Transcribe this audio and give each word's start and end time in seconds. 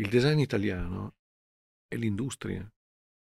Il 0.00 0.08
design 0.08 0.38
italiano 0.38 1.16
è 1.88 1.96
l'industria, 1.96 2.66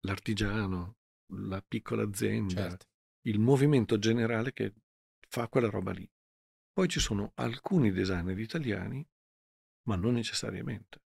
l'artigiano, 0.00 0.96
la 1.32 1.62
piccola 1.66 2.02
azienda, 2.02 2.68
Certo. 2.68 2.86
il 3.26 3.38
movimento 3.38 3.98
generale 3.98 4.52
che 4.52 4.74
fa 5.28 5.48
quella 5.48 5.70
roba 5.70 5.92
lì. 5.92 6.08
Poi 6.72 6.88
ci 6.88 7.00
sono 7.00 7.32
alcuni 7.36 7.90
designer 7.92 8.38
italiani, 8.38 9.04
ma 9.88 9.96
non 9.96 10.14
necessariamente. 10.14 11.00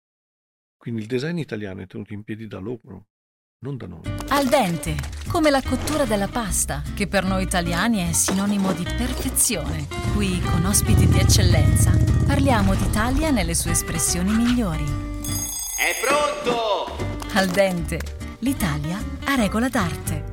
Quindi 0.76 1.02
il 1.02 1.08
design 1.08 1.38
italiano 1.38 1.82
è 1.82 1.88
tenuto 1.88 2.14
in 2.14 2.24
piedi 2.24 2.48
da 2.48 2.58
loro, 2.58 3.10
non 3.60 3.78
da 3.78 3.86
noi. 3.86 4.02
Al 4.30 4.48
dente, 4.48 4.96
come 5.30 5.52
la 5.52 5.62
cottura 5.62 6.06
della 6.06 6.28
pasta, 6.28 6.82
che 6.96 7.08
per 7.08 7.26
noi 7.26 7.44
italiani 7.44 8.00
è 8.00 8.12
sinonimo 8.14 8.74
di 8.74 8.84
perfezione. 8.84 9.86
Qui, 10.16 10.40
con 10.42 10.66
ospiti 10.66 11.06
di 11.06 11.20
eccellenza, 11.20 11.92
parliamo 12.26 12.74
d'Italia 12.74 13.30
nelle 13.30 13.54
sue 13.54 13.72
espressioni 13.72 14.32
migliori. 14.34 15.09
È 15.80 15.96
pronto! 16.06 16.92
Al 17.36 17.48
dente, 17.48 18.00
l'Italia 18.40 19.02
a 19.24 19.36
regola 19.36 19.70
d'arte. 19.70 20.26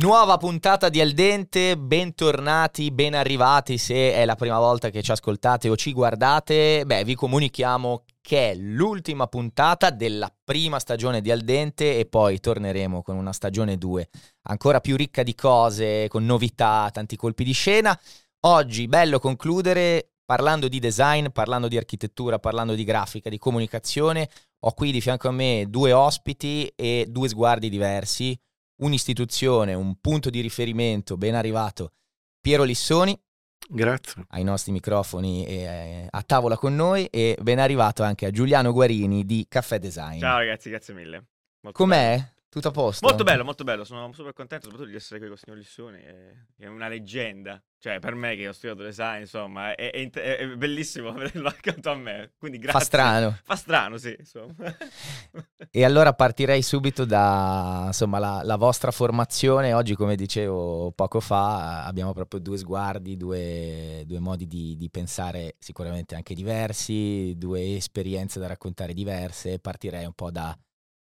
Nuova 0.00 0.36
puntata 0.36 0.88
di 0.88 1.00
Al 1.00 1.12
Dente, 1.12 1.78
bentornati, 1.78 2.90
ben 2.90 3.14
arrivati 3.14 3.78
se 3.78 4.12
è 4.12 4.24
la 4.24 4.34
prima 4.34 4.58
volta 4.58 4.90
che 4.90 5.00
ci 5.00 5.12
ascoltate 5.12 5.68
o 5.68 5.76
ci 5.76 5.92
guardate. 5.92 6.82
Beh, 6.84 7.04
vi 7.04 7.14
comunichiamo 7.14 8.02
che 8.20 8.50
è 8.50 8.54
l'ultima 8.56 9.28
puntata 9.28 9.90
della 9.90 10.28
prima 10.42 10.80
stagione 10.80 11.20
di 11.20 11.30
Al 11.30 11.42
Dente 11.42 11.96
e 11.96 12.04
poi 12.04 12.40
torneremo 12.40 13.02
con 13.02 13.14
una 13.14 13.32
stagione 13.32 13.78
2 13.78 14.08
ancora 14.48 14.80
più 14.80 14.96
ricca 14.96 15.22
di 15.22 15.36
cose, 15.36 16.08
con 16.08 16.24
novità, 16.26 16.90
tanti 16.92 17.14
colpi 17.14 17.44
di 17.44 17.52
scena. 17.52 17.96
Oggi 18.40 18.88
bello 18.88 19.20
concludere 19.20 20.14
parlando 20.30 20.68
di 20.68 20.78
design, 20.78 21.26
parlando 21.32 21.66
di 21.66 21.76
architettura, 21.76 22.38
parlando 22.38 22.76
di 22.76 22.84
grafica, 22.84 23.28
di 23.28 23.36
comunicazione. 23.36 24.30
Ho 24.60 24.72
qui 24.74 24.92
di 24.92 25.00
fianco 25.00 25.26
a 25.26 25.32
me 25.32 25.66
due 25.68 25.90
ospiti 25.90 26.72
e 26.76 27.06
due 27.08 27.28
sguardi 27.28 27.68
diversi 27.68 28.38
un'istituzione, 28.76 29.74
un 29.74 29.96
punto 30.00 30.30
di 30.30 30.40
riferimento 30.40 31.16
ben 31.16 31.34
arrivato. 31.34 31.94
Piero 32.40 32.62
Lissoni 32.62 33.20
Grazie. 33.68 34.24
ai 34.28 34.44
nostri 34.44 34.70
microfoni 34.70 35.46
e 35.46 35.54
eh, 35.54 36.06
a 36.08 36.22
tavola 36.22 36.56
con 36.56 36.76
noi 36.76 37.06
e 37.06 37.36
ben 37.42 37.58
arrivato 37.58 38.04
anche 38.04 38.26
a 38.26 38.30
Giuliano 38.30 38.70
Guarini 38.70 39.24
di 39.24 39.46
Caffè 39.48 39.80
Design. 39.80 40.20
Ciao 40.20 40.38
ragazzi, 40.38 40.70
grazie 40.70 40.94
mille. 40.94 41.26
Molto 41.62 41.76
Com'è? 41.76 42.14
bello. 42.14 42.39
Tutto 42.50 42.66
a 42.66 42.72
posto? 42.72 43.06
Molto 43.06 43.22
bello, 43.22 43.44
molto 43.44 43.62
bello. 43.62 43.84
Sono 43.84 44.12
super 44.12 44.32
contento 44.32 44.64
soprattutto 44.64 44.90
di 44.90 44.96
essere 44.96 45.20
qui 45.20 45.28
con 45.28 45.36
il 45.36 45.42
signor 45.44 45.58
Lissoni, 45.58 46.00
è, 46.02 46.64
è 46.64 46.66
una 46.66 46.88
leggenda. 46.88 47.62
Cioè, 47.78 48.00
per 48.00 48.16
me 48.16 48.34
che 48.34 48.48
ho 48.48 48.52
studiato 48.52 48.82
design, 48.82 49.20
insomma, 49.20 49.72
è, 49.76 49.92
è 49.92 50.10
è- 50.10 50.46
bellissimo 50.56 51.12
vederlo 51.14 51.46
accanto 51.46 51.90
a 51.90 51.94
me. 51.94 52.32
Quindi 52.36 52.58
grazie. 52.58 52.80
Fa 52.80 52.84
strano. 52.84 53.38
Fa 53.44 53.54
strano, 53.54 53.98
sì, 53.98 54.16
insomma. 54.18 54.54
E 55.72 55.84
allora 55.84 56.12
partirei 56.12 56.62
subito 56.62 57.04
da 57.04 57.84
insomma, 57.86 58.18
la, 58.18 58.40
la 58.42 58.56
vostra 58.56 58.90
formazione. 58.90 59.72
Oggi, 59.72 59.94
come 59.94 60.16
dicevo 60.16 60.90
poco 60.90 61.20
fa, 61.20 61.84
abbiamo 61.84 62.12
proprio 62.12 62.40
due 62.40 62.58
sguardi, 62.58 63.16
due, 63.16 64.02
due 64.06 64.18
modi 64.18 64.48
di, 64.48 64.76
di 64.76 64.90
pensare 64.90 65.54
sicuramente 65.60 66.16
anche 66.16 66.34
diversi, 66.34 67.34
due 67.36 67.76
esperienze 67.76 68.40
da 68.40 68.48
raccontare 68.48 68.92
diverse. 68.92 69.60
Partirei 69.60 70.04
un 70.04 70.14
po' 70.14 70.32
da- 70.32 70.58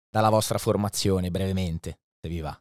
dalla 0.09 0.29
vostra 0.29 0.57
formazione, 0.57 1.29
brevemente, 1.29 1.99
se 2.19 2.29
vi 2.29 2.39
va. 2.39 2.59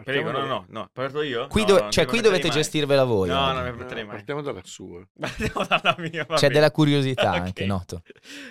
Prego, 0.00 0.30
no, 0.30 0.46
no, 0.46 0.64
no, 0.68 0.88
parto 0.92 1.22
io? 1.22 1.48
Qui, 1.48 1.62
No, 1.62 1.66
do- 1.66 1.78
non 1.80 1.90
cioè, 1.90 2.06
qui 2.06 2.20
dovete 2.20 2.46
mai. 2.46 2.56
gestirvela 2.56 3.02
voi. 3.02 3.28
No, 3.30 3.34
oggi. 3.46 3.54
non 3.54 3.56
mi 3.64 3.70
No, 3.70 3.74
permetterei 3.74 4.04
mai. 4.04 4.14
partiamo 4.14 4.42
dalla 4.42 4.60
sua. 4.62 5.04
Partiamo 5.18 5.66
dalla 5.66 5.96
mia, 5.98 6.24
va 6.24 6.34
C'è 6.36 6.42
bene. 6.42 6.54
della 6.54 6.70
curiosità 6.70 7.30
Ok. 7.34 7.36
anche, 7.40 7.66
noto. 7.66 8.02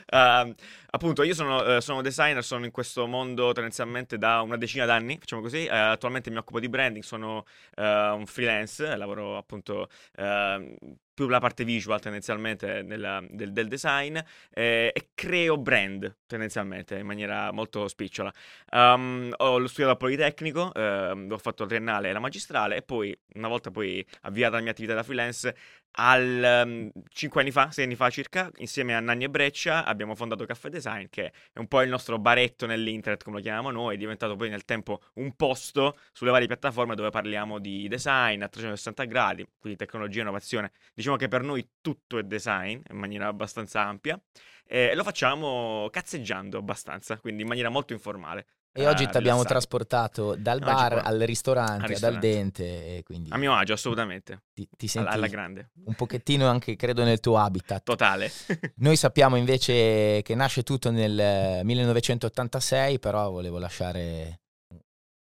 Ehm, 0.08 0.54
appunto, 0.90 1.24
io 1.24 1.34
sono, 1.34 1.64
eh, 1.64 1.80
sono 1.80 2.02
designer, 2.02 2.44
sono 2.44 2.66
in 2.66 2.72
questo 2.72 3.08
mondo 3.08 3.54
tendenzialmente 3.54 4.18
da 4.18 4.42
una 4.42 4.58
decina 4.58 4.84
d'anni, 4.84 5.18
facciamo 5.20 5.42
così. 5.42 5.64
Eh, 5.66 5.70
attualmente 5.74 6.30
mi 6.32 6.36
occupo 6.36 6.60
di 6.60 6.68
branding, 6.68 7.02
sono 7.06 7.46
eh, 7.76 8.10
un 8.10 8.26
freelance, 8.26 8.98
lavoro 8.98 9.38
appunto 9.38 9.88
ehm, 10.18 10.76
più 11.18 11.28
la 11.30 11.40
parte 11.40 11.64
visual 11.64 12.00
tendenzialmente 12.00 12.84
nella- 12.84 13.24
del, 13.28 13.52
del 13.52 13.68
design 13.68 14.16
eh, 14.54 14.92
e 14.94 15.10
creo 15.16 15.58
brand 15.58 16.16
tendenzialmente 16.28 16.96
in 17.00 17.08
maniera 17.08 17.52
molto 17.52 17.88
spicciola. 17.88 18.32
Um, 18.72 19.34
ho 19.38 19.66
studiato 19.66 19.92
al 19.94 19.98
Politecnico, 19.98 20.72
ehm, 20.76 21.32
ho 21.32 21.38
fatto 21.40 21.64
il 21.64 21.70
triennale 21.70 22.10
e 22.10 22.12
la 22.12 22.20
magistrale 22.20 22.76
e 22.76 22.82
poi, 22.84 23.18
una 23.34 23.48
volta 23.48 23.72
poi 23.72 24.06
avviata 24.22 24.58
la 24.58 24.62
mia 24.62 24.70
attività 24.70 24.94
da 24.94 25.02
freelance, 25.02 25.56
al, 26.00 26.92
5 27.10 27.42
anni 27.42 27.52
fa, 27.52 27.72
6 27.72 27.84
anni 27.84 27.96
fa 27.96 28.10
circa, 28.10 28.52
insieme 28.58 28.96
a 28.96 29.00
Nanni 29.00 29.24
e 29.24 29.30
Breccia 29.30 29.84
abbiamo 29.86 30.14
fondato 30.16 30.46
Caffè 30.46 30.70
Design, 30.70 31.06
che 31.10 31.32
è 31.52 31.60
un 31.60 31.68
po' 31.68 31.82
il 31.82 31.90
nostro 31.90 32.20
baretto 32.20 32.66
nell'internet, 32.66 33.24
come 33.24 33.38
lo 33.38 33.42
chiamiamo 33.42 33.72
noi, 33.72 33.96
è 33.96 33.98
diventato 33.98 34.36
poi 34.36 34.50
nel 34.50 34.66
tempo 34.66 35.02
un 35.16 35.36
posto 35.36 35.98
sulle 36.12 36.32
varie 36.32 36.48
piattaforme 36.48 36.96
dove 36.96 37.10
parliamo 37.10 37.60
di 37.60 37.88
design 37.88 38.44
a 38.44 38.48
360 38.48 39.04
gradi, 39.06 39.48
quindi 39.60 39.78
tecnologia 39.78 40.20
e 40.20 40.22
innovazione. 40.22 40.72
Diciamo 40.94 41.16
che 41.16 41.28
per 41.28 41.42
noi 41.42 41.68
tutto 41.82 42.20
è 42.20 42.24
design 42.24 42.80
in 42.90 42.98
maniera 42.98 43.28
abbastanza 43.28 43.82
ampia 43.82 44.20
e 44.66 44.94
lo 44.94 45.04
facciamo 45.04 45.88
cazzeggiando 45.90 46.58
abbastanza, 46.58 47.18
quindi 47.20 47.42
in 47.42 47.48
maniera 47.48 47.70
molto 47.70 47.94
informale. 47.94 48.46
E 48.78 48.88
oggi 48.88 49.06
eh, 49.06 49.10
ti 49.10 49.18
abbiamo 49.18 49.44
trasportato 49.44 50.36
dal 50.36 50.60
bar 50.60 51.02
al 51.04 51.18
ristorante, 51.22 51.82
Al 51.84 51.90
ristorante. 51.90 52.28
al 52.28 52.34
dente, 52.34 52.98
e 52.98 53.04
quindi 53.04 53.32
A 53.32 53.38
mio 53.38 53.54
agio, 53.56 53.74
assolutamente. 53.74 54.44
ti, 54.54 54.70
ti 54.78 54.88
senti 54.88 55.10
alla 55.12 55.26
grande. 55.28 55.72
un 55.86 55.96
pochettino 55.96 56.48
anche, 56.48 56.76
credo, 56.76 57.04
nel 57.04 57.20
tuo 57.20 57.38
habitat. 57.40 57.84
Totale. 57.84 58.30
Noi 58.78 58.96
sappiamo 58.96 59.36
invece 59.36 60.22
che 60.22 60.36
nasce 60.36 60.62
tutto 60.62 60.92
nel 60.92 61.20
eh, 61.20 61.62
1986, 61.64 63.00
però 63.00 63.32
volevo 63.32 63.58
lasciare 63.58 64.42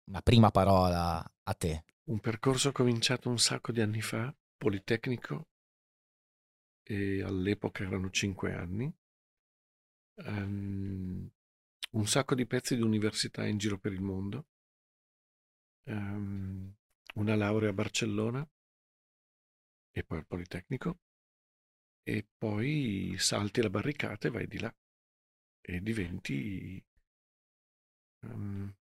una 0.10 0.22
prima 0.22 0.52
parola 0.52 1.24
a 1.44 1.54
te. 1.54 1.86
Un 2.10 2.20
percorso 2.20 2.74
cominciato 2.74 3.30
un 3.30 3.40
sacco 3.40 3.72
di 3.72 3.80
anni 3.80 4.02
fa, 4.02 4.34
Politecnico, 4.58 5.48
e 6.84 7.24
all'epoca 7.24 7.84
erano 7.84 8.10
cinque 8.10 8.54
anni. 8.54 8.94
Ehm, 10.26 11.30
un 11.98 12.06
sacco 12.06 12.36
di 12.36 12.46
pezzi 12.46 12.76
di 12.76 12.84
università 12.84 13.46
in 13.48 13.58
giro 13.58 13.80
per 13.80 13.92
il 13.92 14.02
mondo. 14.02 14.46
Ehm, 15.86 16.76
una 17.16 17.36
laurea 17.36 17.70
a 17.70 17.74
Barcellona 17.74 18.48
e 19.92 20.04
poi 20.04 20.20
al 20.20 20.28
Politecnico. 20.28 21.00
E 22.04 22.26
poi 22.38 23.16
salti 23.18 23.62
la 23.62 23.70
barricata 23.70 24.28
e 24.28 24.32
vai 24.32 24.48
di 24.48 24.60
là 24.60 24.74
e 25.60 25.82
diventi, 25.82 26.82
ehm, 28.22 28.76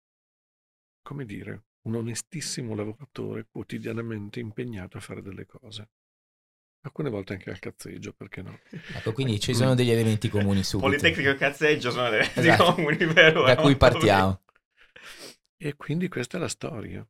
come 1.03 1.25
dire, 1.25 1.65
un 1.87 1.95
onestissimo 1.97 2.75
lavoratore 2.75 3.47
quotidianamente 3.51 4.41
impegnato 4.41 4.99
a 4.99 5.01
fare 5.01 5.23
delle 5.23 5.47
cose. 5.47 5.89
Alcune 6.87 7.11
volte 7.11 7.33
anche 7.33 7.51
al 7.51 7.59
cazzeggio, 7.59 8.13
perché 8.13 8.43
no? 8.43 8.61
Ecco, 8.95 9.13
quindi 9.13 9.41
ci 9.41 9.55
sono 9.55 9.75
degli 9.75 9.91
elementi 9.91 10.29
comuni 10.29 10.63
subito. 10.63 10.89
Politecnico 10.89 11.31
e 11.31 11.35
cazzeggio 11.35 11.91
sono 11.91 12.11
le 12.11 12.21
Esatto. 12.33 12.75
comuni, 12.75 12.97
vero? 13.07 13.43
Da 13.45 13.57
cui 13.57 13.77
partiamo. 13.77 14.41
E 15.57 15.75
quindi 15.75 16.07
questa 16.09 16.37
è 16.37 16.41
la 16.41 16.49
storia. 16.49 17.05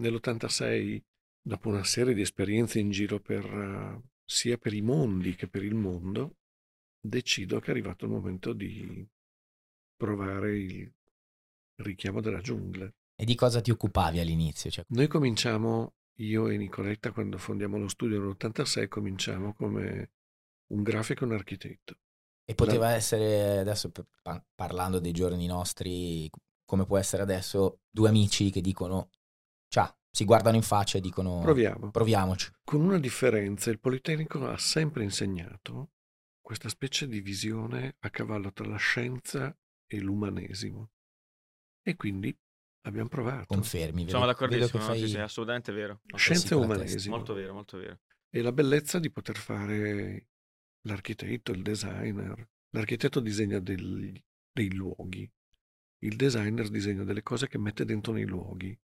Nell'86, 0.00 1.00
dopo 1.40 1.68
una 1.68 1.84
serie 1.84 2.12
di 2.12 2.22
esperienze 2.22 2.80
in 2.80 2.90
giro 2.90 3.20
per, 3.20 3.44
eh, 3.44 4.00
sia 4.24 4.58
per 4.58 4.72
i 4.72 4.80
mondi 4.80 5.36
che 5.36 5.46
per 5.46 5.62
il 5.62 5.74
mondo, 5.74 6.38
decido 7.00 7.60
che 7.60 7.68
è 7.68 7.70
arrivato 7.70 8.06
il 8.06 8.10
momento 8.10 8.52
di 8.52 9.06
provare 9.96 10.58
il 10.58 10.92
richiamo 11.76 12.20
della 12.20 12.40
giungla. 12.40 12.92
E 13.14 13.24
di 13.24 13.36
cosa 13.36 13.60
ti 13.60 13.70
occupavi 13.70 14.18
all'inizio? 14.18 14.70
Cioè, 14.70 14.84
Noi 14.88 15.06
cominciamo, 15.06 15.94
io 16.20 16.48
e 16.48 16.56
Nicoletta, 16.56 17.12
quando 17.12 17.38
fondiamo 17.38 17.78
lo 17.78 17.88
studio 17.88 18.20
nell'86, 18.20 18.88
cominciamo 18.88 19.54
come 19.54 20.10
un 20.68 20.82
grafico 20.82 21.24
e 21.24 21.26
un 21.26 21.32
architetto. 21.32 21.98
e 22.44 22.54
poteva 22.54 22.90
essere, 22.90 23.58
adesso 23.58 23.92
parlando 24.54 24.98
dei 24.98 25.12
giorni 25.12 25.46
nostri, 25.46 26.28
come 26.64 26.84
può 26.84 26.98
essere 26.98 27.22
adesso, 27.22 27.80
due 27.90 28.08
amici 28.08 28.50
che 28.50 28.60
dicono, 28.60 29.10
ciao, 29.68 29.98
si 30.10 30.24
guardano 30.24 30.56
in 30.56 30.62
faccia 30.62 30.98
e 30.98 31.00
dicono, 31.00 31.40
Proviamo. 31.40 31.90
proviamoci. 31.90 32.50
Con 32.64 32.80
una 32.80 32.98
differenza, 32.98 33.70
il 33.70 33.78
Politecnico 33.78 34.46
ha 34.46 34.58
sempre 34.58 35.04
insegnato 35.04 35.92
questa 36.40 36.68
specie 36.68 37.06
di 37.06 37.20
visione 37.20 37.96
a 38.00 38.10
cavallo 38.10 38.52
tra 38.52 38.66
la 38.66 38.76
scienza 38.76 39.56
e 39.86 40.00
l'umanesimo. 40.00 40.90
E 41.82 41.94
quindi 41.96 42.36
abbiamo 42.82 43.08
provato. 43.08 43.46
Confermi, 43.46 44.04
vedo, 44.04 44.10
Sono 44.16 44.26
d'accordissimo, 44.26 44.82
fai... 44.82 44.98
sì, 45.00 45.08
sì, 45.08 45.18
assolutamente 45.18 45.72
vero. 45.72 46.00
e 46.06 46.16
testa. 46.16 46.56
umanesimo. 46.56 47.16
Molto 47.16 47.34
vero, 47.34 47.52
molto 47.52 47.76
vero. 47.78 48.00
E 48.30 48.42
la 48.42 48.52
bellezza 48.52 48.98
di 48.98 49.10
poter 49.10 49.36
fare 49.36 50.28
l'architetto, 50.82 51.52
il 51.52 51.62
designer. 51.62 52.48
L'architetto 52.70 53.20
disegna 53.20 53.58
degli- 53.58 54.22
dei 54.52 54.72
luoghi, 54.72 55.28
il 56.02 56.16
designer 56.16 56.68
disegna 56.68 57.02
delle 57.04 57.22
cose 57.22 57.48
che 57.48 57.58
mette 57.58 57.84
dentro 57.84 58.12
nei 58.12 58.24
luoghi. 58.24 58.78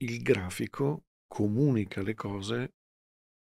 Il 0.00 0.22
grafico 0.22 1.06
comunica 1.26 2.02
le 2.02 2.14
cose 2.14 2.74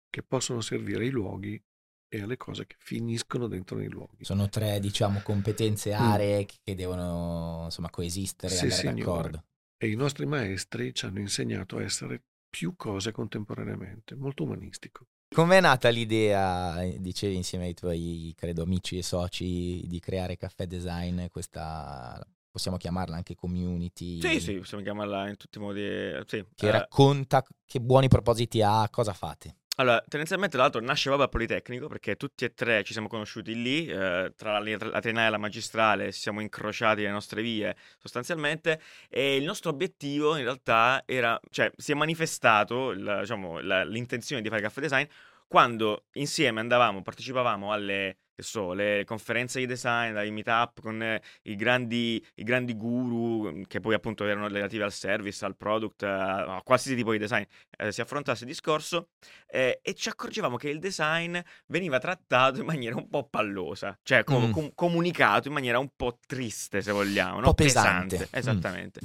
che 0.09 0.23
possono 0.23 0.61
servire 0.61 1.03
ai 1.03 1.09
luoghi 1.09 1.61
e 2.09 2.21
alle 2.21 2.38
cose 2.38 2.65
che 2.65 2.75
finiscono 2.79 3.47
dentro 3.47 3.77
nei 3.77 3.88
luoghi. 3.88 4.25
Sono 4.25 4.50
tre, 4.50 4.79
diciamo, 4.79 5.21
competenze, 5.21 5.91
Mm. 5.91 6.00
aree 6.01 6.45
che 6.45 6.75
devono 6.75 7.61
insomma 7.65 7.89
coesistere 7.89 8.53
e 8.53 8.57
Sì, 8.57 8.63
andare 8.63 8.81
signore. 8.81 9.03
d'accordo. 9.06 9.44
E 9.77 9.89
i 9.89 9.95
nostri 9.95 10.25
maestri 10.25 10.94
ci 10.94 11.06
hanno 11.06 11.19
insegnato 11.19 11.77
a 11.77 11.83
essere 11.83 12.21
più 12.50 12.75
cose 12.75 13.11
contemporaneamente, 13.11 14.15
molto 14.15 14.44
umanistico. 14.44 15.06
Com'è 15.33 15.61
nata 15.61 15.89
l'idea, 15.89 16.81
eh, 16.81 17.00
dicevi 17.00 17.35
insieme 17.35 17.65
ai 17.65 17.75
tuoi, 17.75 18.33
credo, 18.35 18.63
amici 18.63 18.97
e 18.97 19.03
soci, 19.03 19.83
di 19.88 20.00
creare 20.00 20.35
Caffè 20.35 20.65
Design, 20.65 21.27
questa, 21.27 22.19
possiamo 22.50 22.77
chiamarla 22.77 23.15
anche 23.15 23.35
community, 23.35 24.19
Sì, 24.19 24.39
sì, 24.39 24.53
possiamo 24.55 24.81
chiamarla 24.83 25.29
in 25.29 25.38
tutti 25.38 25.59
i 25.59 25.62
modi. 25.62 25.81
eh, 25.81 26.23
Sì. 26.25 26.44
che 26.55 26.67
Eh, 26.67 26.71
racconta 26.71 27.45
che 27.67 27.79
buoni 27.79 28.07
propositi 28.07 28.63
ha, 28.63 28.89
cosa 28.89 29.13
fate? 29.13 29.57
Allora, 29.79 30.03
tendenzialmente 30.05 30.57
l'altro 30.57 30.81
nasce 30.81 31.03
proprio 31.05 31.23
al 31.23 31.29
Politecnico 31.31 31.87
perché 31.87 32.17
tutti 32.17 32.43
e 32.43 32.53
tre 32.53 32.83
ci 32.83 32.91
siamo 32.91 33.07
conosciuti 33.07 33.55
lì, 33.61 33.85
eh, 33.87 34.33
tra 34.35 34.59
la, 34.59 34.77
la 34.77 34.99
triennale 34.99 35.27
e 35.27 35.29
la 35.29 35.37
magistrale 35.37 36.11
ci 36.11 36.19
siamo 36.19 36.41
incrociati 36.41 37.01
le 37.01 37.09
nostre 37.09 37.41
vie 37.41 37.73
sostanzialmente 37.97 38.81
e 39.09 39.37
il 39.37 39.45
nostro 39.45 39.69
obiettivo 39.69 40.35
in 40.35 40.43
realtà 40.43 41.03
era, 41.05 41.39
cioè 41.49 41.71
si 41.77 41.93
è 41.93 41.95
manifestato 41.95 42.91
il- 42.91 43.19
diciamo, 43.21 43.61
la- 43.61 43.85
l'intenzione 43.85 44.41
di 44.41 44.49
fare 44.49 44.61
caffè 44.61 44.81
design 44.81 45.05
quando 45.47 46.07
insieme 46.15 46.59
andavamo, 46.59 47.01
partecipavamo 47.01 47.71
alle 47.71 48.17
che 48.39 48.45
so, 48.45 48.71
le 48.74 49.03
conferenze 49.06 49.59
di 49.59 49.65
design, 49.65 50.15
ai 50.15 50.31
meetup 50.31 50.80
con 50.81 51.01
eh, 51.03 51.21
i 51.44 51.56
grandi, 51.56 52.25
i 52.36 52.44
grandi 52.44 52.74
guru 52.75 53.51
mm, 53.51 53.62
che 53.68 53.80
poi 53.81 53.94
appunto 53.94 54.25
erano 54.25 54.47
relativi 54.47 54.81
al 54.81 54.94
service, 54.94 55.44
al 55.44 55.57
product, 55.57 56.03
a, 56.03 56.56
a 56.56 56.62
qualsiasi 56.63 56.95
tipo 56.95 57.12
di 57.12 57.18
design 57.18 57.44
eh, 57.77 57.91
si 57.91 58.00
affrontasse 58.01 58.44
il 58.45 58.50
discorso 58.50 59.09
eh, 59.47 59.80
e 59.81 59.94
ci 59.94 60.07
accorgevamo 60.09 60.56
che 60.56 60.69
il 60.69 60.80
design 60.80 61.38
veniva 61.68 62.00
trattato 62.00 62.59
in 62.62 62.65
maniera 62.65 62.95
un 62.95 63.09
po' 63.09 63.27
pallosa, 63.27 63.97
cioè 64.03 64.24
com- 64.24 64.38
Mm. 64.39 64.51
com- 64.51 64.71
comunicato 64.74 65.50
in 65.50 65.53
maniera 65.53 65.80
un 65.80 65.89
po' 65.95 66.18
triste, 66.25 66.81
se 66.81 66.91
vogliamo, 66.94 67.36
Un 67.36 67.41
no? 67.41 67.47
po' 67.47 67.53
pesante. 67.56 68.18
Mm. 68.19 68.21
Esattamente. 68.31 69.00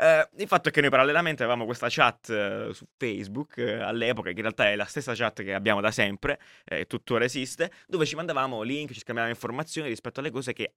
Eh, 0.00 0.28
il 0.36 0.46
fatto 0.46 0.68
è 0.68 0.72
che 0.72 0.80
noi 0.80 0.90
parallelamente 0.90 1.42
avevamo 1.42 1.64
questa 1.64 1.88
chat 1.90 2.30
eh, 2.30 2.68
su 2.72 2.86
Facebook 2.96 3.58
eh, 3.58 3.80
all'epoca, 3.80 4.30
che 4.30 4.36
in 4.36 4.42
realtà 4.42 4.70
è 4.70 4.76
la 4.76 4.84
stessa 4.84 5.12
chat 5.14 5.42
che 5.42 5.52
abbiamo 5.52 5.80
da 5.80 5.90
sempre, 5.90 6.38
eh, 6.64 6.86
tuttora 6.86 7.24
esiste, 7.24 7.72
dove 7.88 8.06
ci 8.06 8.14
mandavamo 8.14 8.62
link, 8.62 8.92
ci 8.92 9.00
scambiavamo 9.00 9.34
informazioni 9.34 9.88
rispetto 9.88 10.20
alle 10.20 10.30
cose 10.30 10.52
che 10.52 10.74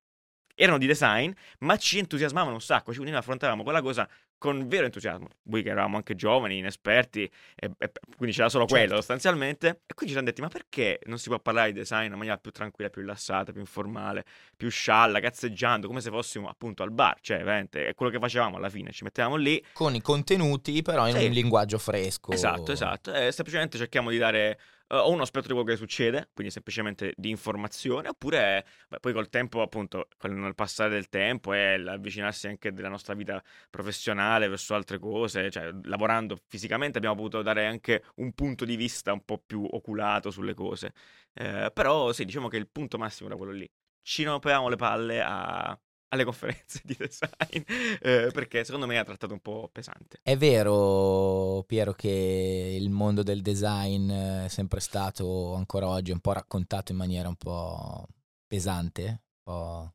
erano 0.62 0.78
di 0.78 0.86
design, 0.88 1.31
ma 1.60 1.75
ci 1.78 1.98
entusiasmavano 1.98 2.54
un 2.54 2.62
sacco, 2.62 2.92
quindi 2.92 3.10
noi 3.12 3.19
affrontavamo 3.19 3.63
quella 3.63 3.81
cosa 3.81 4.08
con 4.38 4.68
vero 4.68 4.86
entusiasmo. 4.86 5.28
Voi 5.44 5.62
che 5.62 5.69
eravamo 5.69 5.98
anche 5.98 6.16
giovani, 6.16 6.58
inesperti, 6.58 7.30
e, 7.56 7.72
e 7.78 7.92
quindi 8.18 8.36
c'era 8.36 8.50
solo 8.50 8.66
quello 8.66 8.81
Certo. 8.86 8.96
sostanzialmente. 8.98 9.68
E 9.86 9.94
quindi 9.94 10.08
ci 10.08 10.12
siamo 10.13 10.25
detti, 10.25 10.42
ma 10.42 10.48
perché 10.48 11.00
non 11.06 11.19
si 11.19 11.30
può 11.30 11.40
parlare 11.40 11.72
di 11.72 11.80
design 11.80 12.06
in 12.12 12.18
maniera 12.18 12.38
più 12.38 12.50
tranquilla, 12.50 12.90
più 12.90 13.02
rilassata, 13.02 13.52
più 13.52 13.62
informale, 13.62 14.25
più 14.58 14.69
scialla, 14.69 15.19
cazzeggiando, 15.19 15.86
come 15.88 16.02
se 16.02 16.10
fossimo 16.10 16.50
appunto 16.50 16.81
al 16.81 16.92
bar, 16.92 17.18
cioè 17.22 17.38
veramente 17.38 17.88
è 17.88 17.94
quello 17.94 18.12
che 18.12 18.18
facevamo 18.18 18.58
alla 18.58 18.69
fine, 18.69 18.92
ci 18.92 19.04
mettevamo 19.04 19.36
lì. 19.36 19.63
Con 19.74 19.94
i 19.94 20.02
contenuti 20.02 20.81
però 20.81 21.08
in 21.08 21.16
Sì. 21.16 21.25
un 21.25 21.31
linguaggio 21.31 21.78
fresco. 21.78 22.31
Esatto, 22.31 22.72
esatto. 22.72 23.13
E 23.13 23.31
semplicemente 23.31 23.78
cerchiamo 23.78 24.10
di 24.10 24.18
dare 24.18 24.60
eh, 24.91 24.97
o 24.97 25.09
uno 25.09 25.25
spettro 25.25 25.53
di 25.53 25.59
quello 25.59 25.75
che 25.75 25.77
succede, 25.77 26.29
quindi 26.33 26.51
semplicemente 26.51 27.13
di 27.15 27.29
informazione, 27.29 28.09
oppure 28.09 28.65
beh, 28.89 28.99
poi 28.99 29.13
col 29.13 29.29
tempo, 29.29 29.61
appunto, 29.61 30.07
con 30.17 30.45
il 30.45 30.55
passare 30.55 30.89
del 30.89 31.09
tempo 31.09 31.53
e 31.53 31.77
l'avvicinarsi 31.77 32.47
anche 32.47 32.73
della 32.73 32.89
nostra 32.89 33.13
vita 33.13 33.41
professionale 33.69 34.47
verso 34.47 34.75
altre 34.75 34.99
cose, 34.99 35.49
cioè 35.49 35.71
lavorando 35.83 36.38
fisicamente 36.47 36.97
abbiamo 36.97 37.15
potuto 37.15 37.41
dare 37.41 37.65
anche 37.65 38.03
un 38.15 38.33
punto 38.33 38.65
di 38.65 38.75
vista 38.75 39.13
un 39.13 39.23
po' 39.23 39.38
più 39.39 39.65
oculato 39.69 40.29
sulle 40.31 40.53
cose. 40.53 40.93
Eh, 41.33 41.71
però 41.73 42.11
sì, 42.11 42.25
diciamo 42.25 42.47
che 42.47 42.57
il 42.57 42.67
punto 42.67 42.97
massimo 42.97 43.29
era 43.29 43.38
quello 43.38 43.53
lì. 43.53 43.69
Ci 44.03 44.23
rompevamo 44.23 44.67
le 44.69 44.75
palle 44.75 45.21
a- 45.21 45.79
alle 46.12 46.25
conferenze 46.25 46.81
di 46.84 46.96
design, 46.98 47.63
eh, 48.02 48.30
perché 48.34 48.63
secondo 48.63 48.86
me 48.86 48.98
ha 48.98 49.04
trattato 49.04 49.34
un 49.34 49.40
po' 49.40 49.69
pesante. 49.72 50.19
È 50.22 50.36
vero, 50.36 51.63
Piero, 51.66 51.94
che 51.94 52.78
il 52.78 52.90
mondo 52.90 53.24
del 53.24 53.42
design 53.42 54.12
è 54.12 54.48
sempre 54.50 54.81
stato, 54.81 55.54
ancora 55.56 55.88
oggi, 55.88 56.12
un 56.12 56.19
po' 56.19 56.34
raccontato 56.34 56.92
in 56.92 56.98
maniera 56.98 57.28
un 57.28 57.36
po' 57.36 58.08
pesante? 58.46 59.04
Un 59.08 59.44
po'... 59.44 59.92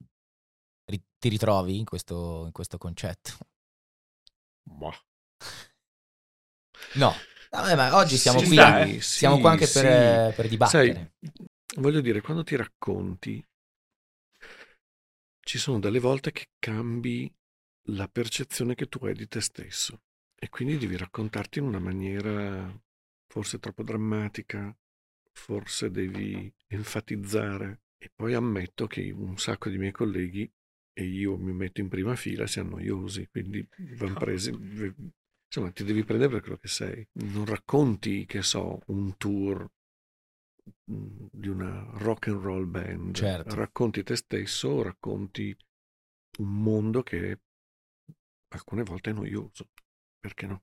Ti 1.19 1.29
ritrovi 1.31 1.79
in 1.79 1.85
questo, 1.85 2.45
in 2.45 2.53
questo 2.53 2.79
concetto? 2.79 3.39
Boh. 4.63 4.95
No. 6.95 7.13
Vabbè, 7.51 7.75
ma 7.75 7.97
oggi 7.97 8.17
siamo 8.17 8.39
Sì, 8.39 8.47
qui, 8.47 8.55
sta, 8.55 8.81
eh. 8.83 8.93
sì, 8.93 9.01
siamo 9.01 9.39
qua 9.39 9.51
anche 9.53 9.67
per, 9.67 9.83
sì. 9.83 9.87
eh, 9.87 10.33
per 10.35 10.49
dibattere. 10.49 11.15
Sai, 11.21 11.81
voglio 11.81 12.01
dire, 12.01 12.21
quando 12.21 12.45
ti 12.45 12.55
racconti, 12.55 13.45
ci 15.47 15.59
sono 15.59 15.79
delle 15.79 16.01
volte 16.01 16.33
che 16.33 16.49
cambi 16.59 17.33
la 17.91 18.09
percezione 18.09 18.75
che 18.75 18.89
tu 18.89 19.05
hai 19.05 19.15
di 19.15 19.29
te 19.29 19.41
stesso 19.41 20.03
e 20.35 20.49
quindi 20.49 20.77
devi 20.77 20.97
raccontarti 20.97 21.61
in 21.61 21.67
una 21.67 21.79
maniera 21.79 22.69
forse 23.29 23.61
troppo 23.61 23.85
drammatica, 23.85 24.77
forse 25.31 25.93
devi 25.93 26.53
enfatizzare 26.67 27.83
e 27.97 28.11
poi 28.13 28.35
ammetto 28.35 28.89
che 28.89 29.09
un 29.13 29.39
sacco 29.39 29.71
di 29.71 29.79
miei 29.79 29.93
colleghi 29.93 30.51
e 30.93 31.05
io 31.05 31.37
mi 31.37 31.53
metto 31.53 31.81
in 31.81 31.89
prima 31.89 32.17
fila 32.17 32.49
siano 32.49 32.71
noiosi, 32.71 33.29
quindi 33.29 33.65
van 33.99 34.15
presi 34.15 34.51
insomma 34.51 35.71
ti 35.71 35.85
devi 35.85 36.03
prendere 36.03 36.33
per 36.33 36.41
quello 36.41 36.57
che 36.57 36.69
sei. 36.69 37.07
Non 37.13 37.45
racconti, 37.45 38.27
che 38.27 38.43
so, 38.43 38.81
un 38.87 39.17
tour 39.17 39.65
di 40.85 41.49
una 41.49 41.87
rock 41.99 42.29
and 42.29 42.41
roll 42.43 42.67
band, 42.67 43.15
Certo. 43.15 43.55
racconti 43.55 44.03
te 44.03 44.17
stesso, 44.17 44.83
racconti 44.83 45.57
un 46.39 46.63
mondo 46.63 47.03
che 47.03 47.41
alcune 48.49 48.83
volte 48.83 49.11
è 49.11 49.13
noioso, 49.13 49.69
perché 50.19 50.47
no? 50.47 50.63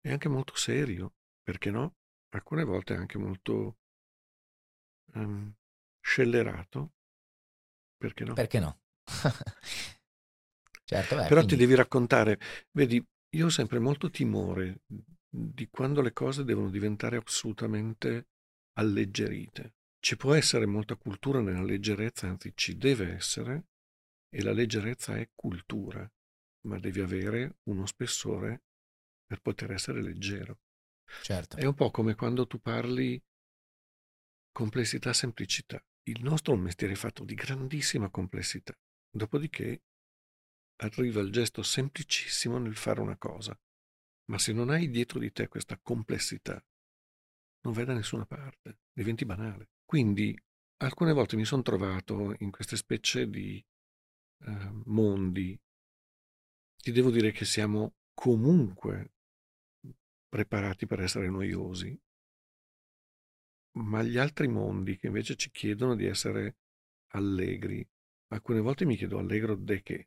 È 0.00 0.10
anche 0.12 0.28
molto 0.28 0.54
serio, 0.54 1.14
perché 1.42 1.70
no? 1.70 1.94
Alcune 2.30 2.62
volte 2.64 2.94
è 2.94 2.96
anche 2.96 3.18
molto 3.18 3.78
ehm, 5.14 5.54
scellerato, 6.00 6.92
perché 7.96 8.24
no? 8.24 8.34
Perché 8.34 8.58
no? 8.60 8.80
certo, 10.84 11.16
beh, 11.16 11.28
Però 11.28 11.40
ti 11.40 11.46
quindi- 11.46 11.56
devi 11.56 11.74
raccontare, 11.74 12.38
vedi, 12.72 13.04
io 13.34 13.46
ho 13.46 13.50
sempre 13.50 13.78
molto 13.78 14.10
timore 14.10 14.82
di 15.28 15.68
quando 15.70 16.02
le 16.02 16.12
cose 16.12 16.44
devono 16.44 16.68
diventare 16.68 17.16
assolutamente 17.16 18.28
alleggerite. 18.74 19.74
Ci 19.98 20.16
può 20.16 20.34
essere 20.34 20.66
molta 20.66 20.96
cultura 20.96 21.40
nella 21.40 21.62
leggerezza, 21.62 22.28
anzi 22.28 22.52
ci 22.54 22.76
deve 22.76 23.12
essere, 23.12 23.66
e 24.28 24.42
la 24.42 24.52
leggerezza 24.52 25.16
è 25.16 25.30
cultura, 25.34 26.10
ma 26.66 26.78
devi 26.78 27.00
avere 27.00 27.58
uno 27.64 27.86
spessore 27.86 28.62
per 29.26 29.40
poter 29.40 29.72
essere 29.72 30.02
leggero. 30.02 30.60
certo. 31.22 31.56
È 31.56 31.64
un 31.64 31.74
po' 31.74 31.90
come 31.90 32.14
quando 32.14 32.46
tu 32.46 32.60
parli 32.60 33.22
complessità, 34.50 35.12
semplicità. 35.12 35.82
Il 36.04 36.22
nostro 36.22 36.52
è 36.52 36.56
un 36.56 36.62
mestiere 36.62 36.94
fatto 36.94 37.24
di 37.24 37.34
grandissima 37.34 38.10
complessità. 38.10 38.76
Dopodiché 39.10 39.82
arriva 40.76 41.20
il 41.20 41.30
gesto 41.30 41.62
semplicissimo 41.62 42.58
nel 42.58 42.76
fare 42.76 43.00
una 43.00 43.16
cosa. 43.16 43.58
Ma 44.26 44.38
se 44.38 44.52
non 44.52 44.70
hai 44.70 44.90
dietro 44.90 45.18
di 45.18 45.30
te 45.30 45.48
questa 45.48 45.78
complessità, 45.78 46.62
non 47.62 47.72
vai 47.72 47.84
da 47.84 47.94
nessuna 47.94 48.26
parte, 48.26 48.80
diventi 48.92 49.24
banale. 49.24 49.70
Quindi 49.84 50.36
alcune 50.78 51.12
volte 51.12 51.36
mi 51.36 51.44
sono 51.44 51.62
trovato 51.62 52.34
in 52.38 52.50
queste 52.50 52.76
specie 52.76 53.28
di 53.28 53.64
eh, 54.44 54.70
mondi. 54.86 55.58
Ti 56.76 56.90
devo 56.90 57.10
dire 57.10 57.30
che 57.30 57.44
siamo 57.44 57.94
comunque 58.14 59.12
preparati 60.28 60.86
per 60.86 61.00
essere 61.00 61.28
noiosi, 61.28 61.96
ma 63.74 64.02
gli 64.02 64.18
altri 64.18 64.48
mondi 64.48 64.96
che 64.96 65.06
invece 65.06 65.36
ci 65.36 65.50
chiedono 65.50 65.94
di 65.94 66.06
essere 66.06 66.56
allegri, 67.12 67.86
alcune 68.28 68.60
volte 68.60 68.84
mi 68.84 68.96
chiedo 68.96 69.18
allegro 69.18 69.54
de 69.54 69.82
che 69.82 70.06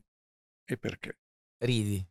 e 0.66 0.78
perché. 0.78 1.20
Ridi 1.60 2.06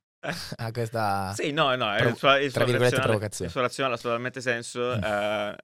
a 0.56 0.70
questa... 0.72 1.32
Sì, 1.34 1.50
no, 1.52 1.74
no, 1.76 1.92
è 1.92 1.96
Provo- 1.98 2.10
il 2.10 2.16
suo, 2.16 2.36
il 2.36 2.50
suo 2.50 2.64
provocazione. 2.64 3.46
Il 3.46 3.50
suo 3.50 3.60
razionale 3.60 3.94
ha 3.94 3.98
totalmente 3.98 4.40
senso. 4.40 4.96
Mm. 4.96 5.02
eh, 5.02 5.56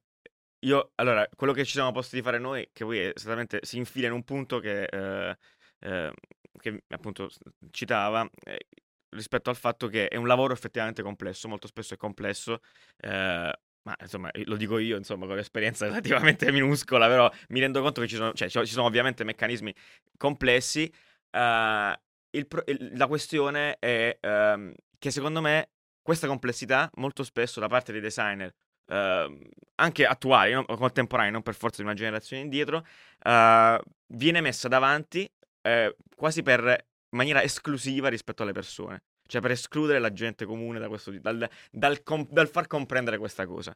io, 0.66 0.92
allora, 0.96 1.26
quello 1.34 1.52
che 1.52 1.64
ci 1.64 1.72
siamo 1.72 1.92
posti 1.92 2.16
di 2.16 2.22
fare 2.22 2.38
noi, 2.38 2.68
che 2.72 2.84
poi 2.84 3.12
esattamente 3.14 3.60
si 3.62 3.78
infila 3.78 4.08
in 4.08 4.12
un 4.12 4.24
punto 4.24 4.58
che, 4.58 4.84
eh, 4.84 5.36
eh, 5.80 6.12
che 6.58 6.82
appunto 6.88 7.30
citava, 7.70 8.28
eh, 8.44 8.66
rispetto 9.10 9.50
al 9.50 9.56
fatto 9.56 9.88
che 9.88 10.08
è 10.08 10.16
un 10.16 10.26
lavoro 10.26 10.52
effettivamente 10.52 11.02
complesso, 11.02 11.48
molto 11.48 11.66
spesso 11.66 11.94
è 11.94 11.96
complesso, 11.96 12.60
eh, 12.98 13.52
ma 13.82 13.96
insomma, 14.00 14.30
lo 14.44 14.56
dico 14.56 14.78
io, 14.78 14.96
insomma, 14.98 15.26
con 15.26 15.36
l'esperienza 15.36 15.86
relativamente 15.88 16.52
minuscola, 16.52 17.06
però 17.08 17.30
mi 17.48 17.60
rendo 17.60 17.80
conto 17.80 18.02
che 18.02 18.08
ci 18.08 18.16
sono, 18.16 18.32
cioè, 18.34 18.48
ci 18.50 18.58
ci 18.66 18.72
sono 18.72 18.86
ovviamente 18.86 19.24
meccanismi 19.24 19.74
complessi. 20.18 20.92
eh, 21.30 22.00
il 22.30 22.46
pro- 22.46 22.64
il- 22.66 22.92
la 22.96 23.06
questione 23.06 23.76
è 23.78 24.16
ehm, 24.20 24.74
che 24.98 25.10
secondo 25.10 25.40
me 25.40 25.70
questa 26.02 26.26
complessità 26.26 26.90
molto 26.94 27.22
spesso 27.22 27.60
da 27.60 27.68
parte 27.68 27.92
dei 27.92 28.00
designer 28.00 28.52
uh, 28.90 29.38
anche 29.76 30.04
attuali, 30.06 30.52
no? 30.52 30.64
contemporanei, 30.64 31.30
non 31.32 31.42
per 31.42 31.54
forza 31.54 31.80
di 31.80 31.88
una 31.88 31.96
generazione 31.96 32.42
indietro, 32.42 32.84
uh, 33.24 33.78
viene 34.08 34.40
messa 34.40 34.68
davanti 34.68 35.30
uh, 35.62 35.94
quasi 36.14 36.42
per 36.42 36.86
maniera 37.10 37.42
esclusiva 37.42 38.08
rispetto 38.08 38.42
alle 38.42 38.52
persone. 38.52 39.02
Cioè 39.26 39.40
per 39.40 39.52
escludere 39.52 40.00
la 40.00 40.12
gente 40.12 40.44
comune 40.44 40.80
da 40.80 40.88
questo, 40.88 41.12
dal, 41.12 41.38
dal, 41.38 41.48
dal, 41.70 42.26
dal 42.28 42.48
far 42.48 42.66
comprendere 42.66 43.16
questa 43.16 43.46
cosa. 43.46 43.74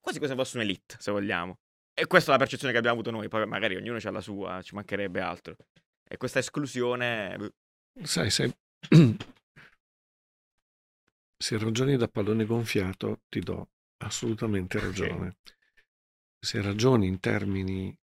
Quasi 0.00 0.18
come 0.18 0.30
se 0.30 0.36
fosse 0.36 0.56
un'elite, 0.56 0.96
se 0.98 1.12
vogliamo. 1.12 1.58
E 1.94 2.06
questa 2.06 2.30
è 2.30 2.32
la 2.32 2.38
percezione 2.38 2.72
che 2.72 2.78
abbiamo 2.78 2.98
avuto 2.98 3.12
noi, 3.12 3.28
poi 3.28 3.46
magari 3.46 3.76
ognuno 3.76 3.98
ha 4.02 4.10
la 4.10 4.20
sua, 4.20 4.60
ci 4.62 4.74
mancherebbe 4.74 5.20
altro. 5.20 5.54
E 6.08 6.16
questa 6.16 6.40
esclusione... 6.40 7.52
Sai, 8.02 8.30
se, 8.30 8.58
se 11.38 11.58
ragioni 11.58 11.96
da 11.96 12.08
pallone 12.08 12.44
gonfiato, 12.44 13.22
ti 13.28 13.40
do 13.40 13.70
assolutamente 13.98 14.78
ragione. 14.78 15.28
Okay. 15.28 15.54
Se 16.38 16.60
ragioni 16.60 17.06
in 17.06 17.18
termini 17.20 17.98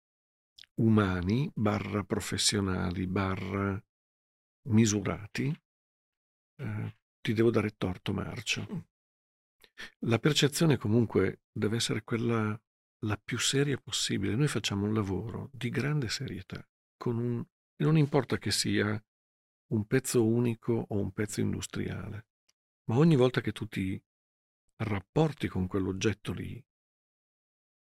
umani, 0.76 1.50
barra 1.54 2.02
professionali, 2.04 3.06
barra 3.06 3.82
misurati, 4.68 5.54
eh, 6.56 6.96
ti 7.20 7.32
devo 7.32 7.50
dare 7.50 7.76
torto 7.76 8.12
marcio. 8.12 8.66
Mm. 8.72 8.78
La 10.00 10.18
percezione 10.18 10.76
comunque 10.76 11.42
deve 11.52 11.76
essere 11.76 12.02
quella 12.02 12.58
la 13.04 13.20
più 13.22 13.38
seria 13.38 13.76
possibile. 13.78 14.36
Noi 14.36 14.48
facciamo 14.48 14.86
un 14.86 14.94
lavoro 14.94 15.50
di 15.52 15.70
grande 15.70 16.08
serietà, 16.08 16.66
con 16.96 17.18
un, 17.18 17.44
non 17.76 17.96
importa 17.96 18.38
che 18.38 18.50
sia 18.50 19.02
un 19.72 19.86
pezzo 19.86 20.24
unico 20.24 20.86
o 20.88 20.98
un 20.98 21.12
pezzo 21.12 21.40
industriale, 21.40 22.26
ma 22.84 22.98
ogni 22.98 23.16
volta 23.16 23.40
che 23.40 23.52
tu 23.52 23.66
ti 23.66 24.00
rapporti 24.76 25.48
con 25.48 25.66
quell'oggetto 25.66 26.32
lì, 26.32 26.62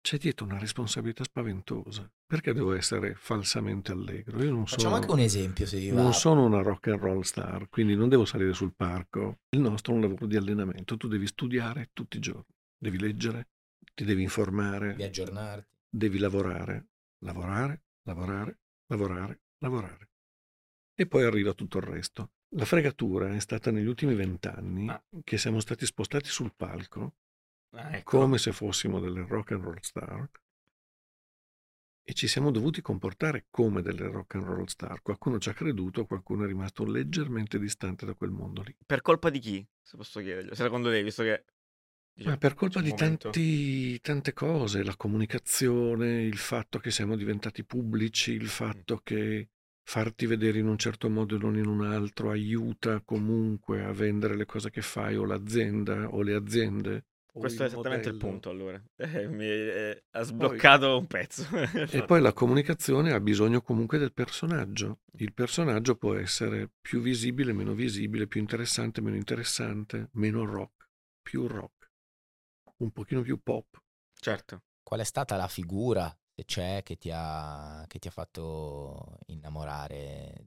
c'è 0.00 0.16
dietro 0.16 0.47
una 0.47 0.59
responsabilità 0.59 1.25
spaventosa. 1.25 2.11
Perché 2.26 2.52
devo 2.52 2.75
essere 2.75 3.14
falsamente 3.14 3.92
allegro? 3.92 4.42
Io 4.42 4.50
non 4.50 4.66
Facciamo 4.66 4.90
sono, 4.90 4.95
anche 4.97 5.12
un 5.12 5.18
esempio, 5.18 5.66
se 5.66 5.78
vi 5.78 5.90
va. 5.90 6.02
Non 6.02 6.12
sono 6.12 6.45
una 6.45 6.62
rock 6.62 6.88
and 6.88 7.00
roll 7.00 7.21
star, 7.23 7.68
quindi 7.68 7.95
non 7.95 8.09
devo 8.09 8.25
salire 8.25 8.52
sul 8.52 8.75
parco. 8.75 9.40
Il 9.50 9.61
nostro 9.61 9.92
è 9.92 9.97
un 9.97 10.02
lavoro 10.02 10.26
di 10.26 10.37
allenamento. 10.37 10.97
Tu 10.97 11.09
devi 11.09 11.26
studiare 11.26 11.90
tutti 11.95 12.18
i 12.18 12.21
giorni, 12.21 12.54
devi 12.76 12.99
leggere, 12.99 13.49
ti 13.95 14.04
devi 14.04 14.23
informare, 14.23 14.88
devi 14.88 15.04
aggiornarti, 15.04 15.75
devi 15.88 16.18
lavorare, 16.18 16.88
lavorare, 17.25 17.83
lavorare, 18.02 18.59
lavorare, 18.87 19.40
lavorare. 19.59 20.11
E 21.00 21.07
poi 21.07 21.23
arriva 21.23 21.52
tutto 21.52 21.78
il 21.78 21.85
resto. 21.85 22.31
La 22.57 22.64
fregatura 22.64 23.33
è 23.33 23.38
stata 23.38 23.71
negli 23.71 23.87
ultimi 23.87 24.17
vent'anni 24.17 24.88
ah. 24.88 25.00
che 25.23 25.38
siamo 25.38 25.61
stati 25.61 25.87
spostati 25.87 26.28
sul 26.28 26.52
palco 26.57 27.14
ah, 27.75 27.99
ecco. 27.99 28.19
come 28.19 28.37
se 28.37 28.50
fossimo 28.50 28.99
delle 28.99 29.25
rock 29.25 29.52
and 29.52 29.62
roll 29.62 29.78
star 29.81 30.28
e 32.02 32.14
ci 32.14 32.26
siamo 32.26 32.50
dovuti 32.50 32.81
comportare 32.81 33.47
come 33.49 33.81
delle 33.81 34.11
rock 34.11 34.35
and 34.35 34.45
roll 34.45 34.64
star. 34.64 35.00
Qualcuno 35.00 35.38
ci 35.38 35.50
ha 35.50 35.55
creduto, 35.55 36.05
qualcuno 36.05 36.43
è 36.43 36.47
rimasto 36.49 36.85
leggermente 36.85 37.61
distante 37.61 38.05
da 38.05 38.14
quel 38.14 38.31
mondo 38.31 38.62
lì. 38.62 38.75
Per 38.85 39.00
colpa 39.00 39.31
di 39.31 39.38
chi, 39.38 39.64
se 39.81 39.97
posso 39.97 40.19
chiedergli? 40.19 40.52
Secondo 40.52 40.88
lei, 40.88 41.05
visto 41.05 41.23
che... 41.23 41.45
Diciamo, 42.12 42.35
Ma 42.35 42.40
per 42.40 42.55
colpa 42.55 42.81
di 42.81 42.93
tanti, 42.93 44.00
tante 44.00 44.33
cose, 44.33 44.83
la 44.83 44.97
comunicazione, 44.97 46.23
il 46.25 46.38
fatto 46.38 46.81
che 46.81 46.90
siamo 46.90 47.14
diventati 47.14 47.62
pubblici, 47.62 48.33
il 48.33 48.49
fatto 48.49 48.95
mm. 48.95 49.05
che 49.05 49.49
farti 49.88 50.26
vedere 50.26 50.59
in 50.59 50.66
un 50.66 50.76
certo 50.76 51.09
modo 51.09 51.37
e 51.37 51.38
non 51.38 51.57
in 51.57 51.64
un 51.64 51.83
altro 51.83 52.28
aiuta 52.28 53.00
comunque 53.00 53.83
a 53.83 53.90
vendere 53.90 54.37
le 54.37 54.45
cose 54.45 54.68
che 54.68 54.83
fai 54.83 55.16
o 55.16 55.25
l'azienda 55.25 56.09
o 56.11 56.21
le 56.21 56.35
aziende. 56.35 57.07
Questo 57.33 57.62
è 57.62 57.66
esattamente 57.66 58.11
modello. 58.11 58.14
il 58.14 58.30
punto 58.30 58.50
allora. 58.50 58.83
Eh, 58.97 59.28
mi 59.28 59.47
eh, 59.47 60.04
ha 60.11 60.23
sbloccato 60.23 60.88
poi, 60.88 60.99
un 60.99 61.07
pezzo. 61.07 61.47
e 61.90 62.04
poi 62.04 62.21
la 62.21 62.35
comunicazione 62.35 63.12
ha 63.12 63.21
bisogno 63.21 63.62
comunque 63.62 63.97
del 63.97 64.12
personaggio. 64.12 64.99
Il 65.12 65.33
personaggio 65.33 65.97
può 65.97 66.14
essere 66.16 66.68
più 66.83 67.00
visibile, 67.00 67.54
meno 67.54 67.73
visibile, 67.73 68.26
più 68.26 68.40
interessante, 68.40 69.00
meno 69.00 69.16
interessante, 69.16 70.11
meno 70.12 70.45
rock, 70.45 70.90
più 71.23 71.47
rock, 71.47 71.90
un 72.78 72.90
pochino 72.90 73.23
più 73.23 73.40
pop. 73.42 73.80
Certo. 74.21 74.64
Qual 74.83 75.00
è 75.00 75.04
stata 75.04 75.37
la 75.37 75.49
figura 75.49 76.14
c'è, 76.45 76.83
che 76.83 76.97
ti, 76.97 77.11
ha, 77.12 77.85
che 77.87 77.99
ti 77.99 78.09
ha 78.09 78.11
fatto 78.11 79.18
innamorare 79.26 80.47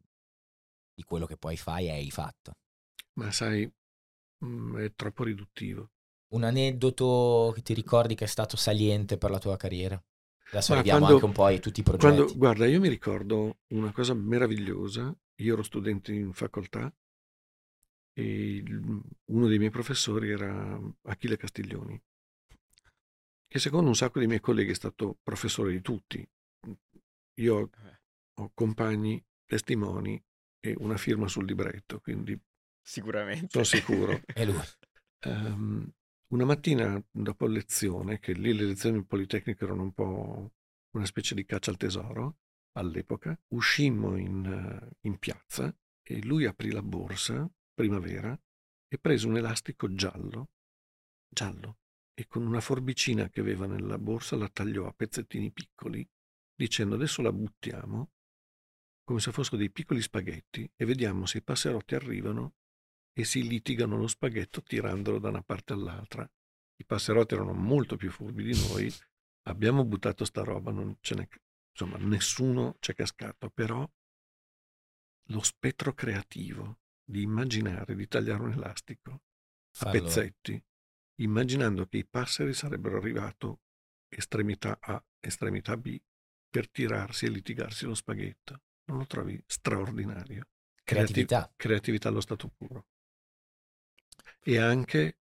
di 0.93 1.03
quello 1.03 1.25
che 1.25 1.37
poi 1.37 1.57
fai 1.57 1.87
e 1.87 1.91
hai 1.91 2.11
fatto? 2.11 2.53
Ma 3.13 3.31
sai, 3.31 3.69
mm, 4.45 4.77
è 4.77 4.93
troppo 4.95 5.23
riduttivo. 5.23 5.89
Un 6.33 6.43
aneddoto 6.43 7.51
che 7.53 7.61
ti 7.61 7.73
ricordi 7.73 8.15
che 8.15 8.23
è 8.23 8.27
stato 8.27 8.55
saliente 8.55 9.17
per 9.17 9.31
la 9.31 9.39
tua 9.39 9.57
carriera? 9.57 10.01
Adesso 10.51 10.73
arriviamo 10.73 10.99
quando, 10.99 11.15
anche 11.15 11.25
un 11.25 11.33
po' 11.33 11.45
a 11.45 11.59
tutti 11.59 11.79
i 11.79 11.83
progetti. 11.83 12.15
Quando, 12.15 12.35
guarda, 12.35 12.65
io 12.65 12.79
mi 12.79 12.89
ricordo 12.89 13.59
una 13.69 13.91
cosa 13.91 14.13
meravigliosa. 14.13 15.13
Io 15.35 15.53
ero 15.53 15.63
studente 15.63 16.13
in 16.13 16.33
facoltà 16.33 16.93
e 18.13 18.63
uno 19.25 19.47
dei 19.47 19.57
miei 19.57 19.69
professori 19.71 20.29
era 20.29 20.79
Achille 21.03 21.37
Castiglioni 21.37 22.01
che 23.51 23.59
secondo 23.59 23.89
un 23.89 23.95
sacco 23.97 24.21
di 24.21 24.27
miei 24.27 24.39
colleghi 24.39 24.71
è 24.71 24.75
stato 24.75 25.17
professore 25.21 25.73
di 25.73 25.81
tutti. 25.81 26.25
Io 27.41 27.69
eh. 27.69 27.99
ho 28.35 28.51
compagni, 28.53 29.21
testimoni 29.45 30.23
e 30.57 30.73
una 30.77 30.95
firma 30.95 31.27
sul 31.27 31.43
libretto, 31.43 31.99
quindi 31.99 32.39
sicuramente 32.81 33.49
sono 33.49 33.65
sicuro. 33.65 34.21
è 34.25 34.45
lui. 34.47 34.55
Um, 35.25 35.85
una 36.27 36.45
mattina 36.45 37.03
dopo 37.11 37.45
lezione, 37.45 38.19
che 38.19 38.31
lì 38.31 38.53
le 38.53 38.63
lezioni 38.63 39.03
politecniche 39.03 39.65
erano 39.65 39.81
un 39.81 39.91
po' 39.91 40.53
una 40.91 41.05
specie 41.05 41.35
di 41.35 41.43
caccia 41.43 41.71
al 41.71 41.77
tesoro 41.77 42.37
all'epoca, 42.77 43.37
uscimmo 43.49 44.15
in, 44.15 44.89
in 45.01 45.19
piazza 45.19 45.75
e 46.01 46.23
lui 46.23 46.45
aprì 46.45 46.71
la 46.71 46.81
borsa, 46.81 47.51
primavera, 47.73 48.31
e 48.87 48.97
prese 48.97 49.27
un 49.27 49.35
elastico 49.35 49.93
giallo, 49.93 50.51
giallo, 51.27 51.79
e 52.21 52.27
con 52.27 52.45
una 52.45 52.61
forbicina 52.61 53.29
che 53.29 53.39
aveva 53.39 53.65
nella 53.65 53.97
borsa 53.97 54.35
la 54.35 54.47
tagliò 54.47 54.85
a 54.85 54.93
pezzettini 54.93 55.51
piccoli, 55.51 56.07
dicendo 56.53 56.93
adesso 56.93 57.23
la 57.23 57.31
buttiamo, 57.33 58.11
come 59.03 59.19
se 59.19 59.31
fossero 59.31 59.57
dei 59.57 59.71
piccoli 59.71 60.03
spaghetti, 60.03 60.71
e 60.75 60.85
vediamo 60.85 61.25
se 61.25 61.39
i 61.39 61.41
passerotti 61.41 61.95
arrivano 61.95 62.53
e 63.11 63.23
si 63.23 63.47
litigano 63.47 63.97
lo 63.97 64.05
spaghetto 64.05 64.61
tirandolo 64.61 65.17
da 65.17 65.29
una 65.29 65.41
parte 65.41 65.73
all'altra. 65.73 66.29
I 66.75 66.85
passerotti 66.85 67.33
erano 67.33 67.53
molto 67.53 67.95
più 67.97 68.11
furbi 68.11 68.43
di 68.43 68.67
noi, 68.67 68.93
abbiamo 69.47 69.83
buttato 69.83 70.23
sta 70.23 70.43
roba, 70.43 70.71
non 70.71 70.97
ce 71.01 71.15
n'è, 71.15 71.27
insomma, 71.71 71.97
nessuno 71.97 72.75
c'è 72.79 72.93
cascato, 72.93 73.49
però 73.49 73.89
lo 75.29 75.41
spettro 75.41 75.93
creativo 75.95 76.81
di 77.03 77.23
immaginare 77.23 77.95
di 77.95 78.07
tagliare 78.07 78.43
un 78.43 78.51
elastico 78.51 79.11
a 79.11 79.21
Fallo. 79.71 80.03
pezzetti 80.03 80.63
immaginando 81.15 81.85
che 81.87 81.97
i 81.97 82.05
passeri 82.05 82.53
sarebbero 82.53 82.97
arrivati 82.97 83.53
estremità 84.07 84.77
A, 84.79 85.03
estremità 85.19 85.77
B, 85.77 85.99
per 86.49 86.69
tirarsi 86.69 87.25
e 87.25 87.29
litigarsi 87.29 87.85
lo 87.85 87.93
spaghetto. 87.93 88.61
Non 88.85 88.97
lo 88.99 89.05
trovi 89.05 89.41
straordinario? 89.45 90.47
Creatività. 90.83 91.37
Creativ- 91.37 91.55
creatività 91.55 92.09
allo 92.09 92.21
stato 92.21 92.49
puro. 92.49 92.87
E 94.39 94.57
anche 94.57 95.19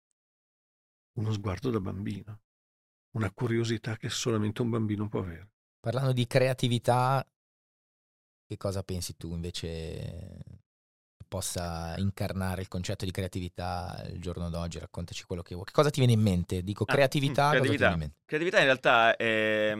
uno 1.13 1.31
sguardo 1.31 1.69
da 1.69 1.79
bambino, 1.79 2.41
una 3.15 3.31
curiosità 3.31 3.97
che 3.97 4.09
solamente 4.09 4.61
un 4.61 4.69
bambino 4.69 5.07
può 5.07 5.21
avere. 5.21 5.49
Parlando 5.79 6.11
di 6.11 6.27
creatività, 6.27 7.25
che 8.45 8.57
cosa 8.57 8.83
pensi 8.83 9.15
tu 9.15 9.33
invece 9.33 10.64
possa 11.35 11.95
incarnare 11.97 12.61
il 12.61 12.69
concetto 12.69 13.03
di 13.03 13.11
creatività 13.11 14.01
il 14.09 14.21
giorno 14.21 14.49
d'oggi? 14.49 14.79
Raccontaci 14.79 15.25
quello 15.25 15.41
che 15.41 15.53
vuoi. 15.53 15.65
Che 15.65 15.73
cosa 15.73 15.89
ti 15.89 15.99
viene 15.99 16.13
in 16.13 16.21
mente? 16.21 16.63
Dico 16.63 16.85
creatività. 16.85 17.47
Ah, 17.47 17.49
creatività. 17.49 17.91
In 17.91 18.09
creatività 18.25 18.59
in 18.59 18.63
realtà 18.63 19.17
è, 19.17 19.75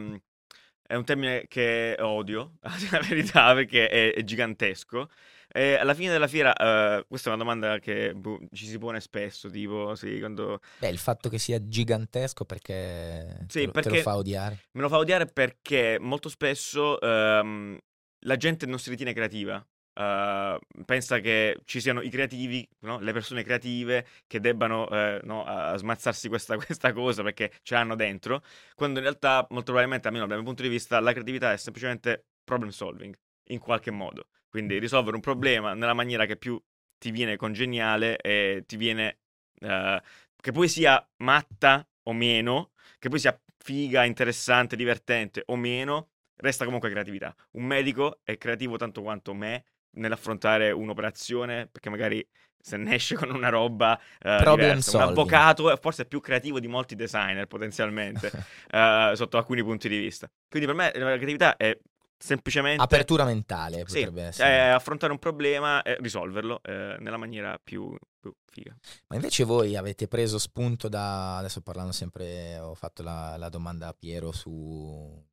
è, 0.86 0.94
un 0.94 1.04
termine 1.04 1.46
che 1.48 1.96
odio, 1.98 2.58
la 2.90 3.00
verità, 3.00 3.54
perché 3.54 3.88
è, 3.88 4.12
è 4.12 4.22
gigantesco. 4.22 5.08
E 5.48 5.76
alla 5.76 5.94
fine 5.94 6.10
della 6.10 6.28
fiera, 6.28 6.50
uh, 6.50 7.06
questa 7.08 7.30
è 7.30 7.32
una 7.32 7.42
domanda 7.42 7.78
che 7.78 8.12
boh, 8.12 8.38
ci 8.52 8.66
si 8.66 8.76
pone 8.76 9.00
spesso, 9.00 9.48
tipo, 9.48 9.94
sì, 9.94 10.18
quando... 10.18 10.60
Beh, 10.78 10.90
il 10.90 10.98
fatto 10.98 11.30
che 11.30 11.38
sia 11.38 11.66
gigantesco 11.66 12.44
perché, 12.44 13.46
sì, 13.48 13.64
te, 13.64 13.70
perché 13.70 13.88
te 13.88 13.96
lo 13.96 14.02
fa 14.02 14.16
odiare? 14.16 14.64
Me 14.72 14.82
lo 14.82 14.90
fa 14.90 14.98
odiare 14.98 15.24
perché 15.24 15.96
molto 15.98 16.28
spesso 16.28 16.98
um, 17.00 17.78
la 18.26 18.36
gente 18.36 18.66
non 18.66 18.78
si 18.78 18.90
ritiene 18.90 19.14
creativa. 19.14 19.66
Uh, 19.96 20.58
pensa 20.84 21.20
che 21.20 21.60
ci 21.64 21.80
siano 21.80 22.02
i 22.02 22.10
creativi, 22.10 22.68
no? 22.80 22.98
le 22.98 23.12
persone 23.12 23.42
creative 23.42 24.06
che 24.26 24.40
debbano 24.40 24.86
uh, 24.90 25.20
no, 25.22 25.72
smazzarsi 25.74 26.28
questa, 26.28 26.56
questa, 26.60 26.92
cosa 26.92 27.22
perché 27.22 27.50
ce 27.62 27.74
l'hanno 27.74 27.94
dentro, 27.94 28.42
quando 28.74 28.98
in 28.98 29.06
realtà 29.06 29.46
molto 29.50 29.64
probabilmente, 29.72 30.08
almeno 30.08 30.26
dal 30.26 30.36
mio 30.36 30.46
punto 30.46 30.62
di 30.62 30.68
vista, 30.68 31.00
la 31.00 31.12
creatività 31.12 31.52
è 31.52 31.56
semplicemente 31.56 32.26
problem 32.44 32.68
solving 32.70 33.16
in 33.48 33.58
qualche 33.58 33.90
modo. 33.90 34.28
Quindi 34.48 34.78
risolvere 34.78 35.16
un 35.16 35.22
problema 35.22 35.72
nella 35.72 35.94
maniera 35.94 36.26
che 36.26 36.36
più 36.36 36.62
ti 36.98 37.10
viene 37.10 37.36
congeniale 37.36 38.18
e 38.18 38.64
ti 38.66 38.76
viene... 38.76 39.18
Eh, 39.60 40.02
che 40.40 40.52
poi 40.52 40.68
sia 40.68 41.04
matta 41.18 41.86
o 42.04 42.12
meno, 42.12 42.72
che 42.98 43.08
poi 43.08 43.18
sia 43.18 43.38
figa, 43.58 44.04
interessante, 44.04 44.76
divertente 44.76 45.42
o 45.46 45.56
meno, 45.56 46.10
resta 46.36 46.64
comunque 46.64 46.90
creatività. 46.90 47.34
Un 47.52 47.64
medico 47.64 48.20
è 48.22 48.38
creativo 48.38 48.76
tanto 48.76 49.02
quanto 49.02 49.34
me 49.34 49.64
nell'affrontare 49.96 50.70
un'operazione, 50.70 51.68
perché 51.70 51.90
magari 51.90 52.26
se 52.58 52.76
ne 52.76 52.94
esce 52.94 53.14
con 53.14 53.30
una 53.30 53.48
roba 53.48 53.98
uh, 54.24 54.50
diversa. 54.50 54.96
Un 54.96 55.02
avvocato 55.10 55.76
forse 55.76 56.02
è 56.02 56.06
più 56.06 56.20
creativo 56.20 56.58
di 56.58 56.66
molti 56.66 56.96
designer 56.96 57.46
potenzialmente, 57.46 58.30
uh, 58.72 59.14
sotto 59.14 59.36
alcuni 59.36 59.62
punti 59.62 59.88
di 59.88 59.98
vista. 59.98 60.28
Quindi 60.48 60.66
per 60.66 60.76
me 60.76 60.92
la 60.94 61.14
creatività 61.14 61.56
è 61.56 61.78
semplicemente... 62.18 62.82
Apertura 62.82 63.24
mentale 63.24 63.84
potrebbe 63.84 64.20
sì, 64.20 64.26
essere. 64.26 64.48
È 64.48 64.68
affrontare 64.68 65.12
un 65.12 65.18
problema 65.18 65.82
e 65.82 65.96
risolverlo 66.00 66.60
eh, 66.64 66.96
nella 66.98 67.16
maniera 67.16 67.58
più, 67.62 67.96
più, 68.18 68.32
figa. 68.50 68.74
Ma 69.08 69.16
invece 69.16 69.44
voi 69.44 69.76
avete 69.76 70.08
preso 70.08 70.38
spunto 70.38 70.88
da... 70.88 71.38
Adesso 71.38 71.60
parlando 71.60 71.92
sempre, 71.92 72.58
ho 72.58 72.74
fatto 72.74 73.02
la, 73.02 73.36
la 73.36 73.48
domanda 73.48 73.88
a 73.88 73.94
Piero 73.96 74.32
su 74.32 75.24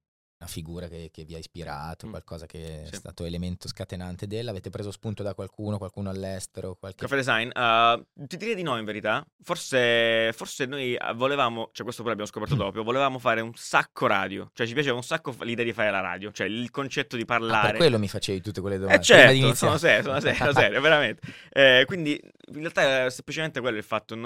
una 0.43 0.47
figura 0.47 0.87
che, 0.87 1.09
che, 1.11 1.23
vi 1.23 1.35
ha 1.35 1.37
ispirato, 1.37 2.07
mm. 2.07 2.09
qualcosa 2.09 2.45
che 2.45 2.83
sì. 2.85 2.93
è 2.93 2.95
stato 2.95 3.25
elemento 3.25 3.67
scatenante 3.67 4.27
della? 4.27 4.51
Avete 4.51 4.69
preso 4.69 4.91
spunto 4.91 5.23
da 5.23 5.33
qualcuno, 5.33 5.77
qualcuno 5.77 6.09
all'estero? 6.09 6.75
Qualche... 6.75 6.99
Caffè 6.99 7.15
Design, 7.15 7.49
uh, 7.53 8.05
ti 8.27 8.37
direi 8.37 8.55
di 8.55 8.63
no 8.63 8.77
in 8.77 8.85
verità. 8.85 9.25
Forse, 9.41 10.31
forse 10.33 10.65
noi 10.65 10.95
eh, 10.95 11.13
volevamo, 11.13 11.69
cioè 11.71 11.83
questo 11.83 12.01
poi 12.01 12.11
l'abbiamo 12.11 12.29
scoperto 12.29 12.55
dopo, 12.55 12.83
volevamo 12.83 13.19
fare 13.19 13.41
un 13.41 13.53
sacco 13.55 14.05
radio. 14.07 14.49
Cioè 14.53 14.67
ci 14.67 14.73
piaceva 14.73 14.95
un 14.95 15.03
sacco 15.03 15.35
l'idea 15.41 15.65
di 15.65 15.73
fare 15.73 15.91
la 15.91 16.01
radio, 16.01 16.31
cioè 16.31 16.47
il 16.47 16.69
concetto 16.69 17.15
di 17.15 17.25
parlare. 17.25 17.67
Ah, 17.67 17.69
per 17.71 17.77
quello 17.77 17.99
mi 17.99 18.09
facevi 18.09 18.41
tutte 18.41 18.61
quelle 18.61 18.77
domande. 18.77 19.01
Eh 19.01 19.03
certo, 19.03 19.53
sono 19.55 19.77
serio, 19.77 20.03
sono 20.03 20.19
serio, 20.19 20.37
sono 20.37 20.53
serio 20.53 20.81
veramente. 20.81 21.21
Eh, 21.55 21.83
quindi 21.85 22.19
in 22.53 22.59
realtà 22.59 22.81
era 22.81 23.09
semplicemente 23.09 23.59
quello 23.59 23.77
il 23.77 23.83
fatto. 23.83 24.15
È, 24.15 24.17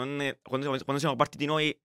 quando, 0.42 0.66
siamo, 0.66 0.78
quando 0.84 1.00
siamo 1.00 1.16
partiti 1.16 1.46
noi 1.46 1.78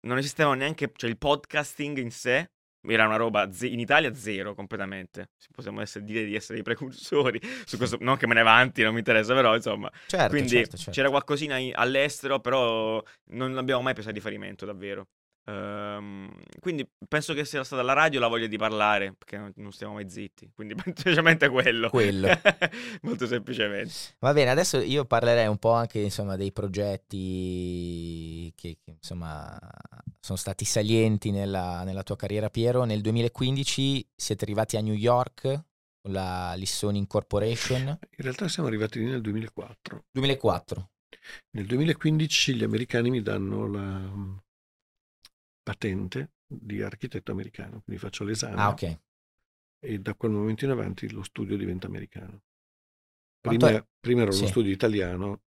non 0.00 0.18
esisteva 0.18 0.54
neanche 0.54 0.90
cioè, 0.94 1.10
il 1.10 1.18
podcasting 1.18 1.98
in 1.98 2.10
sé 2.10 2.50
era 2.88 3.06
una 3.06 3.16
roba 3.16 3.50
ze- 3.52 3.68
in 3.68 3.80
Italia 3.80 4.14
zero 4.14 4.54
completamente. 4.54 5.30
Possiamo 5.52 5.80
essere, 5.80 6.04
dire 6.04 6.24
di 6.24 6.34
essere 6.34 6.58
i 6.58 6.62
precursori 6.62 7.40
su 7.64 7.76
questo, 7.76 7.98
non 8.00 8.16
che 8.16 8.26
me 8.26 8.34
ne 8.34 8.40
avanti, 8.40 8.82
non 8.82 8.92
mi 8.92 8.98
interessa, 8.98 9.34
però 9.34 9.54
insomma. 9.54 9.90
Certo, 10.06 10.28
Quindi 10.28 10.48
certo, 10.48 10.76
certo. 10.76 10.90
c'era 10.90 11.08
qualcosina 11.10 11.56
in- 11.58 11.72
all'estero, 11.74 12.40
però 12.40 13.02
non 13.30 13.56
abbiamo 13.56 13.82
mai 13.82 13.94
preso 13.94 14.08
a 14.08 14.12
riferimento 14.12 14.64
davvero. 14.66 15.08
Um, 15.48 16.28
quindi 16.58 16.88
penso 17.06 17.32
che 17.32 17.44
sia 17.44 17.62
stata 17.62 17.82
la 17.82 17.92
radio 17.92 18.18
la 18.18 18.26
voglia 18.26 18.48
di 18.48 18.56
parlare, 18.56 19.14
perché 19.16 19.52
non 19.54 19.72
stiamo 19.72 19.94
mai 19.94 20.10
zitti. 20.10 20.50
Quindi 20.54 20.74
semplicemente 20.82 21.48
quello. 21.48 21.88
Quello. 21.88 22.28
Molto 23.02 23.26
semplicemente. 23.26 23.92
Va 24.18 24.32
bene, 24.32 24.50
adesso 24.50 24.78
io 24.78 25.04
parlerei 25.04 25.46
un 25.46 25.58
po' 25.58 25.72
anche 25.72 26.00
insomma, 26.00 26.36
dei 26.36 26.52
progetti 26.52 28.52
che, 28.56 28.78
che 28.82 28.96
insomma 28.98 29.56
sono 30.20 30.38
stati 30.38 30.64
salienti 30.64 31.30
nella, 31.30 31.84
nella, 31.84 32.02
tua 32.02 32.16
carriera, 32.16 32.50
Piero. 32.50 32.82
Nel 32.82 33.00
2015 33.00 34.08
siete 34.16 34.44
arrivati 34.44 34.76
a 34.76 34.80
New 34.80 34.94
York 34.94 35.42
con 36.02 36.12
la 36.12 36.54
Lissoni 36.56 36.98
Incorporation. 36.98 37.86
In 37.86 37.98
realtà 38.16 38.48
siamo 38.48 38.68
arrivati 38.68 38.98
lì 38.98 39.04
nel 39.04 39.20
2004. 39.20 40.06
2004. 40.10 40.90
Nel 41.50 41.66
2015 41.66 42.54
gli 42.54 42.64
americani 42.64 43.10
mi 43.10 43.22
danno 43.22 43.68
la 43.68 44.44
patente 45.66 46.34
di 46.46 46.80
architetto 46.80 47.32
americano, 47.32 47.82
quindi 47.82 48.00
faccio 48.00 48.22
l'esame. 48.22 48.60
Ah, 48.60 48.68
ok. 48.68 48.98
E 49.80 49.98
da 49.98 50.14
quel 50.14 50.30
momento 50.30 50.64
in 50.64 50.70
avanti 50.70 51.10
lo 51.10 51.24
studio 51.24 51.56
diventa 51.56 51.88
americano. 51.88 52.42
Prima, 53.40 53.70
è... 53.70 53.84
prima 53.98 54.22
era 54.22 54.30
uno 54.30 54.38
sì. 54.38 54.46
studio 54.46 54.70
italiano 54.70 55.40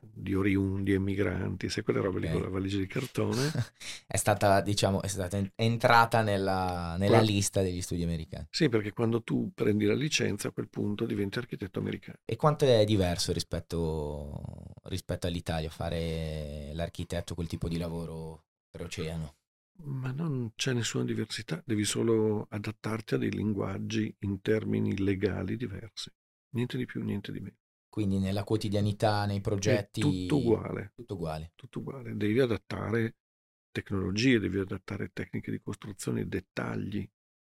di 0.00 0.32
oriundi, 0.32 0.92
emigranti, 0.92 1.68
sai 1.68 1.82
quelle 1.82 2.00
robe 2.00 2.18
okay. 2.18 2.28
lì 2.28 2.34
con 2.34 2.42
la 2.44 2.50
valigia 2.50 2.78
di 2.78 2.86
cartone. 2.86 3.50
è 4.06 4.16
stata, 4.16 4.60
diciamo, 4.60 5.02
è 5.02 5.08
stata 5.08 5.42
entrata 5.56 6.22
nella, 6.22 6.94
nella 6.96 7.18
Qua... 7.18 7.26
lista 7.26 7.62
degli 7.62 7.82
studi 7.82 8.04
americani. 8.04 8.46
Sì, 8.50 8.68
perché 8.68 8.92
quando 8.92 9.24
tu 9.24 9.50
prendi 9.52 9.86
la 9.86 9.94
licenza 9.94 10.48
a 10.48 10.52
quel 10.52 10.68
punto 10.68 11.04
diventi 11.04 11.38
architetto 11.38 11.80
americano. 11.80 12.18
E 12.24 12.36
quanto 12.36 12.64
è 12.64 12.84
diverso 12.84 13.32
rispetto, 13.32 14.72
rispetto 14.84 15.26
all'Italia 15.26 15.68
fare 15.68 16.70
l'architetto, 16.74 17.34
quel 17.34 17.48
tipo 17.48 17.68
di 17.68 17.76
lavoro 17.76 18.45
oceano. 18.82 19.36
Ma 19.84 20.10
non 20.10 20.52
c'è 20.54 20.72
nessuna 20.72 21.04
diversità, 21.04 21.62
devi 21.64 21.84
solo 21.84 22.46
adattarti 22.48 23.14
a 23.14 23.18
dei 23.18 23.30
linguaggi 23.30 24.14
in 24.20 24.40
termini 24.40 24.96
legali 24.96 25.56
diversi. 25.56 26.10
Niente 26.50 26.76
di 26.78 26.86
più, 26.86 27.02
niente 27.02 27.30
di 27.32 27.40
meno. 27.40 27.56
Quindi 27.88 28.18
nella 28.18 28.44
quotidianità, 28.44 29.26
nei 29.26 29.40
progetti... 29.40 30.00
È 30.00 30.04
tutto 30.04 30.36
uguale. 30.38 30.92
Tutto 30.94 31.14
uguale. 31.14 31.52
Tutto 31.54 31.78
uguale. 31.80 32.16
Devi 32.16 32.40
adattare 32.40 33.16
tecnologie, 33.70 34.38
devi 34.38 34.58
adattare 34.58 35.10
tecniche 35.12 35.50
di 35.50 35.60
costruzione, 35.60 36.26
dettagli, 36.26 37.08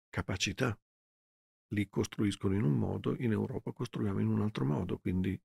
capacità. 0.09 0.77
Lì 1.69 1.87
costruiscono 1.89 2.55
in 2.55 2.63
un 2.63 2.73
modo, 2.73 3.15
in 3.17 3.31
Europa 3.31 3.71
costruiamo 3.71 4.19
in 4.19 4.27
un 4.27 4.41
altro 4.41 4.65
modo, 4.65 4.97
quindi 4.97 5.39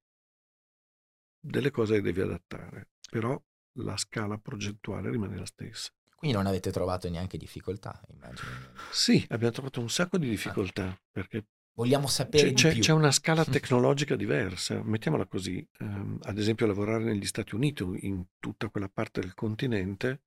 delle 1.38 1.70
cose 1.70 1.94
le 1.94 2.00
devi 2.02 2.20
adattare. 2.20 2.90
Però 3.08 3.40
la 3.76 3.96
scala 3.96 4.38
progettuale 4.38 5.10
rimane 5.10 5.36
la 5.36 5.46
stessa. 5.46 5.90
Quindi 6.14 6.36
non 6.36 6.46
avete 6.46 6.70
trovato 6.70 7.08
neanche 7.10 7.36
difficoltà, 7.36 8.00
immagino. 8.08 8.48
Sì, 8.90 9.24
abbiamo 9.28 9.52
trovato 9.52 9.80
un 9.80 9.90
sacco 9.90 10.16
di 10.16 10.28
difficoltà 10.28 10.88
ah. 10.88 11.00
perché 11.10 11.46
vogliamo 11.74 12.06
sapere 12.06 12.52
c'è, 12.54 12.72
c'è, 12.72 12.78
c'è, 12.80 12.92
una 12.92 13.12
scala 13.12 13.44
tecnologica 13.46 14.16
diversa, 14.16 14.82
mettiamola 14.82 15.26
così. 15.26 15.66
Um, 15.80 16.18
ad 16.22 16.38
esempio 16.38 16.66
lavorare 16.66 17.04
negli 17.04 17.26
Stati 17.26 17.54
Uniti, 17.54 17.84
in 18.06 18.24
tutta 18.38 18.70
quella 18.70 18.88
parte 18.88 19.20
del 19.20 19.34
continente, 19.34 20.22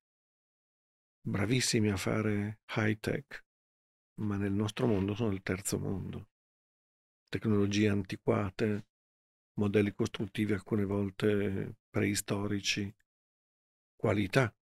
bravissimi 1.21 1.89
a 1.89 1.97
fare 1.97 2.59
high 2.75 2.99
tech, 2.99 3.45
ma 4.21 4.37
nel 4.37 4.53
nostro 4.53 4.85
mondo 4.85 5.15
sono 5.15 5.31
il 5.31 5.41
terzo 5.41 5.79
mondo. 5.79 6.27
Tecnologie 7.29 7.89
antiquate, 7.89 8.85
modelli 9.55 9.93
costruttivi 9.93 10.53
alcune 10.53 10.85
volte 10.85 11.77
preistorici, 11.89 12.93
qualità 13.99 14.55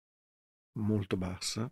molto 0.80 1.17
bassa, 1.17 1.69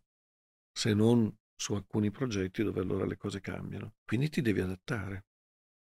se 0.70 0.94
non 0.94 1.34
su 1.56 1.74
alcuni 1.74 2.12
progetti 2.12 2.62
dove 2.62 2.82
allora 2.82 3.06
le 3.06 3.16
cose 3.16 3.40
cambiano. 3.40 3.94
Quindi 4.04 4.28
ti 4.30 4.42
devi 4.42 4.60
adattare 4.60 5.24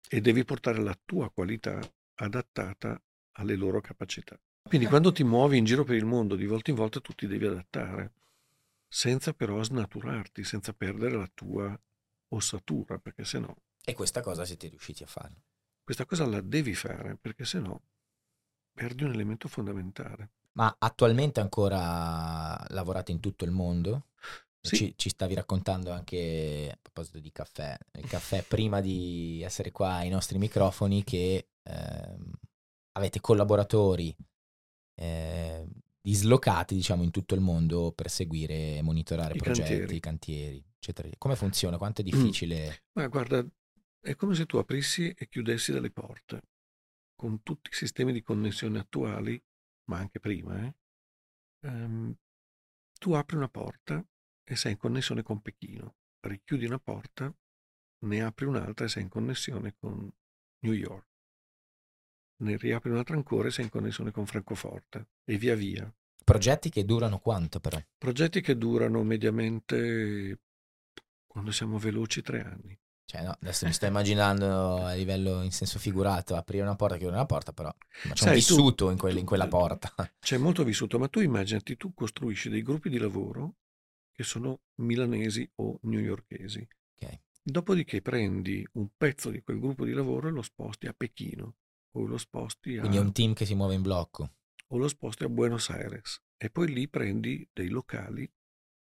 e 0.07 0.21
devi 0.21 0.45
portare 0.45 0.83
la 0.83 0.95
tua 1.03 1.31
qualità 1.31 1.79
adattata 2.15 3.01
alle 3.37 3.55
loro 3.55 3.81
capacità. 3.81 4.39
Quindi 4.61 4.85
quando 4.85 5.11
ti 5.11 5.23
muovi 5.23 5.57
in 5.57 5.65
giro 5.65 5.83
per 5.83 5.95
il 5.95 6.05
mondo 6.05 6.35
di 6.35 6.45
volta 6.45 6.69
in 6.69 6.75
volta 6.75 7.01
tu 7.01 7.13
ti 7.13 7.25
devi 7.25 7.47
adattare, 7.47 8.13
senza 8.87 9.33
però 9.33 9.63
snaturarti, 9.63 10.43
senza 10.43 10.73
perdere 10.73 11.17
la 11.17 11.29
tua 11.33 11.75
ossatura, 12.27 12.99
perché 12.99 13.25
se 13.25 13.39
no... 13.39 13.57
E 13.83 13.95
questa 13.95 14.21
cosa 14.21 14.45
siete 14.45 14.67
riusciti 14.67 15.01
a 15.01 15.07
fare? 15.07 15.41
Questa 15.83 16.05
cosa 16.05 16.27
la 16.27 16.39
devi 16.39 16.75
fare, 16.75 17.15
perché 17.15 17.45
se 17.45 17.59
no 17.59 17.81
perdi 18.71 19.03
un 19.03 19.11
elemento 19.11 19.47
fondamentale. 19.47 20.29
Ma 20.53 20.75
attualmente 20.77 21.39
ancora 21.39 22.63
lavorate 22.69 23.11
in 23.11 23.19
tutto 23.19 23.45
il 23.45 23.51
mondo? 23.51 24.07
Sì. 24.59 24.77
Ci, 24.77 24.93
ci, 24.95 25.09
stavi 25.09 25.33
raccontando 25.33 25.91
anche 25.91 26.69
a 26.71 26.77
proposito 26.81 27.19
di 27.19 27.31
caffè, 27.31 27.77
il 27.97 28.07
caffè 28.07 28.43
prima 28.43 28.79
di 28.79 29.41
essere 29.43 29.71
qua 29.71 29.95
ai 29.95 30.09
nostri 30.09 30.37
microfoni 30.37 31.03
che 31.03 31.49
ehm, 31.63 32.31
avete 32.93 33.19
collaboratori 33.19 34.15
eh, 34.95 35.67
dislocati 36.01 36.75
diciamo 36.75 37.03
in 37.03 37.11
tutto 37.11 37.35
il 37.35 37.41
mondo 37.41 37.91
per 37.91 38.09
seguire 38.09 38.77
e 38.77 38.81
monitorare 38.81 39.35
I 39.35 39.37
progetti, 39.37 39.69
cantieri. 39.69 39.99
cantieri, 39.99 40.65
eccetera. 40.77 41.09
Come 41.17 41.35
funziona? 41.35 41.77
Quanto 41.77 42.01
è 42.01 42.03
mm. 42.05 42.07
difficile? 42.07 42.83
Ma 42.93 43.07
guarda, 43.07 43.45
è 43.99 44.15
come 44.15 44.35
se 44.35 44.45
tu 44.45 44.57
aprissi 44.57 45.09
e 45.09 45.27
chiudessi 45.27 45.71
delle 45.71 45.91
porte 45.91 46.41
con 47.15 47.41
tutti 47.43 47.69
i 47.69 47.75
sistemi 47.75 48.11
di 48.11 48.21
connessione 48.21 48.79
attuali 48.79 49.41
ma 49.85 49.97
anche 49.97 50.19
prima, 50.19 50.65
eh, 50.65 50.75
ehm, 51.61 52.15
tu 52.99 53.13
apri 53.13 53.35
una 53.35 53.49
porta 53.49 54.05
e 54.43 54.55
sei 54.55 54.73
in 54.73 54.77
connessione 54.77 55.23
con 55.23 55.41
Pechino, 55.41 55.95
richiudi 56.21 56.65
una 56.65 56.79
porta, 56.79 57.33
ne 58.05 58.23
apri 58.23 58.45
un'altra 58.45 58.85
e 58.85 58.89
sei 58.89 59.03
in 59.03 59.09
connessione 59.09 59.75
con 59.79 60.09
New 60.59 60.73
York, 60.73 61.07
ne 62.43 62.57
riapri 62.57 62.89
un'altra 62.91 63.15
ancora 63.15 63.47
e 63.47 63.51
sei 63.51 63.65
in 63.65 63.71
connessione 63.71 64.11
con 64.11 64.25
Francoforte 64.25 65.07
e 65.23 65.37
via 65.37 65.55
via. 65.55 65.93
Progetti 66.23 66.69
che 66.69 66.85
durano 66.85 67.19
quanto 67.19 67.59
però? 67.59 67.81
Progetti 67.97 68.41
che 68.41 68.57
durano 68.57 69.03
mediamente, 69.03 70.39
quando 71.25 71.51
siamo 71.51 71.77
veloci, 71.77 72.21
tre 72.21 72.41
anni. 72.41 72.77
Cioè, 73.13 73.21
no, 73.21 73.37
adesso 73.39 73.67
mi 73.67 73.73
sto 73.73 73.85
immaginando 73.85 74.85
a 74.85 74.93
livello 74.93 75.43
in 75.43 75.51
senso 75.51 75.77
figurato 75.77 76.35
aprire 76.35 76.63
una 76.63 76.75
porta, 76.75 76.95
chiudere 76.95 77.17
una 77.17 77.27
porta, 77.27 77.53
però 77.53 77.71
c'è 77.91 78.15
Sai, 78.15 78.29
un 78.29 78.33
vissuto 78.33 78.85
tu, 78.85 78.89
in, 78.89 78.97
quel, 78.97 79.17
in, 79.17 79.25
quella 79.27 79.47
porta. 79.47 79.93
C'è 80.19 80.37
molto 80.37 80.63
vissuto, 80.63 80.97
ma 80.97 81.07
tu 81.07 81.19
immaginati, 81.19 81.77
tu 81.77 81.93
costruisci 81.93 82.49
dei 82.49 82.63
gruppi 82.63 82.89
di 82.89 82.97
lavoro 82.97 83.57
che 84.11 84.23
sono 84.23 84.61
milanesi 84.77 85.47
o 85.57 85.77
newyorkesi. 85.83 86.67
Okay. 86.95 87.21
Dopodiché 87.39 88.01
prendi 88.01 88.67
un 88.73 88.89
pezzo 88.97 89.29
di 89.29 89.43
quel 89.43 89.59
gruppo 89.59 89.85
di 89.85 89.93
lavoro 89.93 90.29
e 90.29 90.31
lo 90.31 90.41
sposti 90.41 90.87
a 90.87 90.93
Pechino 90.97 91.57
o 91.91 92.05
lo 92.07 92.17
sposti 92.17 92.77
a... 92.77 92.79
Quindi 92.79 92.97
è 92.97 93.01
un 93.01 93.11
team 93.11 93.33
che 93.33 93.45
si 93.45 93.53
muove 93.53 93.75
in 93.75 93.83
blocco. 93.83 94.37
O 94.69 94.77
lo 94.77 94.87
sposti 94.87 95.23
a 95.23 95.29
Buenos 95.29 95.69
Aires 95.69 96.19
e 96.35 96.49
poi 96.49 96.73
lì 96.73 96.89
prendi 96.89 97.47
dei 97.53 97.67
locali, 97.67 98.27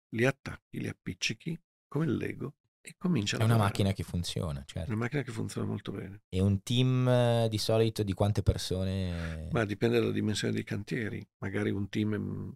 li 0.09 0.25
attacchi, 0.25 0.79
li 0.79 0.87
appiccichi 0.87 1.59
come 1.87 2.05
il 2.05 2.17
Lego 2.17 2.57
e 2.81 2.95
comincia 2.97 3.35
a 3.35 3.39
È 3.39 3.43
una 3.43 3.53
lavorare. 3.53 3.71
macchina 3.71 3.93
che 3.93 4.03
funziona, 4.03 4.61
È 4.61 4.65
certo. 4.65 4.89
una 4.91 4.99
macchina 4.99 5.21
che 5.21 5.31
funziona 5.31 5.67
molto 5.67 5.91
bene. 5.91 6.21
E 6.29 6.41
un 6.41 6.61
team 6.63 7.07
eh, 7.07 7.47
di 7.49 7.57
solito 7.57 8.03
di 8.03 8.13
quante 8.13 8.41
persone? 8.41 9.49
Ma 9.51 9.65
dipende 9.65 9.99
dalla 9.99 10.11
dimensione 10.11 10.53
dei 10.53 10.63
cantieri. 10.63 11.25
Magari 11.39 11.69
un 11.69 11.87
team 11.89 12.15
mm, 12.15 12.49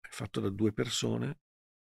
è 0.00 0.08
fatto 0.10 0.40
da 0.40 0.48
due 0.50 0.72
persone, 0.72 1.38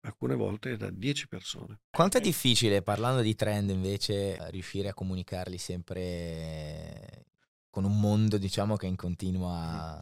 alcune 0.02 0.36
volte 0.36 0.74
è 0.74 0.78
da 0.78 0.90
dieci 0.92 1.28
persone. 1.28 1.80
Quanto 1.90 2.18
è 2.18 2.22
difficile, 2.22 2.82
parlando 2.84 3.22
di 3.22 3.34
trend 3.36 3.70
invece, 3.72 4.38
riuscire 4.52 4.90
a 4.90 4.94
comunicarli 4.94 5.58
sempre 5.58 7.26
con 7.70 7.84
un 7.86 8.00
mondo, 8.00 8.38
diciamo, 8.38 8.76
che 8.78 8.86
è 8.86 8.90
in 8.90 8.96
continua, 8.96 10.00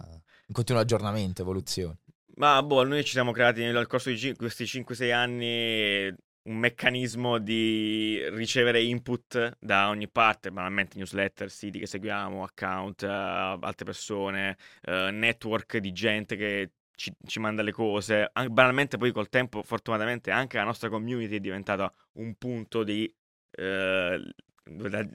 in 0.47 0.53
continuo 0.53 0.81
aggiornamento, 0.81 1.41
evoluzione? 1.41 1.99
Ma 2.36 2.62
boh, 2.63 2.83
noi 2.83 3.03
ci 3.03 3.12
siamo 3.12 3.31
creati 3.31 3.62
nel 3.62 3.88
corso 3.88 4.09
di 4.09 4.36
questi 4.36 4.65
5-6 4.65 5.13
anni 5.13 6.13
un 6.43 6.58
meccanismo 6.58 7.38
di 7.39 8.21
ricevere 8.32 8.82
input 8.82 9.58
da 9.60 9.89
ogni 9.89 10.10
parte, 10.10 10.51
banalmente 10.51 10.97
newsletter, 10.97 11.49
siti 11.49 11.79
che 11.79 11.86
seguiamo, 11.88 12.43
account, 12.43 13.03
eh, 13.03 13.08
altre 13.08 13.86
persone, 13.86 14.58
eh, 14.82 15.10
network 15.12 15.77
di 15.77 15.91
gente 15.93 16.36
che 16.36 16.71
ci, 16.95 17.13
ci 17.25 17.39
manda 17.39 17.62
le 17.62 17.71
cose. 17.71 18.29
An- 18.34 18.53
banalmente 18.53 18.97
poi 18.97 19.12
col 19.12 19.29
tempo, 19.29 19.63
fortunatamente, 19.63 20.32
anche 20.32 20.58
la 20.58 20.63
nostra 20.63 20.89
community 20.89 21.36
è 21.38 21.39
diventata 21.39 21.91
un 22.13 22.36
punto 22.36 22.84
di... 22.84 23.12
da- 23.51 24.19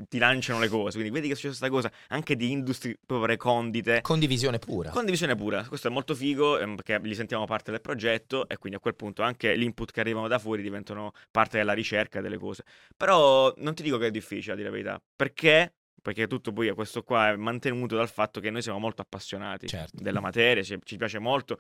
ti 0.09 0.19
lanciano 0.19 0.61
le 0.61 0.69
cose, 0.69 0.99
quindi 0.99 1.11
vedi 1.11 1.29
che 1.29 1.33
è 1.33 1.37
successa 1.37 1.69
questa 1.69 1.89
cosa 1.89 2.05
anche 2.09 2.37
di 2.37 2.51
industrie 2.51 2.99
proprio 3.05 3.27
recondite 3.29 4.01
Condivisione 4.03 4.59
pura. 4.59 4.91
Condivisione 4.91 5.35
pura, 5.35 5.67
questo 5.67 5.89
è 5.89 5.91
molto 5.91 6.15
figo 6.15 6.59
ehm, 6.59 6.77
perché 6.77 6.99
li 7.03 7.15
sentiamo 7.15 7.47
parte 7.47 7.71
del 7.71 7.81
progetto 7.81 8.47
e 8.49 8.59
quindi 8.59 8.79
a 8.79 8.81
quel 8.81 8.95
punto 8.95 9.23
anche 9.23 9.55
l'input 9.55 9.91
che 9.91 10.01
arrivano 10.01 10.29
da 10.29 10.39
fuori 10.39 10.63
diventano 10.63 11.13
parte 11.31 11.57
della 11.59 11.73
ricerca 11.73 12.21
delle 12.21 12.37
cose. 12.37 12.65
Però 12.97 13.53
non 13.59 13.75
ti 13.75 13.83
dico 13.83 13.97
che 13.97 14.09
è 14.09 14.11
difficile 14.11 14.53
a 14.53 14.57
dire 14.57 14.69
la 14.69 14.75
verità, 14.75 15.03
perché? 15.17 15.73
Perché 16.01 16.27
tutto 16.29 16.53
poi 16.53 16.71
questo 16.75 17.03
qua 17.03 17.31
è 17.31 17.37
mantenuto 17.37 17.97
dal 17.97 18.09
fatto 18.09 18.41
che 18.41 18.51
noi 18.51 18.63
siamo 18.63 18.79
molto 18.79 19.03
appassionati 19.03 19.67
Certo. 19.67 20.01
della 20.01 20.21
materia, 20.21 20.63
ci, 20.63 20.79
ci 20.85 20.97
piace 20.97 21.19
molto 21.19 21.59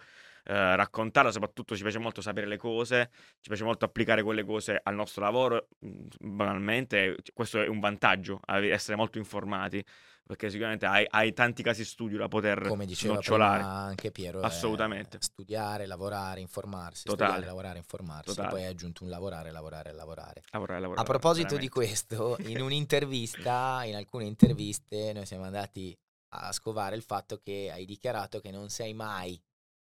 eh, 0.50 0.76
raccontarla, 0.76 1.30
soprattutto 1.30 1.76
ci 1.76 1.82
piace 1.82 1.98
molto 1.98 2.22
sapere 2.22 2.46
le 2.46 2.56
cose, 2.56 3.10
ci 3.40 3.48
piace 3.48 3.64
molto 3.64 3.84
applicare 3.84 4.22
quelle 4.22 4.44
cose 4.44 4.80
al 4.82 4.94
nostro 4.94 5.22
lavoro, 5.22 5.68
mm, 5.84 6.06
banalmente 6.20 7.16
questo 7.34 7.60
è 7.62 7.66
un 7.68 7.80
vantaggio, 7.80 8.40
essere 8.46 8.96
molto 8.96 9.18
informati, 9.18 9.84
perché 10.24 10.48
sicuramente 10.48 10.86
hai, 10.86 11.06
hai 11.08 11.32
tanti 11.34 11.62
casi 11.62 11.84
studio 11.84 12.16
da 12.16 12.28
poter 12.28 12.66
Come 12.66 12.86
diceva 12.86 13.12
snocciolare. 13.14 13.58
prima 13.58 13.72
anche 13.72 14.10
Piero, 14.10 14.40
è 14.40 14.44
Assolutamente. 14.44 15.18
studiare, 15.20 15.84
lavorare, 15.84 16.40
informarsi, 16.40 17.04
Totale. 17.04 17.30
studiare, 17.32 17.46
lavorare, 17.46 17.78
informarsi, 17.78 18.34
Totale. 18.34 18.48
poi 18.48 18.62
hai 18.62 18.68
aggiunto 18.70 19.04
un 19.04 19.10
lavorare, 19.10 19.50
lavorare, 19.50 19.92
lavorare. 19.92 20.42
Lavorare, 20.50 20.80
lavorare, 20.80 21.06
A 21.06 21.10
proposito 21.10 21.56
di 21.58 21.68
veramente. 21.68 21.74
questo, 21.74 22.36
in 22.48 22.60
un'intervista, 22.62 23.82
in 23.84 23.96
alcune 23.96 24.24
interviste, 24.24 25.12
noi 25.12 25.26
siamo 25.26 25.44
andati 25.44 25.94
a 26.34 26.52
scovare 26.52 26.94
il 26.96 27.02
fatto 27.02 27.38
che 27.38 27.70
hai 27.72 27.84
dichiarato 27.86 28.40
che 28.40 28.50
non 28.50 28.68
sei 28.68 28.92
mai, 28.92 29.40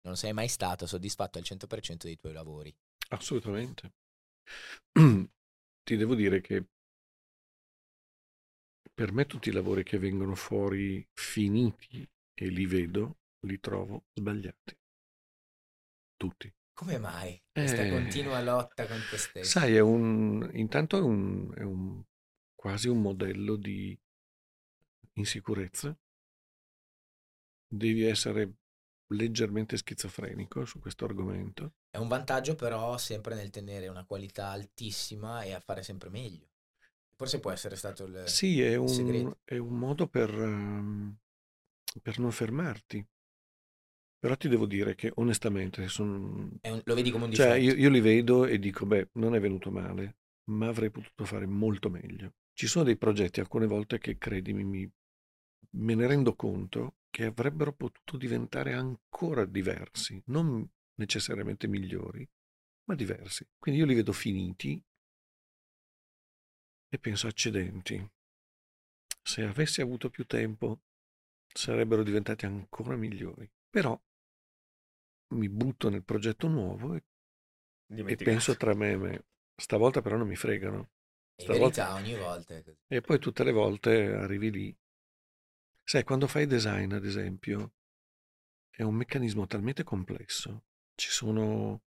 non 0.02 0.16
sei 0.16 0.32
mai 0.32 0.48
stato 0.48 0.86
soddisfatto 0.86 1.38
al 1.38 1.44
100% 1.44 2.06
dei 2.06 2.16
tuoi 2.16 2.32
lavori. 2.32 2.74
Assolutamente. 3.10 3.92
Ti 4.92 5.96
devo 5.96 6.14
dire 6.14 6.40
che 6.40 6.64
per 8.94 9.12
me 9.12 9.26
tutti 9.26 9.48
i 9.48 9.52
lavori 9.52 9.82
che 9.82 9.98
vengono 9.98 10.34
fuori 10.34 11.06
finiti 11.12 12.06
e 12.34 12.48
li 12.48 12.66
vedo, 12.66 13.18
li 13.46 13.58
trovo 13.58 14.04
sbagliati. 14.12 14.76
Tutti. 16.16 16.52
Come 16.74 16.98
mai? 16.98 17.40
Questa 17.52 17.82
Eh, 17.82 17.90
continua 17.90 18.42
lotta 18.42 18.86
con 18.86 19.00
te 19.10 19.18
stesso. 19.18 19.50
Sai, 19.58 19.74
è 19.76 19.80
un, 19.80 20.50
intanto 20.54 20.96
è 20.96 21.00
un, 21.00 21.52
è 21.54 21.62
un- 21.62 22.02
quasi 22.54 22.88
un 22.88 23.00
modello 23.00 23.56
di 23.56 23.98
insicurezza. 25.14 25.96
Devi 27.68 28.02
essere 28.04 28.52
leggermente 29.10 29.76
schizofrenico 29.76 30.64
su 30.64 30.78
questo 30.80 31.04
argomento. 31.04 31.72
È 31.88 31.98
un 31.98 32.08
vantaggio 32.08 32.54
però 32.56 32.96
sempre 32.98 33.34
nel 33.36 33.50
tenere 33.50 33.86
una 33.88 34.04
qualità 34.04 34.48
altissima 34.48 35.42
e 35.42 35.52
a 35.52 35.60
fare 35.60 35.82
sempre 35.82 36.08
meglio. 36.08 36.48
Forse 37.16 37.40
può 37.40 37.50
essere 37.50 37.76
stato 37.76 38.04
il, 38.04 38.14
Sì, 38.22 38.62
è 38.62 38.76
il 38.76 38.76
un, 38.76 39.32
è 39.44 39.56
un 39.58 39.78
modo 39.78 40.06
per, 40.08 40.30
ehm, 40.32 41.16
per 42.02 42.18
non 42.18 42.32
fermarti. 42.32 43.06
Però 44.18 44.36
ti 44.36 44.48
devo 44.48 44.66
dire 44.66 44.94
che 44.94 45.10
onestamente 45.16 45.88
son- 45.88 46.58
È 46.58 46.70
un- 46.70 46.80
lo 46.84 46.94
vedi 46.94 47.10
come 47.10 47.24
un 47.24 47.30
cioè, 47.30 47.54
difetto. 47.54 47.64
io, 47.64 47.74
io 47.74 47.90
li 47.90 48.00
vedo 48.00 48.46
e 48.46 48.58
dico, 48.58 48.86
beh, 48.86 49.10
non 49.14 49.34
è 49.34 49.40
venuto 49.40 49.70
male, 49.70 50.16
ma 50.50 50.68
avrei 50.68 50.90
potuto 50.90 51.24
fare 51.24 51.46
molto 51.46 51.90
meglio. 51.90 52.34
Ci 52.52 52.66
sono 52.66 52.84
dei 52.84 52.96
progetti 52.96 53.40
alcune 53.40 53.66
volte 53.66 53.98
che, 53.98 54.18
credimi, 54.18 54.64
mi- 54.64 54.90
me 55.72 55.94
ne 55.94 56.06
rendo 56.06 56.34
conto 56.34 56.96
che 57.10 57.24
avrebbero 57.24 57.72
potuto 57.72 58.16
diventare 58.16 58.72
ancora 58.72 59.44
diversi, 59.44 60.22
non 60.26 60.66
necessariamente 60.94 61.66
migliori, 61.66 62.26
ma 62.84 62.94
diversi. 62.94 63.46
Quindi 63.58 63.80
io 63.80 63.86
li 63.86 63.94
vedo 63.94 64.12
finiti 64.12 64.82
e 66.92 66.98
penso, 66.98 67.26
accidenti, 67.26 68.10
se 69.22 69.42
avessi 69.42 69.80
avuto 69.80 70.10
più 70.10 70.24
tempo 70.24 70.80
sarebbero 71.52 72.02
diventati 72.02 72.46
ancora 72.46 72.96
migliori. 72.96 73.50
Però 73.68 74.00
mi 75.34 75.48
butto 75.48 75.88
nel 75.88 76.02
progetto 76.02 76.48
nuovo 76.48 76.94
e, 76.94 77.02
e 77.86 78.16
penso 78.16 78.56
tra 78.56 78.74
me 78.74 78.90
e 78.90 78.96
me, 78.96 79.24
stavolta 79.54 80.00
però 80.00 80.16
non 80.16 80.28
mi 80.28 80.36
fregano. 80.36 80.90
In 81.36 81.44
stavolta- 81.44 81.84
verità 81.84 81.94
ogni 81.94 82.14
volta. 82.16 82.62
E 82.88 83.00
poi 83.00 83.18
tutte 83.18 83.44
le 83.44 83.52
volte 83.52 84.12
arrivi 84.12 84.50
lì. 84.50 84.76
Sai, 85.82 86.04
quando 86.04 86.26
fai 86.26 86.46
design, 86.46 86.92
ad 86.92 87.04
esempio, 87.04 87.72
è 88.70 88.82
un 88.82 88.94
meccanismo 88.94 89.46
talmente 89.46 89.82
complesso. 89.82 90.64
Ci 90.94 91.10
sono 91.10 91.82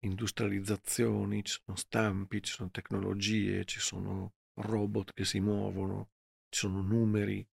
industrializzazioni, 0.00 1.44
ci 1.44 1.60
sono 1.62 1.76
stampi, 1.76 2.42
ci 2.42 2.52
sono 2.52 2.70
tecnologie, 2.70 3.64
ci 3.64 3.80
sono 3.80 4.34
robot 4.54 5.12
che 5.12 5.24
si 5.24 5.40
muovono, 5.40 6.10
ci 6.48 6.60
sono 6.60 6.80
numeri, 6.80 7.46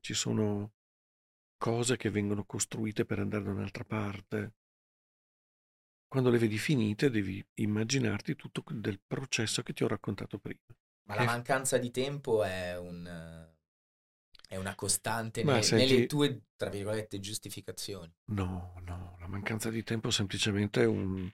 ci 0.00 0.14
sono 0.14 0.72
cose 1.56 1.96
che 1.96 2.10
vengono 2.10 2.44
costruite 2.44 3.04
per 3.04 3.20
andare 3.20 3.44
da 3.44 3.50
un'altra 3.50 3.84
parte. 3.84 4.54
Quando 6.08 6.28
le 6.28 6.38
vedi 6.38 6.58
finite, 6.58 7.08
devi 7.08 7.44
immaginarti 7.54 8.36
tutto 8.36 8.62
del 8.70 9.00
processo 9.00 9.62
che 9.62 9.72
ti 9.72 9.82
ho 9.82 9.88
raccontato 9.88 10.38
prima. 10.38 10.60
Ma 11.04 11.14
la 11.14 11.24
mancanza 11.24 11.78
di 11.78 11.90
tempo 11.90 12.44
è 12.44 12.76
un 12.78 13.50
è 14.52 14.56
una 14.56 14.74
costante 14.74 15.42
ne- 15.44 15.62
senti- 15.62 15.86
nelle 15.86 16.06
tue, 16.06 16.42
tra 16.56 16.68
virgolette, 16.68 17.18
giustificazioni. 17.18 18.12
No, 18.34 18.74
no, 18.84 19.16
la 19.18 19.26
mancanza 19.26 19.70
di 19.70 19.82
tempo 19.82 20.10
semplicemente 20.10 20.82
è, 20.82 20.86
un- 20.86 21.30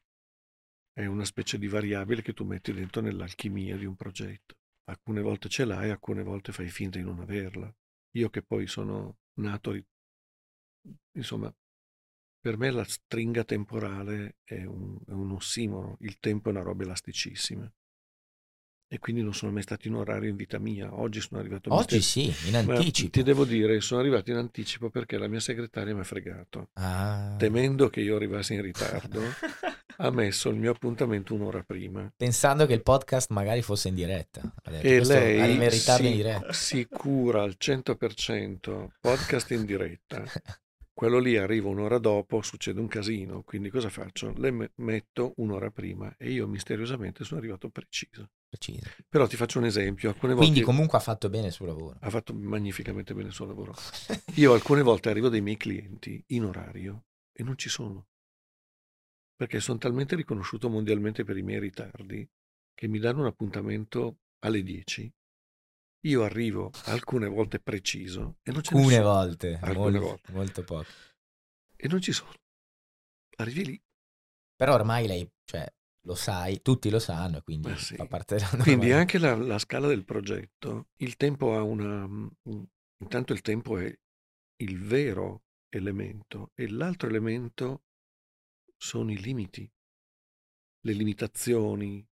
è 0.92 1.04
una 1.04 1.24
specie 1.24 1.58
di 1.58 1.66
variabile 1.66 2.22
che 2.22 2.32
tu 2.32 2.44
metti 2.44 2.72
dentro 2.72 3.00
nell'alchimia 3.00 3.76
di 3.76 3.86
un 3.86 3.96
progetto. 3.96 4.54
Alcune 4.84 5.20
volte 5.20 5.48
ce 5.48 5.64
l'hai, 5.64 5.90
alcune 5.90 6.22
volte 6.22 6.52
fai 6.52 6.68
finta 6.68 6.98
di 6.98 7.04
non 7.04 7.18
averla. 7.18 7.72
Io 8.12 8.30
che 8.30 8.42
poi 8.42 8.68
sono 8.68 9.18
nato, 9.40 9.76
insomma, 11.16 11.52
per 12.40 12.56
me 12.56 12.70
la 12.70 12.84
stringa 12.84 13.44
temporale 13.44 14.36
è 14.44 14.64
un, 14.64 14.96
è 15.06 15.10
un 15.10 15.32
ossimoro, 15.32 15.96
il 16.00 16.18
tempo 16.20 16.48
è 16.48 16.52
una 16.52 16.62
roba 16.62 16.84
elasticissima. 16.84 17.70
E 18.90 18.98
quindi 18.98 19.20
non 19.22 19.34
sono 19.34 19.52
mai 19.52 19.60
stato 19.62 19.86
in 19.86 19.94
orario 19.96 20.30
in 20.30 20.36
vita 20.36 20.58
mia. 20.58 20.98
Oggi 20.98 21.20
sono 21.20 21.40
arrivato 21.40 21.70
Oggi 21.74 21.96
mistero- 21.96 22.32
sì, 22.32 22.48
in 22.48 22.64
Ma 22.64 22.74
anticipo. 22.74 23.10
Ti 23.10 23.22
devo 23.22 23.44
dire, 23.44 23.80
sono 23.82 24.00
arrivato 24.00 24.30
in 24.30 24.36
anticipo 24.38 24.88
perché 24.88 25.18
la 25.18 25.28
mia 25.28 25.40
segretaria 25.40 25.92
mi 25.94 26.00
ha 26.00 26.04
fregato 26.04 26.70
Ah. 26.74 27.34
temendo 27.38 27.90
che 27.90 28.00
io 28.00 28.16
arrivassi 28.16 28.54
in 28.54 28.62
ritardo, 28.62 29.20
ha 30.00 30.10
messo 30.10 30.48
il 30.48 30.56
mio 30.56 30.70
appuntamento 30.70 31.34
un'ora 31.34 31.62
prima. 31.62 32.10
Pensando 32.16 32.64
che 32.64 32.72
il 32.72 32.82
podcast 32.82 33.28
magari 33.30 33.60
fosse 33.60 33.88
in 33.88 33.94
diretta. 33.94 34.40
Detto, 34.64 34.86
E 34.86 34.96
"Questo 34.96 35.12
lei 35.14 35.38
ha 35.54 35.58
meritato 35.58 36.02
in 36.02 36.08
si, 36.08 36.14
diretta. 36.16 36.52
si 36.54 36.86
cura 36.88 37.42
al 37.42 37.56
100% 37.58 38.88
podcast 39.02 39.50
in 39.50 39.64
diretta. 39.66 40.22
Quello 40.98 41.20
lì 41.20 41.36
arriva 41.36 41.68
un'ora 41.68 41.98
dopo, 41.98 42.42
succede 42.42 42.80
un 42.80 42.88
casino, 42.88 43.44
quindi 43.44 43.70
cosa 43.70 43.88
faccio? 43.88 44.32
Le 44.36 44.50
me- 44.50 44.72
metto 44.78 45.32
un'ora 45.36 45.70
prima 45.70 46.12
e 46.18 46.32
io 46.32 46.48
misteriosamente 46.48 47.22
sono 47.22 47.38
arrivato 47.38 47.70
preciso. 47.70 48.30
Preciso. 48.48 48.90
Però 49.08 49.24
ti 49.28 49.36
faccio 49.36 49.60
un 49.60 49.66
esempio, 49.66 50.08
alcune 50.08 50.34
Quindi 50.34 50.58
volte 50.58 50.64
comunque 50.64 50.98
ha 50.98 51.00
fatto 51.00 51.28
bene 51.30 51.46
il 51.46 51.52
suo 51.52 51.66
lavoro. 51.66 51.98
ha 52.00 52.10
fatto 52.10 52.34
magnificamente 52.34 53.14
bene 53.14 53.28
il 53.28 53.32
suo 53.32 53.46
lavoro. 53.46 53.74
Io 54.38 54.52
alcune 54.52 54.82
volte 54.82 55.08
arrivo 55.10 55.28
dai 55.28 55.40
miei 55.40 55.56
clienti 55.56 56.20
in 56.30 56.42
orario 56.42 57.04
e 57.32 57.44
non 57.44 57.56
ci 57.56 57.68
sono. 57.68 58.08
Perché 59.36 59.60
sono 59.60 59.78
talmente 59.78 60.16
riconosciuto 60.16 60.68
mondialmente 60.68 61.22
per 61.22 61.36
i 61.36 61.42
miei 61.42 61.60
ritardi 61.60 62.28
che 62.74 62.88
mi 62.88 62.98
danno 62.98 63.20
un 63.20 63.26
appuntamento 63.26 64.18
alle 64.40 64.64
10. 64.64 65.08
Io 66.02 66.22
arrivo 66.22 66.70
alcune 66.84 67.26
volte 67.28 67.58
preciso 67.60 68.38
e 68.42 68.52
non 68.52 68.60
c'è 68.62 68.74
Alcune 68.74 68.98
nessuno. 68.98 69.02
volte, 69.02 69.58
Alcune 69.60 69.98
molto, 69.98 70.00
volte. 70.00 70.32
molto 70.32 70.64
poco. 70.64 70.86
e 71.76 71.88
non 71.88 72.00
ci 72.00 72.12
sono. 72.12 72.32
Arrivi 73.36 73.64
lì. 73.64 73.82
Però 74.56 74.74
ormai 74.74 75.06
lei, 75.06 75.28
cioè, 75.44 75.66
lo 76.06 76.14
sai, 76.14 76.62
tutti 76.62 76.90
lo 76.90 76.98
sanno, 76.98 77.42
quindi 77.42 77.76
sì. 77.76 77.94
fa 77.96 78.06
parte 78.06 78.36
della 78.36 78.48
Quindi 78.62 78.88
normalità. 78.88 78.98
anche 78.98 79.18
la, 79.18 79.36
la 79.36 79.58
scala 79.58 79.86
del 79.88 80.04
progetto, 80.04 80.88
il 80.96 81.16
tempo 81.16 81.56
ha 81.56 81.62
una... 81.62 82.04
un- 82.04 82.66
Intanto 83.00 83.32
il 83.32 83.42
tempo 83.42 83.78
è 83.78 83.96
il 84.60 84.80
vero 84.82 85.44
elemento 85.68 86.50
e 86.56 86.68
l'altro 86.68 87.08
elemento 87.08 87.84
sono 88.76 89.12
i 89.12 89.18
limiti, 89.20 89.70
le 90.80 90.92
limitazioni, 90.92 92.04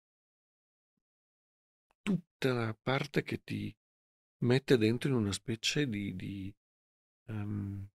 tutta 2.07 2.53
la 2.53 2.77
parte 2.81 3.25
che 3.25 3.42
ti 3.42 3.75
mette 4.45 4.77
dentro 4.79 5.11
in 5.11 5.16
una 5.16 5.33
specie 5.33 5.88
di, 5.88 6.14
di, 6.14 6.55
ehm, 7.27 7.88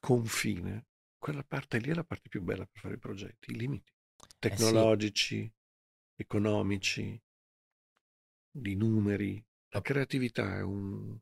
confine. 0.00 0.86
Quella 1.16 1.44
parte 1.44 1.78
lì 1.78 1.90
è 1.90 1.94
la 1.94 2.04
parte 2.04 2.28
più 2.28 2.42
bella 2.42 2.66
per 2.66 2.80
fare 2.80 2.94
i 2.94 2.98
progetti, 2.98 3.52
i 3.52 3.56
limiti 3.56 3.92
tecnologici, 4.40 5.48
economici, 6.16 7.20
di 8.50 8.74
numeri. 8.76 9.44
La 9.70 9.82
creatività 9.82 10.56
è, 10.56 10.62
un- 10.62 11.18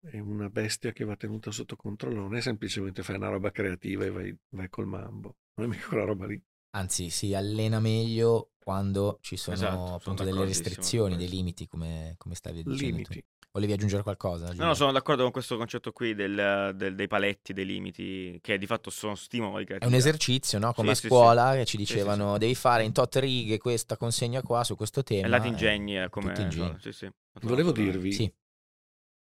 è 0.00 0.18
una 0.18 0.50
bestia 0.50 0.92
che 0.92 1.04
va 1.04 1.16
tenuta 1.16 1.50
sotto 1.50 1.74
controllo, 1.74 2.20
non 2.20 2.36
è 2.36 2.42
semplicemente 2.42 3.02
fare 3.02 3.16
una 3.16 3.30
roba 3.30 3.50
creativa 3.50 4.04
e 4.04 4.10
vai, 4.10 4.36
vai 4.50 4.68
col 4.68 4.86
mambo, 4.86 5.36
non 5.54 5.66
è 5.66 5.70
mica 5.70 5.88
quella 5.88 6.04
roba 6.04 6.26
lì. 6.26 6.38
Anzi, 6.72 7.10
si 7.10 7.34
allena 7.34 7.80
meglio 7.80 8.50
quando 8.62 9.18
ci 9.22 9.36
sono 9.36 9.54
Esatto, 9.56 9.76
sono 9.86 9.96
appunto 9.96 10.22
delle 10.24 10.44
restrizioni, 10.44 11.16
dei 11.16 11.28
limiti, 11.28 11.66
come, 11.66 12.14
come 12.16 12.34
stavi 12.34 12.62
dicendo 12.62 13.00
tu. 13.00 13.12
Limiti. 13.12 13.24
Volevi 13.52 13.72
aggiungere 13.72 14.02
qualcosa? 14.04 14.44
No, 14.46 14.52
Giulio? 14.52 14.66
no, 14.68 14.74
sono 14.74 14.92
d'accordo 14.92 15.22
con 15.22 15.32
questo 15.32 15.56
concetto 15.56 15.90
qui 15.92 16.14
del- 16.14 16.72
del- 16.76 16.94
dei 16.94 17.08
paletti, 17.08 17.52
dei 17.52 17.64
limiti, 17.64 18.38
che 18.42 18.58
di 18.58 18.66
fatto 18.66 18.90
sono 18.90 19.14
stimolo 19.14 19.58
di 19.58 19.64
È 19.64 19.86
un 19.86 19.94
esercizio, 19.94 20.58
no? 20.58 20.72
Come 20.72 20.90
Sì, 20.90 20.94
a 20.94 20.94
sì, 20.94 21.08
scuola 21.08 21.54
che 21.54 21.64
ci 21.64 21.76
Sì, 21.76 21.82
sì, 21.84 21.98
dicevano 21.98 22.38
devi 22.38 22.54
fare 22.54 22.84
in 22.84 22.92
tot 22.92 23.16
righe 23.16 23.58
questa 23.58 23.96
consegna 23.96 24.42
qua 24.42 24.62
su 24.62 24.76
questo 24.76 25.02
tema. 25.02 25.36
E 25.36 25.40
ti 25.40 25.46
e 25.46 25.48
ingegni 25.48 25.98
eh, 25.98 26.08
come... 26.10 26.32
tu 26.34 26.42
ingegni. 26.42 26.76
Sì, 26.80 26.92
sì. 26.92 27.10
Volevo 27.42 27.72
dirvi, 27.72 28.12
Sì, 28.14 28.32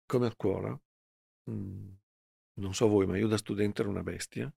come 0.08 0.28
a 0.28 0.32
scuola, 0.32 0.80
mm, 1.52 1.90
non 2.56 2.74
so 2.74 2.88
voi, 2.88 3.06
ma 3.06 3.18
io 3.18 3.28
da 3.28 3.38
studente 3.38 3.82
ero 3.82 3.92
una 3.92 4.04
bestia. 4.04 4.52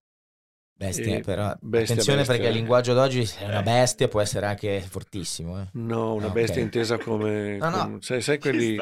Bestia, 0.81 1.16
E 1.19 1.21
però 1.21 1.55
bestia, 1.61 1.83
attenzione 1.83 2.19
bestia, 2.19 2.35
perché 2.35 2.49
il 2.49 2.55
eh. 2.55 2.59
linguaggio 2.59 2.95
d'oggi 2.95 3.23
è 3.38 3.45
una 3.45 3.61
Eh. 3.61 3.62
bestia, 3.62 4.09
può 4.09 4.21
essere 4.21 4.47
anche 4.47 4.81
fortissimo. 4.81 5.61
eh. 5.61 5.69
No, 5.73 6.14
una 6.14 6.27
Ah, 6.29 6.31
bestia 6.33 6.62
intesa 6.62 6.99
come... 6.99 7.59
No, 7.59 7.71
no. 7.71 7.83
come- 7.85 8.01
sai, 8.03 8.23
sai 8.23 8.38
quelli 8.38 8.77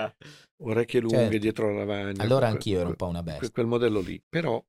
orecchie 0.60 1.00
lunghe 1.00 1.18
Certo. 1.18 1.38
dietro 1.38 1.70
la 1.72 1.78
lavagna? 1.84 2.22
Allora 2.22 2.46
que- 2.46 2.54
anch'io 2.54 2.80
ero 2.80 2.88
un 2.88 2.96
po' 2.96 3.06
una 3.06 3.22
bestia. 3.22 3.50
quel 3.50 3.66
modello 3.66 4.00
lì. 4.00 4.22
Però, 4.28 4.64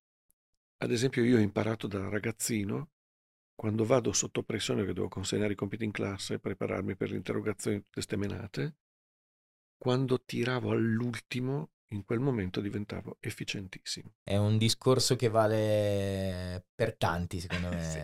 ad 0.77 0.91
esempio, 0.91 1.23
io 1.23 1.37
ho 1.37 1.39
imparato 1.39 1.87
da 1.87 2.09
ragazzino, 2.09 2.89
quando 3.55 3.85
vado 3.85 4.11
sotto 4.13 4.43
pressione 4.43 4.85
che 4.85 4.93
devo 4.93 5.07
consegnare 5.07 5.53
i 5.53 5.55
compiti 5.55 5.83
in 5.83 5.91
classe, 5.91 6.39
prepararmi 6.39 6.95
per 6.95 7.09
le 7.11 7.17
interrogazioni 7.17 7.81
tutte 7.81 8.01
ste 8.01 8.15
menate, 8.17 8.75
quando 9.77 10.21
tiravo 10.23 10.71
all'ultimo, 10.71 11.71
in 11.89 12.03
quel 12.05 12.19
momento 12.19 12.61
diventavo 12.61 13.17
efficientissimo. 13.19 14.13
È 14.23 14.37
un 14.37 14.57
discorso 14.57 15.15
che 15.15 15.29
vale 15.29 16.65
per 16.73 16.95
tanti, 16.95 17.39
secondo 17.39 17.69
me, 17.75 17.81
Sì. 17.83 17.99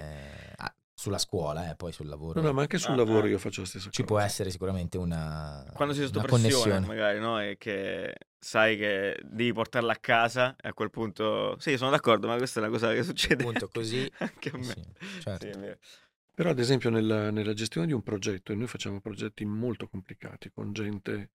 Ah, 0.58 0.76
sulla 0.98 1.18
scuola, 1.18 1.70
eh, 1.70 1.76
poi 1.76 1.92
sul 1.92 2.08
lavoro. 2.08 2.40
No, 2.42 2.48
no, 2.48 2.54
ma 2.54 2.62
anche 2.62 2.78
sul 2.78 2.94
Ah, 2.94 2.98
lavoro 2.98 3.26
ah. 3.26 3.30
io 3.30 3.38
faccio 3.38 3.62
la 3.62 3.68
stessa 3.68 3.90
Ci 3.90 4.02
cosa. 4.02 4.14
può 4.14 4.20
essere 4.20 4.50
sicuramente 4.50 4.98
una, 4.98 5.64
Quando 5.74 5.94
sei 5.94 6.06
sotto 6.06 6.22
pressione, 6.22 6.50
connessione. 6.52 6.86
magari, 6.86 7.20
no? 7.20 7.40
E 7.42 7.58
che 7.58 8.16
sai 8.40 8.78
che 8.78 9.20
devi 9.24 9.52
portarla 9.54 9.92
a 9.94 9.98
casa, 9.98 10.56
e 10.62 10.70
a 10.70 10.74
quel 10.74 10.90
punto... 10.90 11.58
Sì, 11.60 11.78
sono 11.78 11.90
d'accordo, 11.92 12.28
ma 12.28 12.38
questa 12.38 12.60
è 12.60 12.64
una 12.64 12.72
cosa 12.72 12.94
che 12.94 13.04
succede 13.04 13.44
Appunto, 13.44 13.66
anche- 13.66 13.80
così- 13.80 14.12
anche 14.20 14.50
a 14.50 14.58
me. 14.58 14.64
sì, 14.64 14.84
certo. 15.22 15.52
Sì. 15.52 15.78
Però, 16.34 16.50
ad 16.50 16.60
esempio, 16.60 16.90
nella, 16.90 17.30
nella 17.32 17.54
gestione 17.54 17.88
di 17.88 17.94
un 17.94 18.02
progetto, 18.04 18.52
e 18.52 18.56
noi 18.56 18.68
facciamo 18.68 19.00
progetti 19.00 19.46
molto 19.46 19.88
complicati, 19.88 20.52
con 20.52 20.74
gente, 20.74 21.32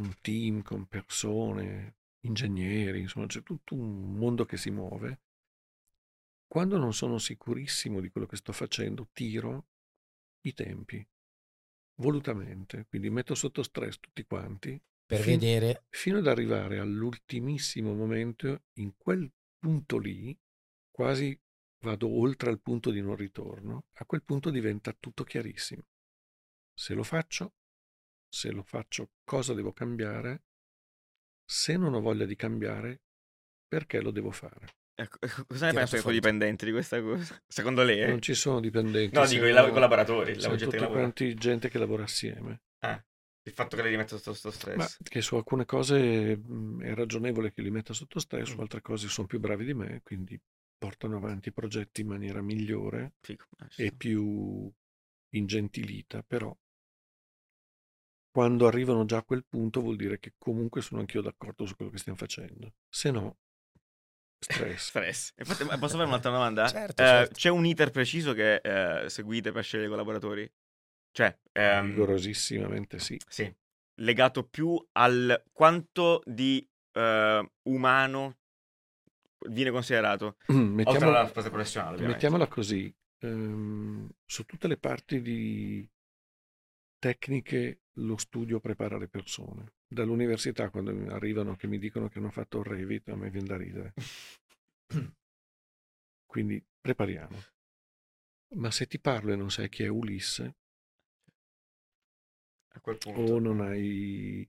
con 0.00 0.16
team, 0.22 0.62
con 0.62 0.86
persone, 0.86 1.96
ingegneri, 2.20 3.00
insomma, 3.00 3.26
c'è 3.26 3.42
tutto 3.42 3.74
un 3.74 4.14
mondo 4.14 4.46
che 4.46 4.56
si 4.56 4.70
muove. 4.70 5.20
Quando 6.46 6.78
non 6.78 6.94
sono 6.94 7.18
sicurissimo 7.18 8.00
di 8.00 8.08
quello 8.08 8.26
che 8.26 8.36
sto 8.36 8.52
facendo, 8.52 9.08
tiro 9.12 9.66
i 10.42 10.54
tempi, 10.54 11.06
volutamente, 11.96 12.86
quindi 12.88 13.10
metto 13.10 13.34
sotto 13.34 13.62
stress 13.62 13.98
tutti 14.00 14.24
quanti, 14.24 14.80
Per 15.06 15.20
fin- 15.20 15.38
vedere, 15.38 15.84
fino 15.90 16.18
ad 16.18 16.26
arrivare 16.26 16.78
all'ultimissimo 16.78 17.94
momento, 17.94 18.62
in 18.74 18.96
quel 18.96 19.30
punto 19.58 19.98
lì, 19.98 20.36
quasi 20.90 21.38
vado 21.80 22.08
oltre 22.08 22.48
al 22.50 22.60
punto 22.60 22.90
di 22.90 23.02
non 23.02 23.16
ritorno, 23.16 23.84
a 23.92 24.06
quel 24.06 24.22
punto 24.22 24.50
diventa 24.50 24.96
tutto 24.98 25.24
chiarissimo. 25.24 25.82
Se 26.72 26.94
lo 26.94 27.02
faccio, 27.02 27.52
se 28.32 28.50
lo 28.52 28.62
faccio, 28.62 29.10
cosa 29.24 29.52
devo 29.54 29.72
cambiare? 29.72 30.44
Se 31.44 31.76
non 31.76 31.94
ho 31.94 32.00
voglia 32.00 32.24
di 32.26 32.36
cambiare, 32.36 33.00
perché 33.66 34.00
lo 34.00 34.10
devo 34.10 34.30
fare? 34.30 34.68
Ecco, 34.94 35.18
cosa 35.48 35.66
ne 35.66 35.72
pensi 35.72 35.96
i 35.96 35.98
fuori. 36.00 36.16
dipendenti 36.16 36.64
di 36.64 36.70
questa 36.72 37.00
cosa? 37.02 37.42
Secondo 37.46 37.82
lei? 37.82 38.02
eh? 38.02 38.06
Non 38.08 38.22
ci 38.22 38.34
sono 38.34 38.60
dipendenti. 38.60 39.14
No, 39.14 39.26
dico 39.26 39.46
i 39.46 39.52
lav- 39.52 39.72
collaboratori, 39.72 40.34
la 40.34 40.40
siamo 40.40 40.56
gente 40.56 40.76
tutti 40.76 40.90
quanti 40.90 41.34
gente 41.34 41.68
che 41.68 41.78
lavora 41.78 42.04
assieme. 42.04 42.62
Ah, 42.84 43.02
il 43.42 43.52
fatto 43.52 43.74
che 43.76 43.82
lei 43.82 43.90
rimetta 43.90 44.16
sotto 44.16 44.34
sto 44.34 44.50
stress. 44.50 44.76
Ma 44.76 44.86
che 45.02 45.20
su 45.22 45.34
alcune 45.36 45.64
cose 45.64 46.36
mh, 46.36 46.82
è 46.84 46.94
ragionevole 46.94 47.52
che 47.52 47.62
li 47.62 47.70
metta 47.70 47.92
sotto 47.94 48.20
stress, 48.20 48.48
su 48.50 48.56
Mm. 48.56 48.60
altre 48.60 48.80
cose 48.82 49.08
sono 49.08 49.26
più 49.26 49.40
bravi 49.40 49.64
di 49.64 49.74
me, 49.74 50.00
quindi 50.04 50.38
portano 50.78 51.16
avanti 51.16 51.48
i 51.48 51.52
progetti 51.52 52.02
in 52.02 52.06
maniera 52.08 52.40
migliore 52.42 53.14
Figo. 53.20 53.44
Eh, 53.58 53.68
ci 53.70 53.82
e 53.86 53.92
più 53.92 54.70
ingentilita, 55.30 56.22
però 56.22 56.54
quando 58.30 58.66
arrivano 58.66 59.04
già 59.04 59.18
a 59.18 59.24
quel 59.24 59.44
punto 59.48 59.80
vuol 59.80 59.96
dire 59.96 60.18
che 60.18 60.34
comunque 60.38 60.82
sono 60.82 61.00
anch'io 61.00 61.20
d'accordo 61.20 61.66
su 61.66 61.74
quello 61.76 61.90
che 61.90 61.98
stiamo 61.98 62.18
facendo. 62.18 62.74
Se 62.88 63.10
no, 63.10 63.38
stress. 64.38 64.88
Stress. 64.90 65.32
Infatti, 65.38 65.64
posso 65.78 65.96
fare 65.96 66.08
un'altra 66.08 66.30
domanda? 66.30 66.66
Certo, 66.68 67.02
Eh, 67.02 67.06
certo. 67.06 67.34
C'è 67.34 67.48
un 67.50 67.66
iter 67.66 67.90
preciso 67.90 68.32
che 68.32 68.56
eh, 68.56 69.08
seguite 69.08 69.52
per 69.52 69.64
scegliere 69.64 69.88
i 69.88 69.90
collaboratori? 69.90 70.50
Cioè, 71.12 71.36
ehm, 71.52 71.86
Rigorosissimamente 71.88 72.98
sì. 73.00 73.20
sì, 73.28 73.52
legato 74.00 74.44
più 74.44 74.80
al 74.92 75.42
quanto 75.52 76.22
di 76.24 76.66
eh, 76.92 77.50
umano 77.62 78.36
viene 79.48 79.70
considerato. 79.70 80.36
Oltre 80.48 80.62
Mettiamola, 80.62 81.18
alla 81.20 81.28
fase 81.28 81.50
professionale, 81.50 81.94
ovviamente. 81.94 82.14
mettiamola 82.14 82.46
così, 82.46 82.94
ehm, 83.18 84.08
su 84.24 84.44
tutte 84.44 84.68
le 84.68 84.76
parti 84.76 85.20
di 85.20 85.88
tecniche 86.98 87.80
lo 88.04 88.16
studio 88.16 88.60
prepara 88.60 88.98
le 88.98 89.08
persone. 89.08 89.72
Dall'università 89.86 90.70
quando 90.70 90.90
arrivano 91.12 91.56
che 91.56 91.66
mi 91.66 91.78
dicono 91.78 92.08
che 92.08 92.18
hanno 92.18 92.30
fatto 92.30 92.58
il 92.60 92.64
Revit, 92.64 93.08
a 93.08 93.16
me 93.16 93.30
viene 93.30 93.46
da 93.46 93.56
ridere. 93.56 93.94
Quindi 96.26 96.64
prepariamo. 96.80 97.44
Ma 98.54 98.70
se 98.70 98.86
ti 98.86 98.98
parlo 99.00 99.32
e 99.32 99.36
non 99.36 99.50
sai 99.50 99.68
chi 99.68 99.82
è 99.82 99.88
Ulisse, 99.88 100.56
A 102.72 102.80
quel 102.80 102.98
punto. 102.98 103.32
o 103.32 103.38
non 103.38 103.60
hai 103.60 104.48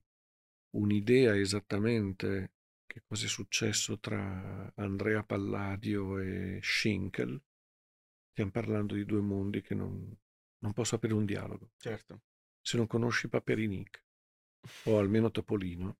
un'idea 0.70 1.36
esattamente 1.36 2.52
che 2.86 3.02
cosa 3.04 3.26
è 3.26 3.28
successo 3.28 3.98
tra 3.98 4.72
Andrea 4.76 5.22
Palladio 5.24 6.18
e 6.18 6.58
Schinkel, 6.62 7.40
stiamo 8.30 8.50
parlando 8.50 8.94
di 8.94 9.04
due 9.04 9.20
mondi 9.20 9.62
che 9.62 9.74
non, 9.74 10.16
non 10.58 10.72
posso 10.72 10.96
aprire 10.96 11.14
un 11.14 11.24
dialogo. 11.24 11.70
Certo. 11.78 12.22
Se 12.62 12.76
non 12.76 12.86
conosci 12.86 13.28
Paperinic 13.28 14.02
o 14.84 14.98
almeno 14.98 15.30
Topolino, 15.30 15.96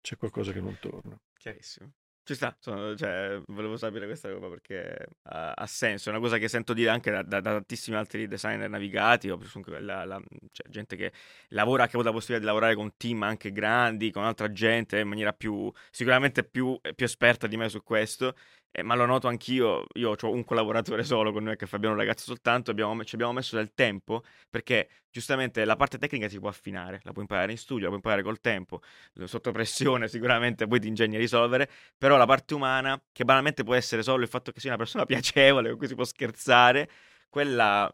c'è 0.00 0.16
qualcosa 0.16 0.52
che 0.52 0.60
non 0.60 0.78
torna. 0.80 1.20
Chiarissimo. 1.36 1.92
Ci 2.28 2.34
sta, 2.34 2.54
sono- 2.60 2.94
cioè, 2.94 3.40
volevo 3.46 3.78
sapere 3.78 4.04
questa 4.04 4.28
roba 4.28 4.50
perché 4.50 5.08
ha, 5.30 5.52
ha 5.52 5.66
senso, 5.66 6.08
è 6.10 6.12
una 6.12 6.20
cosa 6.20 6.36
che 6.36 6.46
sento 6.48 6.74
dire 6.74 6.90
anche 6.90 7.10
da, 7.10 7.22
da- 7.22 7.40
da 7.40 7.52
tantissimi 7.52 7.96
altri 7.96 8.28
designer 8.28 8.68
navigati 8.68 9.30
o 9.30 9.38
comunque 9.38 9.80
la- 9.80 10.04
la- 10.04 10.20
cioè, 10.52 10.68
gente 10.68 10.94
che 10.96 11.10
lavora, 11.48 11.84
che 11.86 11.92
ha 11.92 11.94
avuto 11.94 12.08
la 12.08 12.12
possibilità 12.14 12.40
di 12.40 12.44
lavorare 12.46 12.74
con 12.74 12.94
team 12.98 13.22
anche 13.22 13.50
grandi, 13.50 14.10
con 14.10 14.24
altra 14.24 14.52
gente 14.52 14.98
in 14.98 15.08
maniera 15.08 15.32
più, 15.32 15.72
sicuramente 15.90 16.44
più, 16.44 16.78
più 16.94 17.06
esperta 17.06 17.46
di 17.46 17.56
me 17.56 17.70
su 17.70 17.82
questo, 17.82 18.34
eh, 18.70 18.82
ma 18.82 18.94
lo 18.94 19.06
noto 19.06 19.28
anch'io, 19.28 19.86
io 19.94 20.14
ho 20.20 20.30
un 20.30 20.44
collaboratore 20.44 21.02
solo 21.02 21.32
con 21.32 21.42
noi 21.44 21.56
che 21.56 21.64
è 21.64 21.68
Fabiano 21.68 21.94
un 21.94 22.00
ragazzo 22.00 22.24
soltanto, 22.24 22.70
abbiamo, 22.70 23.02
ci 23.04 23.14
abbiamo 23.14 23.32
messo 23.32 23.56
del 23.56 23.72
tempo 23.74 24.22
perché 24.48 24.88
giustamente 25.10 25.64
la 25.64 25.76
parte 25.76 25.98
tecnica 25.98 26.28
si 26.28 26.38
può 26.38 26.48
affinare, 26.48 27.00
la 27.02 27.12
puoi 27.12 27.24
imparare 27.24 27.50
in 27.52 27.58
studio, 27.58 27.82
la 27.82 27.86
puoi 27.86 27.96
imparare 27.98 28.22
col 28.22 28.40
tempo, 28.40 28.80
sotto 29.24 29.50
pressione 29.52 30.06
sicuramente 30.08 30.66
poi 30.66 30.80
ti 30.80 30.88
ingegni 30.88 31.16
a 31.16 31.18
risolvere, 31.18 31.68
però 31.96 32.16
la 32.16 32.26
parte 32.26 32.54
umana, 32.54 33.00
che 33.12 33.24
banalmente 33.24 33.64
può 33.64 33.74
essere 33.74 34.02
solo 34.02 34.22
il 34.22 34.28
fatto 34.28 34.52
che 34.52 34.60
sia 34.60 34.70
una 34.70 34.78
persona 34.78 35.04
piacevole 35.06 35.70
con 35.70 35.78
cui 35.78 35.88
si 35.88 35.94
può 35.94 36.04
scherzare, 36.04 36.88
quella 37.28 37.90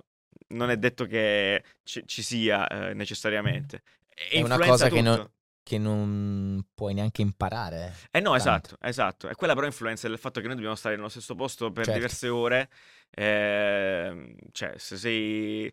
non 0.49 0.71
è 0.71 0.77
detto 0.77 1.07
che 1.07 1.63
ci, 1.83 2.03
ci 2.07 2.23
sia 2.23 2.67
eh, 2.67 2.95
necessariamente. 2.95 3.83
E 4.15 4.39
È 4.39 4.43
una 4.43 4.59
cosa 4.59 4.89
che 4.89 5.01
non- 5.01 5.17
tutto. 5.17 5.33
Che 5.65 5.79
non 5.79 6.63
puoi 6.75 6.95
neanche 6.95 7.23
imparare. 7.23 7.95
Eh 8.13 8.21
no, 8.21 8.31
tanto. 8.37 8.37
esatto, 8.37 8.77
esatto. 8.83 9.29
E 9.29 9.35
quella 9.35 9.55
però 9.55 9.67
influenza 9.67 10.07
del 10.07 10.19
fatto 10.19 10.41
che 10.41 10.47
noi 10.47 10.55
dobbiamo 10.55 10.77
stare 10.77 10.95
nello 10.95 11.09
stesso 11.09 11.35
posto 11.35 11.73
per 11.73 11.85
Certo. 11.87 11.99
diverse 11.99 12.29
ore. 12.29 12.69
ehm, 13.11 14.35
cioè, 14.53 14.75
se 14.77 14.97
sei, 14.97 15.73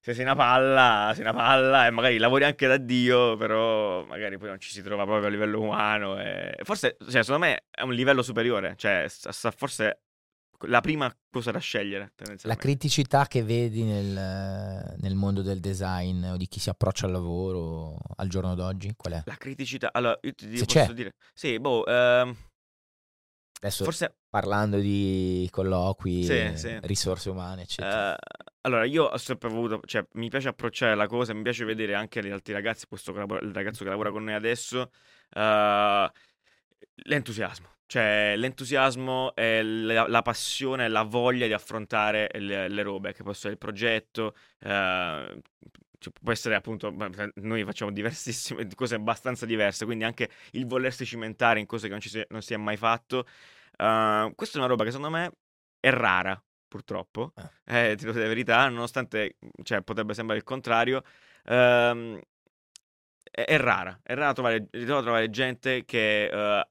se 0.00 0.12
sei 0.14 0.24
una 0.24 0.34
palla, 0.34 1.12
sei 1.14 1.22
una 1.22 1.32
palla 1.32 1.86
e 1.86 1.90
magari 1.90 2.18
lavori 2.18 2.44
anche 2.44 2.66
da 2.66 2.76
Dio, 2.76 3.36
però 3.36 4.04
magari 4.04 4.36
poi 4.36 4.48
non 4.48 4.58
ci 4.60 4.70
si 4.70 4.82
trova 4.82 5.04
proprio 5.04 5.28
a 5.28 5.30
livello 5.30 5.60
umano. 5.60 6.20
E... 6.20 6.56
Forse, 6.64 6.96
cioè, 7.08 7.22
secondo 7.22 7.46
me 7.46 7.64
è 7.70 7.82
un 7.82 7.92
livello 7.94 8.22
superiore. 8.22 8.74
Cioè, 8.76 9.06
forse 9.56 10.00
la 10.66 10.80
prima 10.80 11.14
cosa 11.30 11.50
da 11.50 11.58
scegliere, 11.58 12.12
La 12.42 12.56
criticità 12.56 13.26
che 13.26 13.42
vedi 13.42 13.82
nel, 13.82 14.94
nel 14.98 15.14
mondo 15.14 15.42
del 15.42 15.60
design 15.60 16.24
o 16.24 16.36
di 16.36 16.46
chi 16.46 16.60
si 16.60 16.70
approccia 16.70 17.06
al 17.06 17.12
lavoro 17.12 17.96
al 18.16 18.28
giorno 18.28 18.54
d'oggi, 18.54 18.94
qual 18.96 19.14
è? 19.14 19.22
La 19.26 19.36
criticità. 19.36 19.90
Allora, 19.92 20.18
io 20.22 20.32
ti 20.34 20.56
Se 20.56 20.64
posso 20.64 20.86
c'è. 20.86 20.92
dire... 20.94 21.14
Sì, 21.32 21.58
boh... 21.58 21.84
ehm, 21.86 22.36
Adesso 23.60 23.84
forse... 23.84 24.16
parlando 24.28 24.78
di 24.78 25.48
colloqui, 25.50 26.22
Sì, 26.24 26.52
sì. 26.54 26.78
risorse 26.82 27.30
umane, 27.30 27.62
eccetera. 27.62 28.14
Eh, 28.14 28.18
allora, 28.62 28.84
io 28.84 29.04
ho 29.04 29.16
sempre 29.16 29.48
avuto, 29.48 29.80
cioè, 29.86 30.04
mi 30.12 30.28
piace 30.28 30.48
approcciare 30.48 30.94
la 30.94 31.06
cosa, 31.06 31.32
mi 31.32 31.42
piace 31.42 31.64
vedere 31.64 31.94
anche 31.94 32.22
gli 32.22 32.30
altri 32.30 32.52
ragazzi, 32.52 32.86
questo 32.86 33.12
il 33.12 33.52
ragazzo 33.54 33.84
che 33.84 33.90
lavora 33.90 34.10
con 34.10 34.24
noi 34.24 34.34
adesso, 34.34 34.90
eh, 35.30 36.10
l'entusiasmo. 37.04 37.72
Cioè, 37.86 38.34
l'entusiasmo 38.36 39.34
e 39.34 39.62
la, 39.62 40.06
la 40.08 40.22
passione, 40.22 40.88
la 40.88 41.02
voglia 41.02 41.46
di 41.46 41.52
affrontare 41.52 42.28
le, 42.34 42.68
le 42.68 42.82
robe, 42.82 43.12
che 43.12 43.22
può 43.22 43.32
essere 43.32 43.52
il 43.52 43.58
progetto, 43.58 44.34
eh, 44.60 45.42
può 46.22 46.32
essere 46.32 46.54
appunto, 46.54 46.94
noi 47.36 47.64
facciamo 47.64 47.90
diversissime 47.92 48.66
cose 48.74 48.94
abbastanza 48.96 49.46
diverse, 49.46 49.84
quindi 49.84 50.04
anche 50.04 50.28
il 50.52 50.66
volersi 50.66 51.04
cimentare 51.06 51.60
in 51.60 51.66
cose 51.66 51.86
che 51.86 51.92
non, 51.92 52.00
ci 52.00 52.08
si, 52.08 52.24
non 52.28 52.42
si 52.42 52.54
è 52.54 52.56
mai 52.56 52.76
fatto. 52.76 53.26
Eh, 53.76 54.32
questa 54.34 54.56
è 54.56 54.58
una 54.60 54.68
roba 54.68 54.84
che 54.84 54.90
secondo 54.90 55.16
me 55.16 55.32
è 55.80 55.90
rara, 55.90 56.42
purtroppo. 56.68 57.32
Eh, 57.64 57.94
ti 57.96 58.04
devo 58.04 58.12
dire 58.12 58.24
la 58.24 58.28
verità, 58.28 58.68
nonostante 58.68 59.36
cioè, 59.62 59.82
potrebbe 59.82 60.14
sembrare 60.14 60.40
il 60.40 60.46
contrario. 60.46 61.02
ehm, 61.44 62.18
è, 63.30 63.44
è 63.44 63.58
rara, 63.58 63.98
è 64.02 64.14
rara 64.14 64.32
trovare, 64.32 64.68
trovare 64.70 65.30
gente 65.30 65.84
che 65.84 66.26
eh, 66.26 66.68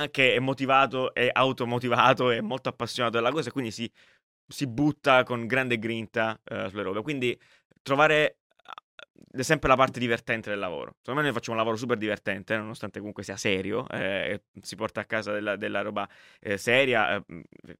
anche 0.00 0.34
è 0.34 0.38
motivato, 0.38 1.12
è 1.14 1.28
automotivato, 1.32 2.30
è 2.30 2.40
molto 2.40 2.68
appassionato 2.68 3.16
della 3.16 3.30
cosa 3.30 3.48
e 3.48 3.52
quindi 3.52 3.70
si, 3.70 3.90
si 4.46 4.66
butta 4.66 5.22
con 5.24 5.46
grande 5.46 5.78
grinta 5.78 6.40
eh, 6.44 6.68
sulle 6.68 6.82
robe. 6.82 7.02
Quindi 7.02 7.38
trovare 7.82 8.38
eh, 9.32 9.38
è 9.38 9.42
sempre 9.42 9.68
la 9.68 9.76
parte 9.76 10.00
divertente 10.00 10.50
del 10.50 10.58
lavoro. 10.58 10.96
Secondo 10.98 11.20
me 11.20 11.26
noi 11.26 11.34
facciamo 11.34 11.56
un 11.56 11.62
lavoro 11.62 11.76
super 11.78 11.98
divertente, 11.98 12.56
nonostante 12.56 12.98
comunque 12.98 13.22
sia 13.22 13.36
serio, 13.36 13.86
eh, 13.88 14.42
si 14.60 14.76
porta 14.76 15.00
a 15.00 15.04
casa 15.04 15.32
della, 15.32 15.56
della 15.56 15.82
roba 15.82 16.08
eh, 16.40 16.56
seria, 16.56 17.16
eh, 17.16 17.24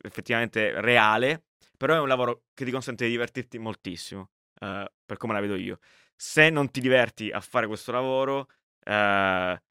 effettivamente 0.03 0.81
reale, 0.81 1.45
però 1.77 1.95
è 1.95 2.01
un 2.01 2.09
lavoro 2.09 2.43
che 2.55 2.65
ti 2.65 2.71
consente 2.71 3.05
di 3.07 3.11
divertirti 3.13 3.59
moltissimo, 3.59 4.31
eh, 4.61 4.91
per 5.05 5.17
come 5.17 5.33
la 5.33 5.41
vedo 5.41 5.57
io. 5.57 5.79
Se 6.15 6.51
non 6.51 6.71
ti 6.71 6.81
diverti 6.81 7.31
a 7.31 7.41
fare 7.41 7.67
questo 7.67 7.93
lavoro, 7.93 8.49
eh, 8.85 9.63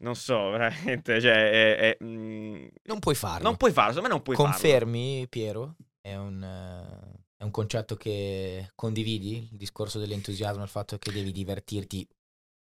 non 0.00 0.14
so, 0.14 0.50
veramente, 0.50 1.20
cioè, 1.20 1.50
è- 1.50 1.96
è, 1.96 2.04
mm, 2.04 2.66
non 2.84 2.98
puoi 2.98 3.14
farlo. 3.14 3.44
non 3.46 3.56
puoi 3.56 3.72
farlo, 3.72 3.92
secondo 3.94 4.08
me 4.08 4.14
non 4.14 4.22
puoi 4.24 4.36
farlo. 4.36 4.50
Confermi, 4.52 5.26
Piero? 5.28 5.76
È 6.00 6.14
un, 6.16 6.42
eh, 6.42 7.24
è 7.36 7.44
un 7.44 7.50
concetto 7.50 7.96
che 7.96 8.70
condividi, 8.74 9.48
il 9.50 9.56
discorso 9.56 9.98
dell'entusiasmo, 9.98 10.62
il 10.62 10.68
fatto 10.68 10.98
che 10.98 11.12
devi 11.12 11.32
divertirti, 11.32 12.06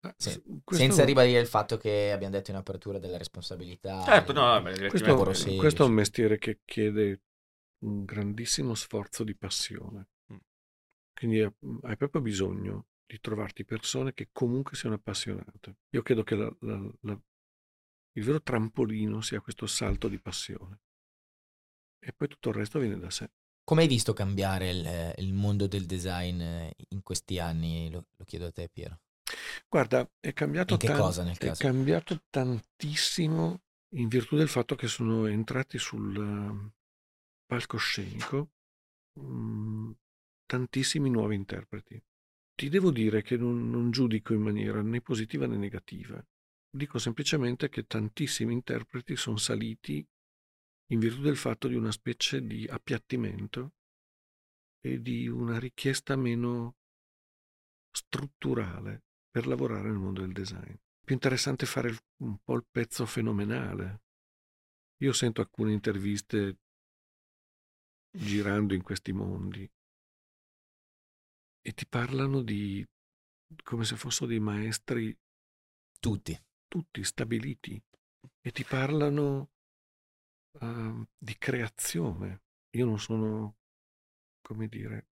Ah, 0.02 0.16
Sì. 0.18 0.30
s- 0.30 0.42
questo- 0.64 0.86
senza 0.86 1.04
ribadire 1.04 1.42
il 1.42 1.48
fatto 1.48 1.76
che 1.76 2.12
abbiamo 2.14 2.34
detto 2.34 2.52
in 2.52 2.56
apertura 2.58 3.00
della 3.00 3.18
responsabilità. 3.18 4.02
Certo, 4.06 4.32
no, 4.32 4.42
vabbè, 4.42 4.88
Questo, 4.88 5.34
serio, 5.34 5.58
questo 5.58 5.84
è 5.84 5.86
un 5.88 5.92
mestiere 5.92 6.38
che 6.38 6.60
chiede 6.64 7.22
un 7.84 8.06
grandissimo 8.06 8.76
sforzo 8.76 9.26
di 9.26 9.36
passione. 9.36 10.08
Mm. 10.32 10.38
Quindi 11.14 11.40
eh, 11.42 11.54
hai 11.82 11.98
proprio 11.98 12.22
bisogno 12.22 12.86
di 13.10 13.20
trovarti 13.20 13.66
persone 13.66 14.14
che 14.14 14.30
comunque 14.32 14.76
siano 14.78 14.94
appassionate. 14.96 15.78
Io 15.96 16.04
credo 16.04 16.24
che 16.24 16.36
la- 16.36 16.56
la- 16.60 16.94
la- 17.02 17.20
il 18.14 18.24
vero 18.24 18.40
trampolino 18.42 19.22
sia 19.22 19.42
questo 19.42 19.66
salto 19.66 20.08
di 20.08 20.20
passione. 20.20 20.80
E 22.00 22.14
poi 22.14 22.28
tutto 22.28 22.50
il 22.50 22.56
resto 22.56 22.78
viene 22.78 23.00
da 23.00 23.10
sé. 23.10 23.32
Come 23.64 23.82
hai 23.82 23.88
visto 23.88 24.14
cambiare 24.14 24.70
il, 24.70 25.14
il 25.18 25.34
mondo 25.34 25.68
del 25.68 25.86
design 25.86 26.40
eh, 26.40 26.74
in 26.90 27.02
questi 27.02 27.40
anni? 27.40 27.90
Lo, 27.90 28.06
lo 28.16 28.26
chiedo 28.26 28.46
a 28.46 28.52
te, 28.52 28.70
Piero. 28.70 29.00
Guarda, 29.68 30.08
è 30.20 30.34
cambiato, 30.34 30.74
In 30.74 30.80
che 30.80 30.88
tan- 30.88 30.98
cosa, 30.98 31.24
nel 31.24 31.36
è 31.38 31.46
caso? 31.46 31.64
cambiato 31.64 32.22
tantissimo 32.30 33.62
in 33.96 34.08
virtù 34.08 34.36
del 34.38 34.48
fatto 34.48 34.76
che 34.76 34.88
sono 34.88 35.26
entrati 35.26 35.78
sul 35.80 36.16
eh, 36.16 36.72
palcoscenico 37.46 38.50
mm, 39.20 39.92
tantissimi 40.46 41.10
nuovi 41.10 41.36
interpreti. 41.36 42.02
Ti 42.60 42.68
devo 42.68 42.92
dire 42.92 43.22
che 43.22 43.38
non, 43.38 43.70
non 43.70 43.90
giudico 43.90 44.34
in 44.34 44.42
maniera 44.42 44.82
né 44.82 45.00
positiva 45.00 45.48
né 45.48 45.56
negativa. 45.56 46.22
Dico 46.70 47.00
semplicemente 47.00 47.70
che 47.70 47.88
tantissimi 47.88 48.52
interpreti 48.52 49.16
sono 49.16 49.38
saliti 49.38 50.06
in 50.88 51.00
virtù 51.00 51.22
del 51.22 51.38
fatto 51.38 51.70
di 51.70 51.76
una 51.76 51.94
specie 51.94 52.46
di 52.46 52.68
appiattimento 52.68 53.76
e 54.82 55.02
di 55.02 55.30
una 55.30 55.58
richiesta 55.58 56.18
meno 56.18 56.76
strutturale 57.92 59.04
per 59.30 59.48
lavorare 59.48 59.88
nel 59.88 59.98
mondo 59.98 60.20
del 60.20 60.34
design. 60.34 60.74
Più 61.02 61.16
interessante 61.16 61.66
fare 61.66 61.98
un 62.24 62.40
po' 62.44 62.56
il 62.56 62.66
pezzo 62.70 63.06
fenomenale. 63.06 64.02
Io 64.98 65.14
sento 65.14 65.40
alcune 65.40 65.72
interviste 65.72 66.58
girando 68.12 68.74
in 68.74 68.82
questi 68.84 69.14
mondi 69.14 69.66
e 71.62 71.74
ti 71.74 71.86
parlano 71.88 72.42
di 72.42 72.86
come 73.64 73.84
se 73.84 73.96
fossero 73.96 74.28
dei 74.28 74.40
maestri 74.40 75.18
Tutti. 76.00 76.38
tutti 76.68 77.04
stabiliti 77.04 77.82
e 78.40 78.52
ti 78.52 78.64
parlano 78.64 79.52
ehm, 80.62 81.08
di 81.18 81.38
creazione. 81.38 82.44
Io 82.72 82.86
non 82.86 83.00
sono, 83.00 83.58
come 84.42 84.68
dire, 84.68 85.08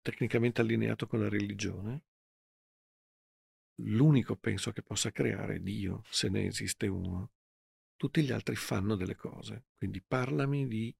tecnicamente 0.00 0.60
allineato 0.60 1.06
con 1.06 1.20
la 1.20 1.28
religione. 1.28 2.04
L'unico 3.82 4.36
penso 4.36 4.70
che 4.72 4.82
possa 4.82 5.10
creare 5.10 5.56
è 5.56 5.60
Dio, 5.60 6.02
se 6.10 6.28
ne 6.28 6.46
esiste 6.46 6.86
uno. 6.86 7.32
Tutti 7.96 8.22
gli 8.22 8.30
altri 8.30 8.56
fanno 8.56 8.94
delle 8.94 9.16
cose, 9.16 9.64
quindi 9.76 10.02
parlami 10.02 10.68
di 10.68 10.94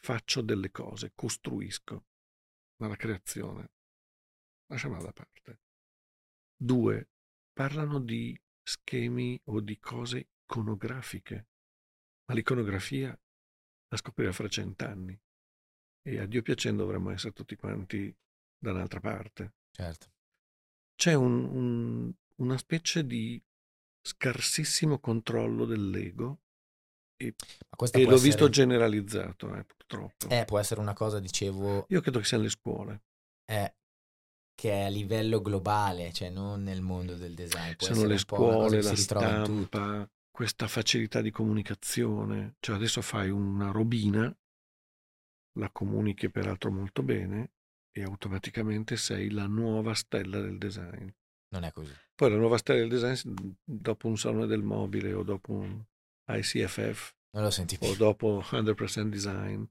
faccio 0.00 0.40
delle 0.40 0.70
cose, 0.70 1.12
costruisco, 1.14 2.06
ma 2.78 2.88
la 2.88 2.96
creazione 2.96 3.70
lasciamela 4.66 5.02
da 5.04 5.12
parte. 5.12 5.60
Due, 6.56 7.08
parlano 7.52 8.00
di 8.00 8.38
schemi 8.62 9.40
o 9.44 9.60
di 9.60 9.78
cose 9.78 10.28
iconografiche, 10.44 11.46
ma 12.26 12.34
l'iconografia 12.34 13.08
la 13.90 13.96
scoprirà 13.96 14.32
fra 14.32 14.48
cent'anni 14.48 15.18
e 16.02 16.18
a 16.18 16.26
Dio 16.26 16.42
piacendo 16.42 16.82
dovremmo 16.84 17.10
essere 17.10 17.32
tutti 17.32 17.56
quanti 17.56 18.14
da 18.58 18.72
un'altra 18.72 19.00
parte. 19.00 19.54
Certo. 19.70 20.12
C'è 20.94 21.14
un- 21.14 21.44
un- 21.44 22.14
una 22.36 22.58
specie 22.58 23.06
di 23.06 23.42
scarsissimo 24.00 24.98
controllo 24.98 25.64
dell'ego 25.64 26.42
e, 27.18 27.26
e 27.26 27.34
l'ho 28.04 28.14
essere, 28.14 28.18
visto 28.18 28.48
generalizzato, 28.48 29.54
eh, 29.54 29.64
purtroppo. 29.64 30.28
eh, 30.28 30.44
può 30.44 30.58
essere 30.58 30.80
una 30.80 30.94
cosa, 30.94 31.18
dicevo, 31.18 31.86
Io 31.88 32.00
credo 32.00 32.20
che 32.20 32.24
siano 32.24 32.44
le 32.44 32.50
scuole. 32.50 33.02
eh, 33.46 33.74
che 34.54 34.70
è 34.72 34.84
a 34.84 34.88
livello 34.88 35.40
globale, 35.40 36.12
cioè 36.12 36.30
non 36.30 36.62
nel 36.62 36.80
mondo 36.80 37.14
del 37.14 37.34
design. 37.34 37.74
Può 37.76 37.86
sono 37.86 38.06
le 38.06 38.18
scuole, 38.18 38.82
la 38.82 38.96
stampa, 38.96 40.10
questa 40.30 40.66
facilità 40.66 41.20
di 41.20 41.30
comunicazione. 41.30 42.56
Cioè 42.58 42.76
adesso 42.76 43.00
fai 43.00 43.30
una 43.30 43.70
robina, 43.70 44.34
la 45.58 45.70
comunichi 45.70 46.28
peraltro 46.30 46.70
molto 46.70 47.02
bene 47.02 47.50
e 47.92 48.02
automaticamente 48.02 48.96
sei 48.96 49.30
la 49.30 49.46
nuova 49.46 49.94
stella 49.94 50.40
del 50.40 50.58
design. 50.58 51.08
Non 51.50 51.64
è 51.64 51.72
così. 51.72 51.92
Poi 52.14 52.30
la 52.30 52.36
nuova 52.36 52.58
stella 52.58 52.80
del 52.80 52.88
design, 52.88 53.34
dopo 53.64 54.08
un 54.08 54.18
salone 54.18 54.46
del 54.46 54.62
mobile 54.62 55.12
o 55.12 55.22
dopo 55.22 55.52
un 55.52 55.84
ICFF 56.28 57.10
Non 57.34 57.44
lo 57.44 57.50
senti 57.50 57.78
più. 57.78 57.88
o 57.88 57.94
dopo 57.94 58.40
100% 58.42 59.08
design, 59.08 59.62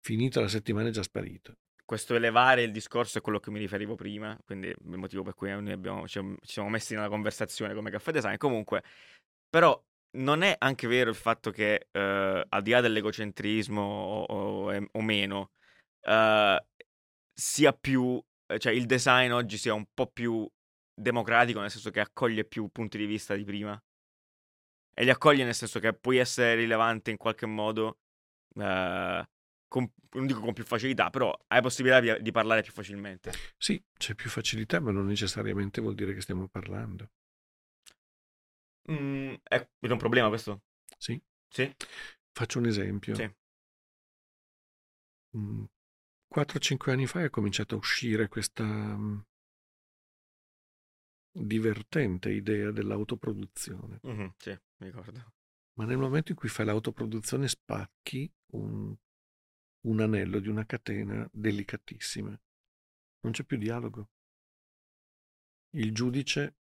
finita 0.00 0.40
la 0.40 0.48
settimana 0.48 0.88
è 0.88 0.92
già 0.92 1.02
sparito. 1.02 1.54
questo 1.84 2.14
elevare 2.14 2.62
il 2.62 2.72
discorso 2.72 3.18
è 3.18 3.20
quello 3.20 3.36
a 3.38 3.40
cui 3.42 3.52
mi 3.52 3.58
riferivo 3.58 3.94
prima, 3.94 4.38
quindi 4.44 4.68
il 4.68 4.96
motivo 4.96 5.22
per 5.22 5.34
cui 5.34 5.50
noi 5.50 5.70
abbiamo- 5.70 6.08
ci, 6.08 6.18
ci 6.40 6.52
siamo 6.52 6.70
messi 6.70 6.94
nella 6.94 7.08
conversazione 7.08 7.74
come 7.74 7.90
caffè 7.90 8.10
design. 8.10 8.36
Comunque, 8.36 8.82
però, 9.50 9.78
non 10.16 10.42
è 10.42 10.54
anche 10.58 10.86
vero 10.86 11.10
il 11.10 11.16
fatto 11.16 11.50
che 11.50 11.88
eh, 11.90 12.44
al 12.48 12.62
di 12.62 12.70
là 12.70 12.80
dell'egocentrismo 12.80 13.82
o, 13.82 14.22
o- 14.70 14.86
o 14.92 15.00
meno, 15.02 15.50
eh, 16.00 16.64
sia 17.32 17.72
più, 17.72 18.18
cioè 18.58 18.72
il 18.72 18.86
design 18.86 19.30
oggi 19.32 19.58
sia 19.58 19.74
un 19.74 19.84
po' 19.92 20.06
più 20.06 20.48
democratico, 20.94 21.60
nel 21.60 21.70
senso 21.70 21.90
che 21.90 22.00
accoglie 22.00 22.44
più 22.44 22.68
punti 22.68 22.96
di 22.96 23.04
vista 23.06 23.34
di 23.34 23.44
prima. 23.44 23.78
E 24.94 25.04
li 25.04 25.10
accoglie 25.10 25.44
nel 25.44 25.54
senso 25.54 25.80
che 25.80 25.92
puoi 25.92 26.18
essere 26.18 26.54
rilevante 26.54 27.10
in 27.10 27.16
qualche 27.16 27.46
modo, 27.46 27.98
eh, 28.56 29.28
con- 29.68 29.92
non 30.12 30.26
dico 30.26 30.40
con 30.40 30.52
più 30.52 30.64
facilità, 30.64 31.10
però 31.10 31.36
hai 31.48 31.60
possibilità 31.60 32.00
di, 32.00 32.22
di 32.22 32.30
parlare 32.30 32.62
più 32.62 32.72
facilmente. 32.72 33.32
Sì, 33.58 33.82
c'è 33.96 34.14
più 34.14 34.30
facilità, 34.30 34.80
ma 34.80 34.92
non 34.92 35.06
necessariamente 35.06 35.80
vuol 35.80 35.94
dire 35.94 36.14
che 36.14 36.20
stiamo 36.20 36.48
parlando. 36.48 37.10
Mm, 38.90 39.34
è, 39.42 39.56
è 39.80 39.90
un 39.90 39.98
problema 39.98 40.28
questo? 40.28 40.62
Sì. 40.98 41.20
Sì? 41.48 41.72
Faccio 42.32 42.58
un 42.58 42.66
esempio. 42.66 43.14
Sì. 43.14 43.30
Mm, 45.36 45.64
4-5 46.28 46.92
anni 46.92 47.06
fa 47.06 47.22
è 47.22 47.30
cominciata 47.30 47.74
a 47.74 47.78
uscire 47.78 48.28
questa 48.28 48.64
mm, 48.64 49.18
divertente 51.32 52.30
idea 52.30 52.70
dell'autoproduzione. 52.70 53.98
Mhm, 54.02 54.32
sì, 54.38 54.56
mi 54.84 54.90
ricordo. 54.90 55.32
Ma 55.76 55.86
nel 55.86 55.96
momento 55.98 56.30
in 56.30 56.36
cui 56.36 56.48
fai 56.48 56.66
l'autoproduzione 56.66 57.48
spacchi 57.48 58.30
un, 58.52 58.94
un 59.86 60.00
anello 60.00 60.38
di 60.38 60.48
una 60.48 60.66
catena 60.66 61.28
delicatissima. 61.32 62.38
Non 63.20 63.32
c'è 63.32 63.44
più 63.44 63.56
dialogo. 63.56 64.10
Il 65.70 65.92
giudice, 65.92 66.56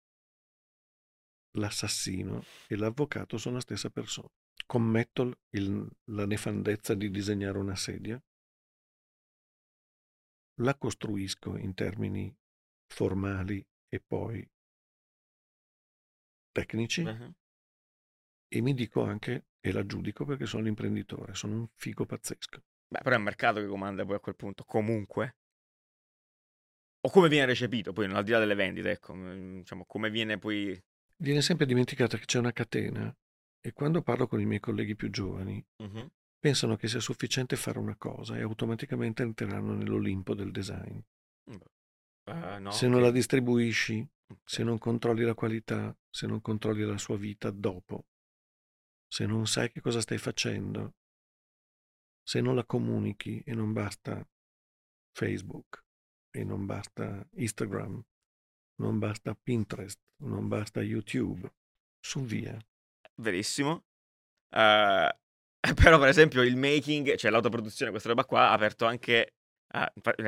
l'assassino 1.52 2.44
e 2.68 2.76
l'avvocato 2.76 3.38
sono 3.38 3.56
la 3.56 3.60
stessa 3.62 3.90
persona. 3.90 4.28
Commetto 4.66 5.40
il- 5.50 5.88
la 6.10 6.26
nefandezza 6.26 6.94
di 6.94 7.10
disegnare 7.10 7.58
una 7.58 7.74
sedia, 7.74 8.22
la 10.60 10.76
costruisco 10.76 11.56
in 11.56 11.74
termini 11.74 12.32
formali 12.86 13.66
e 13.88 14.00
poi 14.00 14.48
tecnici 16.52 17.02
Mhm. 17.02 17.34
E 18.52 18.60
mi 18.60 18.74
dico 18.74 19.02
anche 19.02 19.46
e 19.60 19.72
la 19.72 19.86
giudico 19.86 20.24
perché 20.24 20.44
sono 20.44 20.64
l'imprenditore, 20.64 21.34
sono 21.34 21.54
un 21.54 21.68
figo 21.74 22.04
pazzesco. 22.04 22.62
Beh, 22.88 23.00
però 23.02 23.14
è 23.14 23.18
il 23.18 23.24
mercato 23.24 23.60
che 23.60 23.66
comanda 23.66 24.04
poi 24.04 24.16
a 24.16 24.20
quel 24.20 24.34
punto, 24.34 24.64
comunque. 24.64 25.36
O 27.02 27.10
come 27.10 27.28
viene 27.28 27.46
recepito, 27.46 27.92
poi 27.92 28.06
al 28.06 28.24
di 28.24 28.32
là 28.32 28.40
delle 28.40 28.54
vendite, 28.54 28.90
ecco, 28.90 29.14
mm, 29.14 29.58
diciamo, 29.58 29.84
come 29.86 30.10
viene 30.10 30.38
poi... 30.38 30.78
Viene 31.16 31.40
sempre 31.42 31.66
dimenticato 31.66 32.16
che 32.16 32.24
c'è 32.24 32.38
una 32.38 32.52
catena 32.52 33.14
e 33.60 33.72
quando 33.72 34.02
parlo 34.02 34.26
con 34.26 34.40
i 34.40 34.46
miei 34.46 34.60
colleghi 34.60 34.96
più 34.96 35.10
giovani 35.10 35.64
Mhm. 35.82 36.10
pensano 36.38 36.76
che 36.76 36.88
sia 36.88 37.00
sufficiente 37.00 37.56
fare 37.56 37.78
una 37.78 37.96
cosa 37.96 38.36
e 38.36 38.40
automaticamente 38.40 39.22
entreranno 39.22 39.74
nell'Olimpo 39.74 40.34
del 40.34 40.50
design. 40.50 40.98
Eh, 42.24 42.58
no, 42.58 42.70
se 42.70 42.88
non 42.88 43.02
la 43.02 43.10
distribuisci, 43.10 44.06
se 44.44 44.62
non 44.62 44.78
controlli 44.78 45.24
la 45.24 45.34
qualità, 45.34 45.96
se 46.08 46.26
non 46.26 46.40
controlli 46.40 46.84
la 46.84 46.98
sua 46.98 47.16
vita 47.16 47.50
dopo, 47.50 48.06
se 49.10 49.26
non 49.26 49.46
sai 49.48 49.72
che 49.72 49.80
cosa 49.80 50.00
stai 50.00 50.18
facendo, 50.18 50.94
se 52.22 52.40
non 52.40 52.54
la 52.54 52.64
comunichi 52.64 53.42
e 53.44 53.54
non 53.54 53.72
basta 53.72 54.24
Facebook 55.12 55.84
e 56.30 56.44
non 56.44 56.64
basta 56.64 57.28
Instagram, 57.32 58.00
non 58.76 58.98
basta 59.00 59.34
Pinterest, 59.34 59.98
non 60.22 60.46
basta 60.46 60.80
YouTube, 60.80 61.52
su 61.98 62.22
via. 62.22 62.56
Verissimo. 63.16 63.86
Eh, 64.48 65.18
però, 65.74 65.98
per 65.98 66.08
esempio, 66.08 66.42
il 66.42 66.56
making, 66.56 67.16
cioè 67.16 67.32
l'autoproduzione, 67.32 67.90
questa 67.90 68.10
roba 68.10 68.24
qua, 68.24 68.50
ha 68.50 68.52
aperto 68.52 68.86
anche, 68.86 69.34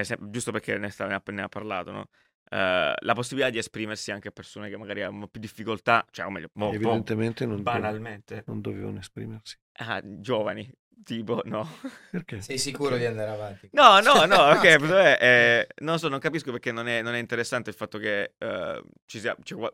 sen- 0.03 0.31
giusto 0.33 0.51
perché 0.51 0.77
ne, 0.77 0.93
ne 0.99 1.43
ha 1.43 1.49
parlato, 1.49 1.93
no? 1.93 2.09
Eh, 2.53 2.95
la 2.99 3.15
possibilità 3.15 3.51
di 3.51 3.57
esprimersi 3.59 4.11
anche 4.11 4.29
a 4.29 4.31
persone 4.31 4.69
che 4.69 4.77
magari 4.77 5.03
hanno 5.03 5.27
più 5.27 5.41
difficoltà, 5.41 6.05
cioè, 6.11 6.27
o 6.27 6.31
meglio, 6.31 6.51
mo- 6.55 6.71
Evidentemente 6.73 7.47
non, 7.47 7.63
banalmente, 7.63 8.45
non 8.47 8.61
dovevano 8.61 8.99
esprimersi. 8.99 9.57
ah, 9.79 10.03
giovani, 10.05 10.71
tipo, 11.03 11.41
no. 11.47 11.67
Perché? 12.11 12.43
Sei 12.43 12.59
sicuro 12.59 12.97
di 12.99 13.07
andare 13.07 13.31
avanti? 13.31 13.69
No, 13.73 14.01
no, 14.01 14.25
no, 14.27 14.51
ok, 14.51 14.65
è- 14.65 15.17
è- 15.19 15.67
non 15.81 15.99
so, 15.99 16.09
non 16.09 16.19
capisco 16.19 16.51
perché 16.51 16.73
non 16.73 16.89
è, 16.89 17.01
non 17.01 17.15
è 17.15 17.19
interessante 17.19 17.71
il 17.71 17.77
fatto 17.77 17.97
che 17.97 18.35
eh, 18.37 18.83
ci 19.07 19.19
sia, 19.19 19.35
cioè, 19.43 19.59
qua- 19.59 19.73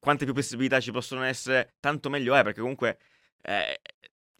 quante 0.00 0.24
più 0.24 0.34
possibilità 0.34 0.80
ci 0.80 0.90
possono 0.90 1.22
essere, 1.22 1.74
tanto 1.80 2.08
meglio 2.10 2.34
è, 2.34 2.42
perché 2.42 2.60
comunque 2.60 2.98
eh, 3.42 3.80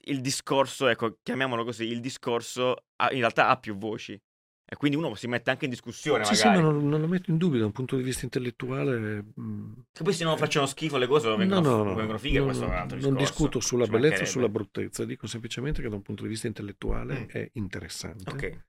il 0.08 0.20
discorso, 0.20 0.88
ecco, 0.88 1.18
chiamiamolo 1.22 1.62
così, 1.64 1.84
il 1.84 2.00
discorso 2.00 2.86
ha- 2.96 3.12
in 3.12 3.18
realtà 3.20 3.48
ha 3.48 3.56
più 3.58 3.76
voci 3.76 4.20
e 4.68 4.76
quindi 4.76 4.96
uno 4.96 5.14
si 5.14 5.28
mette 5.28 5.50
anche 5.50 5.64
in 5.64 5.70
discussione 5.70 6.24
Sì, 6.24 6.34
sì, 6.34 6.46
magari. 6.46 6.58
ma 6.58 6.60
non, 6.60 6.88
non 6.88 7.00
lo 7.00 7.06
metto 7.06 7.30
in 7.30 7.36
dubbio 7.38 7.60
da 7.60 7.66
un 7.66 7.72
punto 7.72 7.96
di 7.96 8.02
vista 8.02 8.24
intellettuale. 8.24 9.24
mm, 9.40 9.72
Che 9.92 10.02
poi 10.02 10.12
se 10.12 10.24
non 10.24 10.36
facciano 10.36 10.66
schifo 10.66 10.96
le 10.98 11.06
cose 11.06 11.28
non 11.28 11.38
vengono, 11.38 11.60
no, 11.60 11.76
no, 11.76 11.84
non 11.84 11.94
no, 11.94 11.94
vengono 11.94 12.18
fighe, 12.18 12.38
no, 12.38 12.44
questo 12.44 12.64
è 12.64 12.66
un 12.68 12.74
no, 12.74 12.78
altro 12.80 12.96
non 12.96 13.14
discorso. 13.14 13.16
discuto 13.16 13.60
sulla 13.60 13.86
bellezza 13.86 14.22
o 14.22 14.26
sulla 14.26 14.48
bruttezza, 14.48 15.04
dico 15.04 15.26
semplicemente 15.26 15.82
che 15.82 15.88
da 15.88 15.94
un 15.96 16.02
punto 16.02 16.22
di 16.24 16.28
vista 16.28 16.46
intellettuale 16.46 17.14
Mm. 17.14 17.28
è 17.28 17.48
interessante, 17.54 18.32
Ok, 18.32 18.64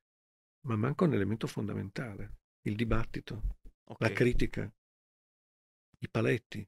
ma 0.68 0.76
manca 0.76 1.06
un 1.06 1.14
elemento 1.14 1.48
fondamentale, 1.48 2.32
il 2.64 2.76
dibattito, 2.76 3.41
ok. 3.86 4.02
la 4.02 4.12
critica, 4.12 4.72
i 6.00 6.08
paletti. 6.10 6.68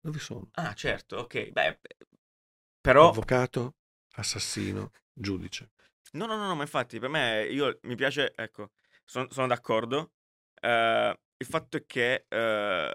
Dove 0.00 0.18
sono? 0.18 0.50
Ah, 0.56 0.74
certo, 0.74 1.16
ok. 1.18 1.50
Beh, 1.52 1.78
però... 2.80 3.08
Avvocato, 3.08 3.74
assassino, 4.14 4.92
giudice. 5.12 5.70
No, 6.12 6.26
no, 6.26 6.36
no, 6.36 6.46
no, 6.48 6.54
ma 6.56 6.62
infatti 6.62 6.98
per 6.98 7.08
me 7.08 7.44
io 7.50 7.78
mi 7.82 7.94
piace, 7.94 8.32
ecco, 8.34 8.70
sono, 9.04 9.28
sono 9.30 9.46
d'accordo. 9.46 10.12
Eh, 10.60 11.18
il 11.36 11.46
fatto 11.46 11.76
è 11.76 11.86
che 11.86 12.24
eh, 12.28 12.92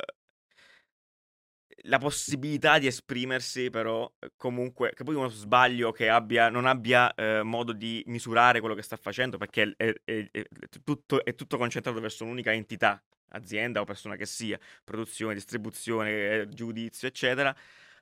la 1.88 1.98
possibilità 2.00 2.80
di 2.80 2.88
esprimersi, 2.88 3.70
però, 3.70 4.12
eh, 4.20 4.32
comunque, 4.38 4.92
che 4.94 5.04
poi 5.04 5.16
uno 5.16 5.28
sbaglio 5.28 5.92
che 5.92 6.10
abbia, 6.10 6.50
non 6.50 6.66
abbia 6.66 7.14
eh, 7.14 7.44
modo 7.44 7.74
di 7.74 8.04
misurare 8.08 8.60
quello 8.60 8.76
che 8.76 8.82
sta 8.82 8.96
facendo, 8.98 9.38
perché 9.38 9.74
è, 9.78 9.94
è- 10.04 10.28
è- 10.32 10.44
tutto, 10.84 11.24
è 11.24 11.36
tutto 11.36 11.58
concentrato 11.58 12.00
verso 12.00 12.24
un'unica 12.24 12.52
entità, 12.54 13.02
azienda 13.30 13.82
o 13.82 13.84
persona 13.86 14.16
che 14.16 14.26
sia, 14.26 14.60
produzione, 14.84 15.34
distribuzione, 15.36 16.42
eh, 16.42 16.48
giudizio, 16.50 17.08
eccetera. 17.08 17.56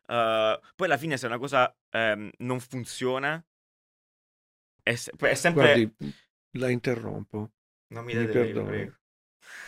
Eh, 0.07 0.59
poi 0.75 0.87
alla 0.87 0.97
fine 0.97 1.17
se 1.17 1.25
una 1.25 1.37
cosa 1.37 1.73
ehm, 1.89 2.29
non 2.39 2.59
funziona, 2.59 3.43
è, 4.83 4.95
se- 4.95 5.11
è 5.17 5.33
sempre... 5.35 5.63
Guardi, 5.97 6.13
la 6.57 6.69
interrompo. 6.69 7.51
non 7.87 8.03
mi 8.05 8.13
mi 8.15 8.25
prego. 8.27 8.97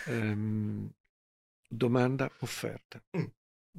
Ehm, 0.05 0.89
domanda 1.68 2.32
offerta. 2.39 3.03
Mm. 3.18 3.26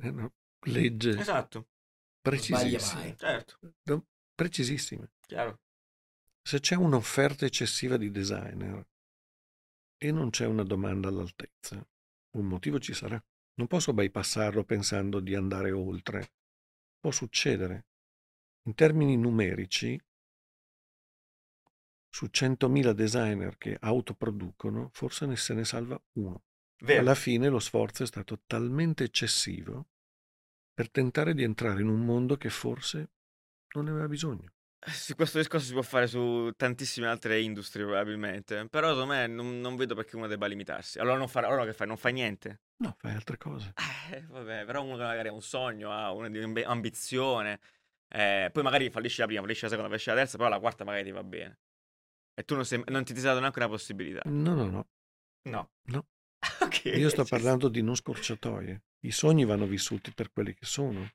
È 0.00 0.08
una 0.08 0.30
legge 0.66 1.18
Esatto, 1.18 1.68
precisissima. 2.20 3.00
mai. 3.00 3.16
certo, 3.16 3.58
Do- 3.82 4.06
precisissima. 4.34 5.08
chiaro. 5.20 5.60
Se 6.42 6.60
c'è 6.60 6.74
un'offerta 6.76 7.44
eccessiva 7.46 7.96
di 7.96 8.10
designer 8.10 8.86
e 9.96 10.12
non 10.12 10.30
c'è 10.30 10.46
una 10.46 10.62
domanda 10.64 11.08
all'altezza, 11.08 11.76
un 12.36 12.46
motivo 12.46 12.78
ci 12.78 12.92
sarà. 12.94 13.22
Non 13.54 13.66
posso 13.68 13.94
bypassarlo 13.94 14.64
pensando 14.64 15.20
di 15.20 15.34
andare 15.34 15.70
oltre. 15.70 16.32
Può 17.00 17.10
succedere. 17.10 17.86
In 18.66 18.74
termini 18.74 19.16
numerici, 19.16 19.98
su 22.16 22.30
100.000 22.32 22.92
designer 22.92 23.58
che 23.58 23.76
autoproducono, 23.78 24.88
forse 24.94 25.26
ne 25.26 25.36
se 25.36 25.52
ne 25.52 25.66
salva 25.66 26.02
uno. 26.12 26.44
Vero. 26.78 27.00
Alla 27.00 27.14
fine 27.14 27.50
lo 27.50 27.58
sforzo 27.58 28.04
è 28.04 28.06
stato 28.06 28.40
talmente 28.46 29.04
eccessivo 29.04 29.88
per 30.72 30.90
tentare 30.90 31.34
di 31.34 31.42
entrare 31.42 31.82
in 31.82 31.88
un 31.88 32.02
mondo 32.06 32.38
che 32.38 32.48
forse 32.48 33.10
non 33.74 33.84
ne 33.84 33.90
aveva 33.90 34.08
bisogno. 34.08 34.50
Sì, 34.86 35.12
questo 35.12 35.36
discorso 35.36 35.66
si 35.66 35.74
può 35.74 35.82
fare 35.82 36.06
su 36.06 36.50
tantissime 36.56 37.06
altre 37.06 37.38
industrie 37.38 37.84
probabilmente, 37.84 38.66
però 38.70 38.94
secondo 38.94 39.12
me 39.12 39.26
non, 39.26 39.60
non 39.60 39.76
vedo 39.76 39.94
perché 39.94 40.16
uno 40.16 40.26
debba 40.26 40.46
limitarsi. 40.46 40.98
Allora 40.98 41.18
non 41.18 41.28
fare, 41.28 41.44
allora 41.44 41.66
che 41.66 41.74
fai? 41.74 41.86
Non 41.86 41.98
fai 41.98 42.14
niente? 42.14 42.62
No, 42.78 42.96
fai 42.98 43.12
altre 43.12 43.36
cose. 43.36 43.74
Eh, 44.10 44.22
vabbè, 44.22 44.64
però 44.64 44.82
uno 44.82 44.96
che 44.96 45.02
magari 45.02 45.28
ha 45.28 45.32
un 45.32 45.42
sogno, 45.42 45.90
ha 45.90 46.12
un'ambizione, 46.12 47.60
eh, 48.08 48.48
poi 48.50 48.62
magari 48.62 48.88
fallisce 48.88 49.20
la 49.20 49.26
prima, 49.26 49.42
fallisce 49.42 49.64
la 49.64 49.68
seconda, 49.68 49.90
fallisce 49.90 50.10
la 50.10 50.16
terza, 50.16 50.38
però 50.38 50.48
la 50.48 50.60
quarta 50.60 50.82
magari 50.84 51.04
ti 51.04 51.10
va 51.10 51.22
bene. 51.22 51.58
E 52.38 52.44
tu 52.44 52.54
non, 52.54 52.64
sei- 52.66 52.82
non 52.88 53.02
ti 53.04 53.14
sei 53.14 53.22
dato 53.22 53.40
neanche 53.40 53.58
una 53.58 53.68
possibilità. 53.68 54.20
No, 54.26 54.54
no, 54.54 54.66
no. 54.68 54.88
No. 55.48 55.70
No. 55.84 56.06
ok. 56.60 56.84
Io 56.84 57.08
sto 57.08 57.24
parlando 57.24 57.68
di 57.68 57.80
non 57.82 57.96
scorciatoie. 57.96 58.82
I 59.06 59.10
sogni 59.10 59.44
vanno 59.44 59.66
vissuti 59.66 60.12
per 60.12 60.30
quelli 60.32 60.52
che 60.52 60.66
sono. 60.66 61.08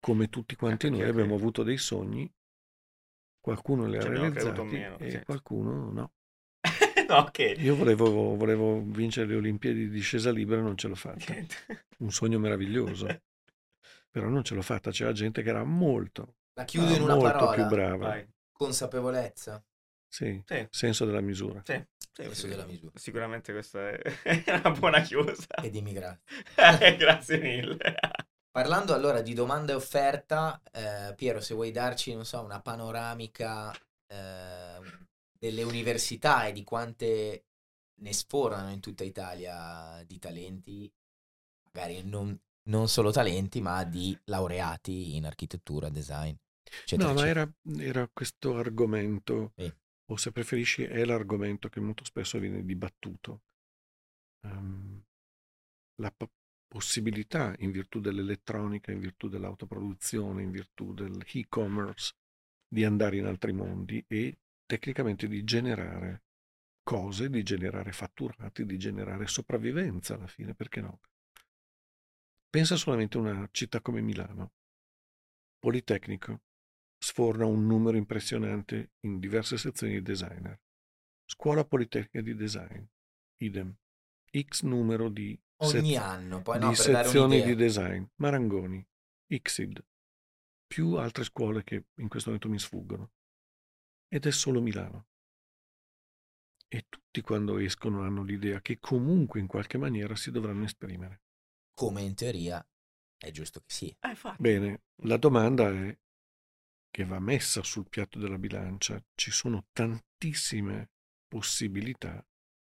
Come 0.00 0.28
tutti 0.28 0.56
quanti 0.56 0.86
Ok, 0.86 0.92
noi 0.92 1.02
ok. 1.02 1.08
abbiamo 1.08 1.34
avuto 1.34 1.62
dei 1.62 1.78
sogni, 1.78 2.30
qualcuno 3.40 3.86
li 3.86 3.96
ha 3.96 4.06
realizzati 4.06 4.62
meno, 4.62 4.98
e 4.98 5.10
sì. 5.10 5.22
qualcuno 5.24 5.90
no. 5.90 6.12
no, 7.08 7.16
ok. 7.16 7.54
Io 7.58 7.74
volevo, 7.74 8.36
volevo 8.36 8.80
vincere 8.82 9.26
le 9.26 9.34
Olimpiadi 9.36 9.80
di 9.80 9.90
discesa 9.90 10.30
libera 10.30 10.60
e 10.60 10.64
non 10.64 10.76
ce 10.76 10.88
l'ho 10.88 10.94
fatta. 10.94 11.34
Un 11.98 12.12
sogno 12.12 12.38
meraviglioso. 12.38 13.06
Però 14.10 14.28
non 14.28 14.44
ce 14.44 14.54
l'ho 14.54 14.62
fatta. 14.62 14.90
C'era 14.90 15.12
gente 15.12 15.42
che 15.42 15.48
era 15.48 15.64
molto, 15.64 16.36
La 16.54 16.64
chiudo 16.64 16.94
in 16.94 17.02
una 17.02 17.14
molto 17.16 17.30
parola. 17.38 17.54
più 17.54 17.66
brava. 17.66 18.08
Vai. 18.08 18.28
Consapevolezza. 18.52 19.62
Sì, 20.08 20.42
Sì. 20.46 20.66
senso 20.70 21.04
della 21.04 21.20
misura. 21.20 21.62
Sì. 21.64 21.84
Sì, 22.16 22.22
senso 22.22 22.46
della 22.46 22.64
misura. 22.64 22.92
Sicuramente 22.94 23.52
questa 23.52 23.90
è 24.22 24.60
una 24.64 24.70
buona 24.70 25.00
chiusa. 25.02 25.46
Ed 25.62 25.74
immigrati. 25.74 26.20
Eh, 26.56 26.96
Grazie 26.96 27.38
mille. 27.38 27.76
Parlando 28.50 28.94
allora 28.94 29.20
di 29.20 29.34
domanda 29.34 29.72
e 29.72 29.76
offerta, 29.76 30.62
eh, 30.72 31.12
Piero, 31.14 31.40
se 31.40 31.52
vuoi 31.52 31.72
darci, 31.72 32.14
non 32.14 32.24
so, 32.24 32.40
una 32.42 32.60
panoramica 32.62 33.70
eh, 34.06 34.78
delle 35.38 35.62
università 35.62 36.46
e 36.46 36.52
di 36.52 36.64
quante 36.64 37.44
ne 38.00 38.12
sfornano 38.14 38.70
in 38.70 38.80
tutta 38.80 39.04
Italia 39.04 40.02
di 40.06 40.18
talenti, 40.18 40.90
magari 41.72 42.02
non, 42.02 42.38
non 42.70 42.88
solo 42.88 43.10
talenti, 43.10 43.60
ma 43.60 43.84
di 43.84 44.18
laureati 44.24 45.16
in 45.16 45.26
architettura, 45.26 45.90
design, 45.90 46.34
eccetera, 46.64 47.08
No, 47.08 47.14
ma 47.14 47.28
eccetera. 47.28 47.52
era, 47.68 47.84
era 47.84 48.08
questo 48.10 48.56
argomento, 48.56 49.52
Sì. 49.56 49.72
O 50.06 50.16
se 50.16 50.32
preferisci 50.32 50.82
è 50.84 51.04
l'argomento 51.04 51.68
che 51.68 51.80
molto 51.80 52.04
spesso 52.04 52.38
viene 52.38 52.64
dibattuto. 52.64 53.42
Ehm, 54.42 55.02
la 55.96 56.10
po- 56.10 56.30
possibilità, 56.68 57.54
in 57.58 57.70
virtù 57.70 58.00
dell'elettronica, 58.00 58.92
in 58.92 59.00
virtù 59.00 59.28
dell'autoproduzione, 59.28 60.42
in 60.42 60.50
virtù 60.50 60.92
dell'e-commerce, 60.92 62.14
di 62.68 62.84
andare 62.84 63.16
in 63.16 63.26
altri 63.26 63.52
mondi 63.52 64.04
e 64.06 64.38
tecnicamente 64.66 65.28
di 65.28 65.44
generare 65.44 66.24
cose, 66.82 67.30
di 67.30 67.42
generare 67.42 67.92
fatturati, 67.92 68.64
di 68.64 68.78
generare 68.78 69.26
sopravvivenza 69.26 70.14
alla 70.14 70.26
fine, 70.26 70.54
perché 70.54 70.80
no? 70.80 71.00
Pensa 72.48 72.76
solamente 72.76 73.16
a 73.16 73.20
una 73.20 73.48
città 73.50 73.80
come 73.80 74.00
Milano. 74.00 74.52
Politecnico 75.58 76.42
sforna 76.98 77.46
un 77.46 77.66
numero 77.66 77.96
impressionante 77.96 78.92
in 79.00 79.18
diverse 79.18 79.56
sezioni 79.56 79.94
di 79.94 80.02
designer. 80.02 80.60
Scuola 81.24 81.64
Politecnica 81.64 82.20
di 82.20 82.34
Design, 82.34 82.82
idem. 83.38 83.76
X 84.38 84.62
numero 84.62 85.08
di, 85.08 85.38
Ogni 85.58 85.92
sez- 85.92 85.96
anno, 85.96 86.42
poi 86.42 86.58
di 86.58 86.64
no, 86.64 86.72
per 86.72 86.90
dare 86.90 87.04
sezioni 87.04 87.42
di 87.42 87.54
design. 87.54 88.04
Marangoni, 88.16 88.86
Xid, 89.26 89.84
più 90.66 90.94
altre 90.94 91.24
scuole 91.24 91.64
che 91.64 91.86
in 91.94 92.08
questo 92.08 92.30
momento 92.30 92.48
mi 92.48 92.58
sfuggono. 92.58 93.12
Ed 94.08 94.26
è 94.26 94.30
solo 94.30 94.60
Milano. 94.60 95.06
E 96.68 96.86
tutti 96.88 97.20
quando 97.22 97.58
escono 97.58 98.02
hanno 98.02 98.22
l'idea 98.22 98.60
che 98.60 98.78
comunque 98.78 99.40
in 99.40 99.46
qualche 99.46 99.78
maniera 99.78 100.14
si 100.16 100.30
dovranno 100.30 100.64
esprimere. 100.64 101.22
Come 101.74 102.02
in 102.02 102.14
teoria 102.14 102.64
è 103.16 103.30
giusto 103.30 103.60
che 103.60 103.72
sia. 103.72 103.96
Eh. 104.00 104.36
Bene, 104.38 104.82
la 105.02 105.16
domanda 105.16 105.70
è 105.70 105.96
che 106.96 107.04
va 107.04 107.18
messa 107.18 107.62
sul 107.62 107.90
piatto 107.90 108.18
della 108.18 108.38
bilancia. 108.38 109.04
Ci 109.14 109.30
sono 109.30 109.66
tantissime 109.70 110.92
possibilità 111.28 112.26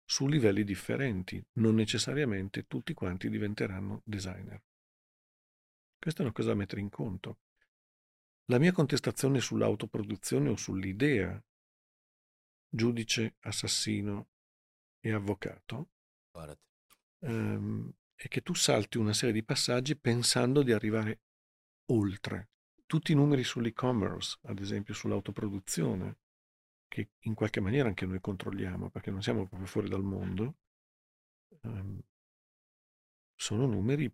su 0.05 0.27
livelli 0.27 0.65
differenti, 0.65 1.41
non 1.59 1.77
necessariamente 1.77 2.67
tutti 2.67 2.95
quanti 2.95 3.31
diventeranno 3.31 4.03
designer. 4.05 4.61
Questa 5.97 6.23
è 6.23 6.25
una 6.25 6.33
cosa 6.33 6.49
da 6.49 6.57
mettere 6.57 6.81
in 6.81 6.89
conto. 6.89 7.39
La 8.47 8.59
mia 8.59 8.73
contestazione 8.73 9.39
sull'autoproduzione 9.39 10.49
o 10.49 10.57
sull'idea 10.57 11.41
giudice, 12.69 13.37
assassino 13.43 14.31
e 14.99 15.13
avvocato 15.13 15.91
ehm, 17.21 17.93
è 18.17 18.27
che 18.27 18.41
tu 18.41 18.53
salti 18.53 18.99
una 18.99 19.13
serie 19.13 19.33
di 19.35 19.45
passaggi 19.45 19.97
pensando 19.97 20.65
di 20.65 20.73
arrivare 20.73 21.21
oltre. 21.93 22.49
Tutti 22.89 23.13
i 23.13 23.15
numeri 23.15 23.45
sull'e-commerce, 23.45 24.39
ad 24.45 24.61
esempio 24.61 24.95
sull'autoproduzione, 24.95 26.17
che 26.89 27.11
in 27.25 27.35
qualche 27.35 27.61
maniera 27.61 27.87
anche 27.87 28.07
noi 28.07 28.19
controlliamo 28.19 28.89
perché 28.89 29.11
non 29.11 29.21
siamo 29.21 29.47
proprio 29.47 29.69
fuori 29.69 29.91
dal 29.91 30.03
mondo, 30.03 30.57
ehm, 31.65 32.01
sono 33.35 33.67
numeri 33.67 34.11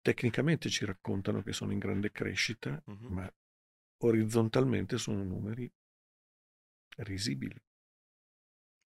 tecnicamente 0.00 0.70
ci 0.70 0.84
raccontano 0.84 1.42
che 1.42 1.52
sono 1.52 1.72
in 1.72 1.80
grande 1.80 2.12
crescita, 2.12 2.80
Mhm. 2.86 3.06
ma 3.12 3.34
orizzontalmente 4.04 4.96
sono 4.96 5.24
numeri 5.24 5.68
risibili. 6.98 7.60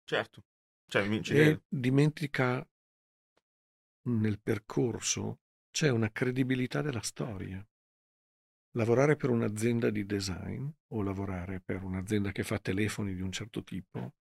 Certo. 0.05 0.45
Cioè, 0.87 1.07
mi- 1.09 1.21
E 1.25 1.61
dimentica 1.67 2.65
nel 4.03 4.39
percorso 4.39 5.39
c'è 5.71 5.89
una 5.89 6.09
credibilità 6.09 6.81
della 6.81 7.01
storia. 7.01 7.65
Lavorare 8.75 9.15
per 9.15 9.29
un'azienda 9.29 9.91
di 9.91 10.05
design 10.05 10.67
o 10.93 11.01
lavorare 11.03 11.59
per 11.59 11.83
un'azienda 11.83 12.31
che 12.31 12.43
fa 12.43 12.57
telefoni 12.57 13.13
di 13.13 13.21
un 13.21 13.31
certo 13.31 13.63
tipo 13.63 14.15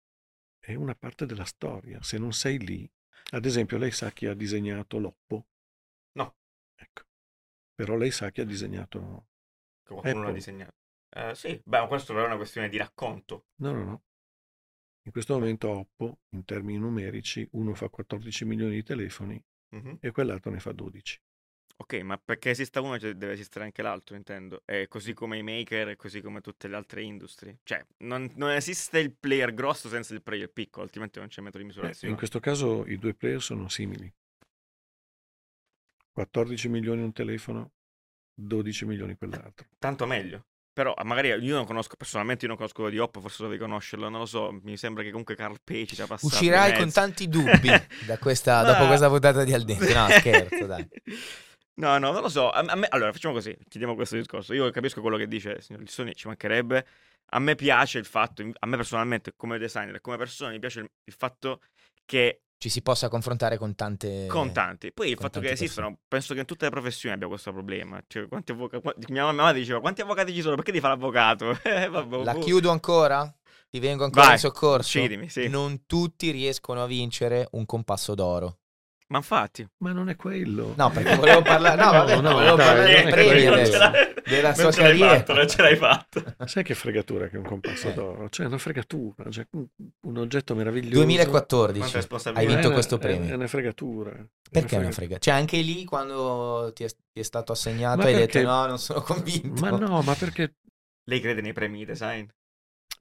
è 0.58 0.74
una 0.74 0.94
parte 0.94 1.26
della 1.26 1.44
storia. 1.44 2.02
Se 2.02 2.18
non 2.18 2.32
sei 2.32 2.58
lì, 2.58 2.90
ad 3.32 3.44
esempio, 3.44 3.76
lei 3.76 3.90
sa 3.90 4.10
chi 4.10 4.26
ha 4.26 4.34
disegnato 4.34 4.98
l'Oppo? 4.98 5.46
No. 6.12 6.36
Ecco. 6.74 7.02
Però 7.74 7.96
lei 7.96 8.10
sa 8.10 8.30
chi 8.30 8.40
ha 8.40 8.44
disegnato... 8.46 9.26
Che 9.82 9.92
qualcuno 9.94 10.24
l'ha 10.24 10.32
disegnato. 10.32 10.74
Eh, 11.10 11.34
sì, 11.34 11.60
beh, 11.62 11.80
ma 11.80 11.86
questo 11.86 12.12
però 12.12 12.24
è 12.24 12.28
una 12.28 12.36
questione 12.36 12.68
di 12.68 12.76
racconto. 12.78 13.46
No, 13.56 13.72
no, 13.72 13.84
no. 13.84 14.02
In 15.04 15.12
questo 15.12 15.34
momento 15.34 15.70
Oppo, 15.70 16.20
in 16.30 16.44
termini 16.44 16.78
numerici, 16.78 17.46
uno 17.52 17.74
fa 17.74 17.88
14 17.88 18.44
milioni 18.44 18.74
di 18.74 18.82
telefoni 18.82 19.42
Mhm. 19.70 19.98
e 20.00 20.10
quell'altro 20.10 20.50
ne 20.50 20.60
fa 20.60 20.72
12. 20.72 21.20
Ok, 21.80 21.94
ma 22.00 22.18
perché 22.18 22.50
esista 22.50 22.80
uno 22.80 22.98
cioè, 22.98 23.12
deve 23.14 23.34
esistere 23.34 23.64
anche 23.64 23.82
l'altro, 23.82 24.16
intendo. 24.16 24.62
È 24.64 24.88
così 24.88 25.14
come 25.14 25.38
i 25.38 25.42
maker 25.44 25.90
e 25.90 25.96
così 25.96 26.20
come 26.20 26.40
tutte 26.40 26.66
le 26.66 26.74
altre 26.74 27.02
industrie. 27.02 27.58
Cioè, 27.62 27.84
non, 27.98 28.32
non 28.34 28.50
esiste 28.50 28.98
il 28.98 29.12
player 29.12 29.54
grosso 29.54 29.88
senza 29.88 30.12
il 30.12 30.22
player 30.22 30.50
piccolo, 30.50 30.84
altrimenti 30.84 31.20
non 31.20 31.28
c'è 31.28 31.40
metro 31.40 31.58
di 31.58 31.64
Eh, 31.64 31.68
misurazione. 31.68 32.12
in 32.12 32.18
questo 32.18 32.40
caso 32.40 32.84
i 32.86 32.98
due 32.98 33.14
player 33.14 33.40
sono 33.40 33.68
simili. 33.68 34.12
14 36.12 36.68
milioni 36.68 37.02
un 37.02 37.12
telefono, 37.12 37.70
12 38.34 38.84
milioni 38.84 39.14
quell'altro. 39.16 39.66
Tanto 39.78 40.04
meglio. 40.06 40.46
Però 40.72 40.94
magari 41.04 41.28
io 41.28 41.54
non 41.56 41.64
conosco, 41.64 41.94
personalmente 41.96 42.42
io 42.42 42.48
non 42.48 42.56
conosco 42.56 42.76
quello 42.82 42.90
di 42.90 42.98
Oppo, 42.98 43.20
forse 43.20 43.42
dovevi 43.42 43.60
conoscerlo, 43.60 44.08
non 44.08 44.20
lo 44.20 44.26
so. 44.26 44.50
Mi 44.62 44.76
sembra 44.76 45.02
che 45.02 45.10
comunque 45.10 45.34
Carl 45.36 45.58
Page 45.62 45.94
sia 45.94 46.06
passato. 46.06 46.34
Uscirai 46.34 46.76
con 46.76 46.90
tanti 46.90 47.28
dubbi 47.28 47.68
da 48.06 48.18
questa, 48.18 48.62
dopo 48.64 48.86
questa 48.86 49.08
puntata 49.08 49.44
di 49.44 49.52
Al 49.52 49.64
Dente. 49.64 49.92
No, 49.94 50.08
scherzo, 50.08 50.66
dai. 50.66 50.88
No, 51.78 51.96
no, 51.98 52.10
non 52.12 52.22
lo 52.22 52.28
so. 52.28 52.50
A, 52.50 52.62
me, 52.74 52.86
allora, 52.90 53.12
facciamo 53.12 53.34
così, 53.34 53.56
chiediamo 53.68 53.94
questo 53.94 54.16
discorso. 54.16 54.52
Io 54.52 54.68
capisco 54.70 55.00
quello 55.00 55.16
che 55.16 55.28
dice 55.28 55.50
il 55.52 55.62
signor 55.62 55.82
Lissoni, 55.82 56.14
ci 56.14 56.26
mancherebbe. 56.26 56.86
A 57.30 57.38
me 57.38 57.54
piace 57.54 57.98
il 57.98 58.04
fatto, 58.06 58.42
a 58.58 58.66
me 58.66 58.76
personalmente 58.76 59.34
come 59.36 59.58
designer 59.58 60.00
come 60.00 60.16
persona, 60.16 60.50
mi 60.50 60.58
piace 60.58 60.80
il, 60.80 60.90
il 61.04 61.12
fatto 61.16 61.60
che 62.04 62.40
Ci 62.56 62.68
si 62.68 62.82
possa 62.82 63.08
confrontare 63.08 63.58
con 63.58 63.74
tante... 63.76 64.26
con 64.26 64.50
tanti. 64.52 64.92
Poi 64.92 65.10
il 65.10 65.16
fatto 65.18 65.38
che 65.38 65.50
esistono, 65.50 65.98
penso 66.08 66.34
che 66.34 66.40
in 66.40 66.46
tutte 66.46 66.64
le 66.64 66.70
professioni 66.72 67.14
abbia 67.14 67.28
questo 67.28 67.52
problema. 67.52 68.02
Cioè, 68.06 68.26
quanti 68.26 68.50
avvocati... 68.52 69.12
Mia 69.12 69.24
mamma 69.24 69.52
diceva, 69.52 69.78
quanti 69.80 70.00
avvocati 70.00 70.34
ci 70.34 70.40
sono? 70.40 70.56
Perché 70.56 70.72
ti 70.72 70.80
fa 70.80 70.88
l'avvocato? 70.88 71.56
Eh, 71.62 71.88
vabbè, 71.88 72.24
La 72.24 72.32
boh. 72.32 72.38
chiudo 72.40 72.70
ancora? 72.70 73.32
Ti 73.70 73.78
vengo 73.78 74.02
ancora 74.04 74.24
Vai, 74.24 74.32
in 74.34 74.38
soccorso? 74.40 74.98
uccidimi, 74.98 75.28
sì. 75.28 75.46
Non 75.48 75.84
tutti 75.86 76.30
riescono 76.30 76.82
a 76.82 76.86
vincere 76.86 77.46
un 77.52 77.66
compasso 77.66 78.14
d'oro. 78.14 78.57
Ma 79.10 79.18
infatti... 79.18 79.66
Ma 79.78 79.92
non 79.92 80.08
è 80.10 80.16
quello. 80.16 80.74
No, 80.76 80.90
perché 80.90 81.16
volevo 81.16 81.40
parlare... 81.42 81.76
No, 81.82 81.90
vabbè, 81.92 82.14
No, 82.16 82.20
no, 82.20 82.32
volevo 82.34 82.56
dai, 82.56 82.66
parlare 82.66 82.92
non 82.92 83.02
dei 83.02 83.10
è 83.10 83.10
premi 83.14 83.28
quello. 83.46 83.54
adesso. 83.54 84.22
Della 84.28 84.48
non 84.48 84.54
sua 84.56 84.70
carriera. 84.70 85.16
fatto, 85.16 85.32
non 85.34 85.48
ce 85.48 85.62
l'hai 85.62 85.76
fatto. 85.76 86.24
Sai 86.46 86.62
che 86.62 86.74
fregatura 86.74 87.28
che 87.28 87.36
è 87.36 87.38
un 87.38 87.44
compasso 87.44 87.88
Eh. 87.88 87.94
d'oro? 87.94 88.28
Cioè, 88.28 88.44
è 88.44 88.48
una 88.48 88.58
fregatura, 88.58 89.30
cioè, 89.30 89.46
un, 89.52 90.16
oggetto 90.18 90.54
meraviglioso. 90.54 90.94
2014 90.96 92.06
Quanta 92.06 92.32
hai 92.34 92.46
vinto 92.46 92.68
è 92.68 92.72
questo 92.72 92.98
premio. 92.98 93.30
È 93.30 93.34
una 93.34 93.46
fregatura. 93.46 94.10
Perché 94.50 94.74
è 94.74 94.78
una 94.78 94.86
una 94.88 94.94
frega? 94.94 95.18
Cioè, 95.18 95.34
anche 95.34 95.56
lì 95.60 95.84
quando 95.84 96.70
ti 96.74 96.84
è, 96.84 96.88
ti 96.88 97.20
è 97.20 97.22
stato 97.22 97.52
assegnato 97.52 97.98
Ma 98.02 98.04
hai 98.04 98.14
perché- 98.14 98.40
detto 98.40 98.46
no, 98.50 98.66
non 98.66 98.78
sono 98.78 99.00
convinto. 99.00 99.60
Ma 99.62 99.70
no, 99.70 100.02
ma 100.02 100.14
perché, 100.14 100.56
Lei 101.04 101.20
crede 101.20 101.40
nei 101.40 101.54
premi 101.54 101.78
di 101.78 101.84
design? 101.86 102.26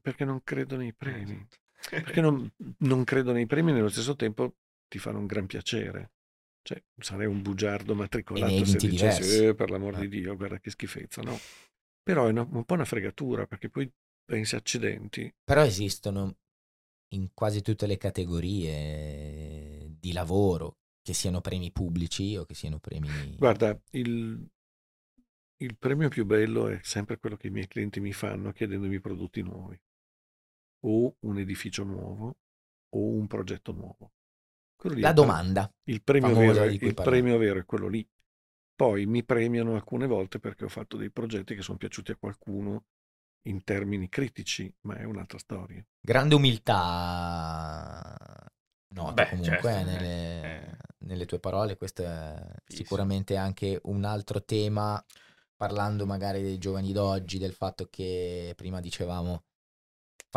perché 0.02 0.24
non 0.24 0.40
credo 0.42 0.78
nei 0.78 0.94
premi? 0.94 1.34
Eh, 1.92 2.02
Perché 2.02 2.22
non, 2.22 2.50
non 2.80 3.04
credo 3.04 3.34
nei 3.34 3.46
premi 3.46 3.72
nello 3.74 3.90
stesso 3.90 4.16
tempo 4.16 4.54
ti 4.88 5.00
fanno 5.00 5.20
un 5.20 5.26
gran 5.26 5.46
piacere. 5.46 6.12
Cioè, 6.62 6.84
sarei 6.98 7.28
un 7.28 7.42
bugiardo 7.42 7.96
matricolato 7.96 8.66
se 8.66 8.78
dicessi. 8.78 9.46
"Eh, 9.46 9.56
per 9.56 9.70
l'amor 9.70 9.96
Eh. 9.98 10.02
di 10.02 10.10
Dio, 10.20 10.36
guarda 10.36 10.60
che 10.60 10.70
schifezza, 10.70 11.22
no? 11.22 11.38
Però 12.04 12.26
è 12.28 12.30
una- 12.32 12.48
un 12.50 12.64
po' 12.66 12.74
una 12.74 12.86
fregatura, 12.86 13.46
perché 13.48 13.70
poi 13.70 13.90
pensi 14.26 14.56
accidenti. 14.56 15.34
Però 15.44 15.64
esistono 15.64 16.38
in 17.14 17.30
quasi 17.34 17.62
tutte 17.62 17.88
le 17.88 17.98
categorie 17.98 19.96
di 19.98 20.12
lavoro, 20.12 20.78
che 21.02 21.14
siano 21.14 21.40
premi 21.40 21.72
pubblici 21.72 22.36
o 22.36 22.46
che 22.46 22.54
siano 22.54 22.80
premi... 22.80 23.36
Guarda, 23.38 23.80
il, 23.92 24.46
il 25.64 25.78
premio 25.78 26.10
più 26.10 26.26
bello 26.26 26.68
è 26.68 26.80
sempre 26.84 27.18
quello 27.18 27.38
che 27.38 27.48
i 27.48 27.52
miei 27.52 27.68
clienti 27.68 28.02
mi 28.02 28.12
fanno 28.12 28.52
chiedendomi 28.52 29.00
prodotti 29.00 29.42
nuovi, 29.42 29.80
o 30.86 31.16
un 31.22 31.40
edificio 31.40 31.84
nuovo, 31.84 32.36
o 32.90 33.00
un 33.00 33.28
progetto 33.28 33.72
nuovo. 33.72 34.12
La 35.00 35.12
domanda. 35.12 35.72
Il 35.86 36.02
premio, 36.04 36.36
vero, 36.36 36.64
il 36.66 36.94
premio 36.94 37.38
vero 37.38 37.60
è 37.60 37.66
quello 37.66 37.88
lì. 37.88 38.08
Poi 38.76 39.06
mi 39.06 39.24
premiano 39.24 39.76
alcune 39.76 40.06
volte 40.06 40.40
perché 40.40 40.66
ho 40.66 40.70
fatto 40.70 40.98
dei 40.98 41.10
progetti 41.12 41.56
che 41.56 41.62
sono 41.62 41.78
piaciuti 41.78 42.12
a 42.12 42.16
qualcuno 42.16 42.86
in 43.44 43.64
termini 43.64 44.08
critici, 44.10 44.72
ma 44.82 44.98
è 44.98 45.04
un'altra 45.04 45.40
storia. 45.40 45.84
Grande 46.00 46.36
umiltà 46.36 48.16
noto 48.90 49.14
Beh, 49.14 49.30
comunque 49.30 49.72
certo, 49.72 49.92
nelle, 49.92 50.42
eh. 50.44 50.78
nelle 51.00 51.26
tue 51.26 51.40
parole. 51.40 51.78
Questo 51.78 52.04
è 52.04 52.40
Sì, 52.68 52.78
sicuramente 52.78 53.36
anche 53.36 53.80
un 53.84 54.04
altro 54.04 54.44
tema, 54.44 55.04
parlando 55.56 56.06
magari 56.06 56.42
dei 56.42 56.58
giovani 56.58 56.92
d'oggi, 56.94 57.38
del 57.40 57.54
fatto 57.54 57.88
che 57.90 58.54
prima 58.56 58.80
dicevamo 58.80 59.44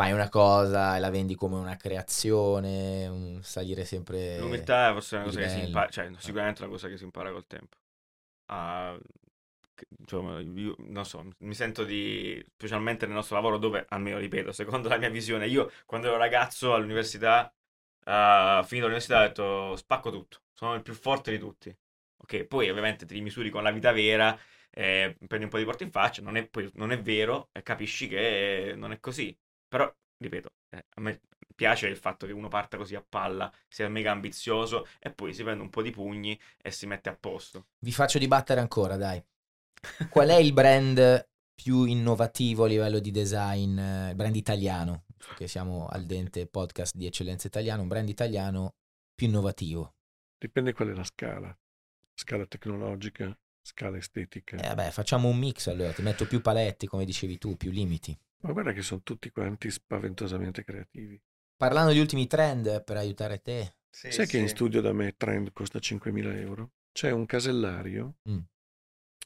fai 0.01 0.11
una 0.13 0.29
cosa 0.29 0.95
e 0.95 0.99
la 0.99 1.09
vendi 1.09 1.35
come 1.35 1.55
una 1.57 1.75
creazione, 1.77 3.07
un 3.07 3.39
salire 3.43 3.85
sempre... 3.85 4.17
L'umiltà 4.39 4.89
è 4.89 4.91
forse 4.93 5.15
una 5.15 5.23
cosa 5.25 5.39
che 5.39 5.47
si 5.47 5.59
livello. 5.59 5.65
impara, 5.67 5.89
cioè 5.89 6.11
sicuramente 6.17 6.59
è 6.61 6.63
una 6.65 6.73
cosa 6.73 6.87
che 6.89 6.97
si 6.97 7.03
impara 7.05 7.31
col 7.31 7.47
tempo. 7.47 7.77
Che- 9.73 9.87
insomma, 9.99 10.39
io 10.39 10.75
non 10.79 11.05
so, 11.05 11.25
mi 11.39 11.53
sento 11.53 11.83
di, 11.83 12.43
specialmente 12.55 13.05
nel 13.05 13.15
nostro 13.15 13.35
lavoro 13.35 13.57
dove, 13.57 13.85
almeno 13.89 14.17
ripeto, 14.19 14.51
secondo 14.51 14.89
la 14.89 14.97
mia 14.97 15.09
visione, 15.09 15.47
io 15.47 15.71
quando 15.85 16.07
ero 16.07 16.17
ragazzo 16.17 16.73
all'università, 16.73 17.53
ah, 18.05 18.61
finito 18.65 18.85
l'università 18.87 19.19
ho 19.19 19.27
detto 19.27 19.75
spacco 19.77 20.11
tutto, 20.11 20.41
sono 20.53 20.75
il 20.75 20.81
più 20.81 20.93
forte 20.93 21.31
di 21.31 21.39
tutti. 21.39 21.75
Ok, 22.17 22.45
poi 22.45 22.69
ovviamente 22.69 23.05
ti 23.05 23.19
misuri 23.21 23.49
con 23.49 23.63
la 23.63 23.71
vita 23.71 23.91
vera, 23.91 24.37
eh, 24.69 25.15
prendi 25.25 25.45
un 25.45 25.49
po' 25.51 25.57
di 25.57 25.65
porte 25.65 25.83
in 25.83 25.91
faccia, 25.91 26.21
non 26.21 26.37
è, 26.37 26.47
non 26.73 26.91
è 26.91 27.01
vero 27.01 27.49
e 27.51 27.63
capisci 27.63 28.07
che 28.07 28.73
non 28.75 28.91
è 28.91 28.99
così. 28.99 29.35
Però, 29.71 29.89
ripeto, 30.17 30.49
eh, 30.71 30.85
a 30.95 31.01
me 31.01 31.21
piace 31.55 31.87
il 31.87 31.95
fatto 31.95 32.25
che 32.25 32.33
uno 32.33 32.49
parta 32.49 32.75
così 32.75 32.93
a 32.95 33.05
palla, 33.07 33.49
sia 33.69 33.87
mega 33.87 34.11
ambizioso 34.11 34.85
e 34.99 35.13
poi 35.13 35.33
si 35.33 35.43
prende 35.43 35.63
un 35.63 35.69
po' 35.69 35.81
di 35.81 35.91
pugni 35.91 36.37
e 36.61 36.71
si 36.71 36.87
mette 36.87 37.07
a 37.07 37.15
posto. 37.15 37.67
Vi 37.79 37.93
faccio 37.93 38.19
dibattere 38.19 38.59
ancora, 38.59 38.97
dai. 38.97 39.23
Qual 40.09 40.27
è 40.27 40.35
il 40.35 40.51
brand 40.51 41.25
più 41.55 41.85
innovativo 41.85 42.65
a 42.65 42.67
livello 42.67 42.99
di 42.99 43.11
design, 43.11 43.77
eh, 43.77 44.09
il 44.09 44.15
brand 44.15 44.35
italiano, 44.35 45.05
che 45.37 45.47
siamo 45.47 45.87
al 45.87 46.05
dente 46.05 46.47
podcast 46.47 46.93
di 46.93 47.05
eccellenza 47.05 47.47
italiana, 47.47 47.81
un 47.81 47.87
brand 47.87 48.09
italiano 48.09 48.73
più 49.15 49.27
innovativo? 49.27 49.93
Dipende 50.37 50.73
qual 50.73 50.89
è 50.89 50.93
la 50.93 51.05
scala. 51.05 51.57
Scala 52.13 52.45
tecnologica, 52.45 53.33
scala 53.61 53.95
estetica. 53.95 54.57
Eh 54.57 54.67
vabbè, 54.67 54.91
facciamo 54.91 55.29
un 55.29 55.37
mix 55.37 55.67
allora, 55.67 55.93
ti 55.93 56.01
metto 56.01 56.27
più 56.27 56.41
paletti, 56.41 56.87
come 56.87 57.05
dicevi 57.05 57.37
tu, 57.37 57.55
più 57.55 57.71
limiti. 57.71 58.19
Ma 58.41 58.51
guarda 58.53 58.73
che 58.73 58.81
sono 58.81 59.01
tutti 59.03 59.29
quanti 59.29 59.69
spaventosamente 59.69 60.63
creativi. 60.63 61.19
Parlando 61.55 61.91
di 61.91 61.99
ultimi 61.99 62.25
trend 62.27 62.83
per 62.83 62.97
aiutare 62.97 63.39
te, 63.41 63.75
Sai 63.89 64.25
che 64.25 64.37
in 64.37 64.47
studio 64.47 64.81
da 64.81 64.93
me 64.93 65.15
Trend 65.17 65.51
costa 65.51 65.77
5.000 65.79 66.33
euro? 66.39 66.71
C'è 66.91 67.11
un 67.11 67.25
casellario 67.25 68.15
Mm. 68.29 68.39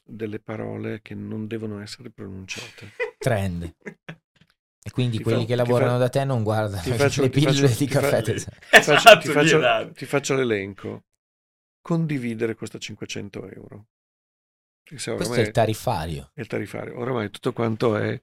delle 0.04 0.40
parole 0.40 1.00
che 1.02 1.14
non 1.14 1.46
devono 1.46 1.80
essere 1.80 2.10
pronunciate. 2.10 2.92
trend. 3.18 3.74
E 4.86 4.90
quindi 4.90 5.16
Ti 5.18 5.22
quelli 5.22 5.40
fa- 5.42 5.46
che 5.46 5.54
lavorano 5.56 5.92
fa- 5.92 5.98
da 5.98 6.08
te 6.08 6.24
non 6.24 6.42
guardano 6.42 6.82
ti 6.82 6.92
faccio- 6.92 7.22
le 7.22 7.30
pillole 7.30 7.74
di 7.74 7.86
caffè. 7.86 8.22
ti- 8.22 8.32
Esatto, 8.70 9.18
ti 9.20 9.28
faccio- 9.28 9.92
ti 9.92 10.04
faccio 10.04 10.34
l'elenco. 10.34 11.04
Condividere 11.80 12.54
costa 12.54 12.78
500 12.78 13.48
euro. 13.48 13.86
Questo 14.84 15.16
è 15.34 15.40
il 15.40 15.50
tariffario. 15.52 16.30
è 16.34 16.40
il 16.40 16.46
tariffario. 16.46 16.98
Oramai 16.98 17.30
tutto 17.30 17.52
quanto 17.52 17.96
è, 17.96 18.20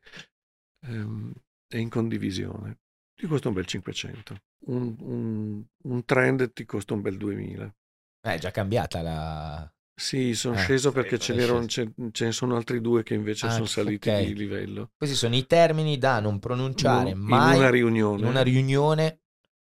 ehm, 0.83 1.33
è 1.67 1.77
in 1.77 1.89
condivisione. 1.89 2.79
Ti 3.15 3.27
costa 3.27 3.47
un 3.47 3.53
bel 3.53 3.65
500. 3.65 4.37
Un, 4.65 4.95
un- 4.99 5.63
un 5.83 6.05
trend 6.05 6.51
ti 6.53 6.65
costa 6.65 6.93
un 6.93 7.01
bel 7.01 7.17
2000. 7.17 7.65
Eh, 7.65 8.33
È 8.35 8.39
già 8.39 8.51
cambiata 8.51 9.01
la... 9.01 9.67
Sì, 9.95 10.33
sono 10.33 10.55
Eh, 10.55 10.59
sceso 10.59 10.91
perché 10.91 11.19
ce, 11.19 11.33
n'erano- 11.33 11.67
sceso. 11.67 11.93
ce, 11.95 12.11
ce 12.11 12.25
ne 12.25 12.31
sono 12.31 12.55
altri 12.55 12.81
due 12.81 13.03
che 13.03 13.13
invece 13.13 13.45
Ah, 13.47 13.51
sono 13.51 13.65
saliti 13.65 14.09
ok. 14.09 14.23
di 14.25 14.33
livello. 14.35 14.91
Questi 14.97 15.15
sono 15.15 15.35
i 15.35 15.45
termini 15.45 15.97
da 15.99 16.19
non 16.19 16.39
pronunciare 16.39 17.11
In- 17.11 17.19
mai 17.19 17.51
in 17.55 17.59
una 17.59 17.69
riunione, 17.69 18.21
in 18.21 18.25
una 18.27 18.41
riunione 18.41 19.19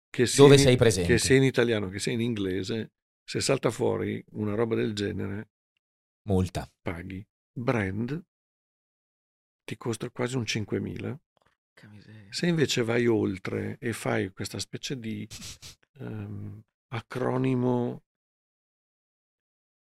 che 0.10 0.28
dove 0.36 0.56
in- 0.56 0.62
sei 0.62 0.76
presente. 0.76 1.14
che 1.14 1.18
sia 1.20 1.38
in 1.38 1.44
italiano, 1.44 1.88
che 1.90 2.00
sia 2.00 2.12
in 2.12 2.20
inglese, 2.22 2.92
se 3.24 3.40
salta 3.40 3.70
fuori 3.72 4.22
una 4.32 4.54
roba 4.56 4.76
del 4.76 4.94
genere, 4.94 5.50
multa. 6.24 6.70
paghi. 6.82 7.26
Brand 7.54 8.22
ti 9.68 9.76
costa 9.76 10.10
quasi 10.10 10.38
un 10.38 10.44
5.000. 10.44 11.18
Porca 11.74 11.88
miseria. 11.90 12.28
Se 12.32 12.48
invece 12.48 12.84
vai 12.84 13.06
oltre 13.06 13.76
e 13.82 13.92
fai 13.92 14.32
questa 14.32 14.60
specie 14.60 14.98
di 14.98 15.28
ehm, 16.00 16.62
acronimo, 16.94 18.04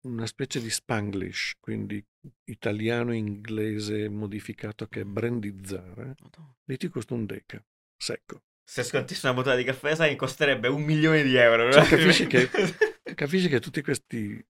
una 0.06 0.26
specie 0.26 0.60
di 0.60 0.68
spanglish, 0.70 1.54
quindi 1.60 2.04
italiano 2.44 3.12
inglese 3.12 4.08
modificato 4.08 4.86
che 4.88 5.02
è 5.02 5.04
brandizzare, 5.04 6.14
Madonna. 6.20 6.56
lì 6.64 6.76
ti 6.76 6.88
costa 6.88 7.14
un 7.14 7.24
deca 7.26 7.64
secco. 7.96 8.42
Se 8.64 8.82
scontissi 8.82 9.24
una 9.26 9.34
bottella 9.34 9.56
di 9.56 9.64
caffè, 9.64 9.94
sai, 9.94 10.14
costerebbe 10.16 10.68
un 10.68 10.82
milione 10.82 11.22
di 11.22 11.34
euro. 11.36 11.72
Cioè, 11.72 11.86
capisci 11.88 12.26
che- 12.26 12.48
Capisci 13.14 13.48
che 13.48 13.60
tutti 13.60 13.80
questi, 13.82 14.44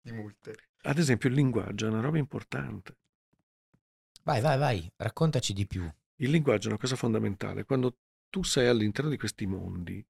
di 0.00 0.12
multe. 0.12 0.54
ad 0.82 0.98
esempio 0.98 1.28
il 1.30 1.34
linguaggio 1.34 1.86
è 1.86 1.88
una 1.90 2.00
roba 2.00 2.18
importante. 2.18 2.96
Vai, 4.24 4.40
vai, 4.40 4.58
vai, 4.58 4.90
raccontaci 4.96 5.52
di 5.52 5.66
più. 5.66 5.88
Il 6.16 6.30
linguaggio 6.30 6.68
è 6.68 6.70
una 6.70 6.80
cosa 6.80 6.96
fondamentale. 6.96 7.64
Quando 7.64 7.98
tu 8.30 8.42
sei 8.42 8.68
all'interno 8.68 9.10
di 9.10 9.18
questi 9.18 9.46
mondi, 9.46 10.04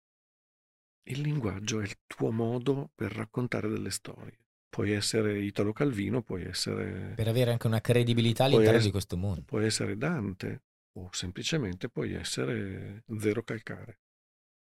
il 1.07 1.21
linguaggio 1.21 1.81
è 1.81 1.85
il 1.85 1.97
tuo 2.07 2.31
modo 2.31 2.91
per 2.95 3.12
raccontare 3.12 3.69
delle 3.69 3.91
storie. 3.91 4.39
Puoi 4.69 4.93
essere 4.93 5.41
Italo 5.41 5.73
Calvino, 5.73 6.23
puoi 6.23 6.45
essere, 6.45 7.12
Per 7.15 7.29
avere 7.29 7.51
anche 7.53 7.67
una 7.67 7.81
credibilità 7.81 8.45
all'interno 8.45 8.77
ess- 8.79 8.85
di 8.85 8.91
questo 8.91 9.17
mondo. 9.17 9.43
puoi 9.43 9.65
essere 9.67 9.97
Dante 9.97 10.62
o 10.93 11.09
semplicemente 11.12 11.89
puoi 11.89 12.15
essere 12.15 13.03
Zero 13.19 13.43
Calcare. 13.43 13.99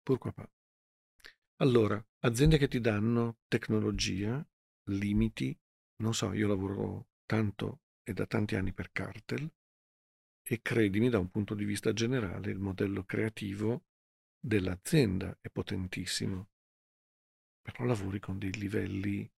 Pur 0.03 0.17
qua 0.17 0.31
pa. 0.31 0.49
Allora, 1.57 2.01
aziende 2.19 2.57
che 2.57 2.67
ti 2.67 2.79
danno 2.79 3.39
tecnologia, 3.47 4.45
limiti, 4.91 5.57
non 5.97 6.13
so, 6.13 6.31
io 6.33 6.47
lavoro 6.47 7.07
tanto 7.25 7.81
e 8.09 8.13
da 8.13 8.25
tanti 8.25 8.55
anni 8.55 8.73
per 8.73 8.91
Cartel 8.91 9.47
e 10.41 10.61
credimi 10.63 11.09
da 11.09 11.19
un 11.19 11.29
punto 11.29 11.53
di 11.53 11.63
vista 11.63 11.93
generale 11.93 12.49
il 12.49 12.57
modello 12.57 13.03
creativo 13.03 13.85
dell'azienda 14.39 15.37
è 15.39 15.49
potentissimo, 15.49 16.49
però 17.61 17.83
lavori 17.83 18.19
con 18.19 18.39
dei 18.39 18.51
livelli 18.53 19.31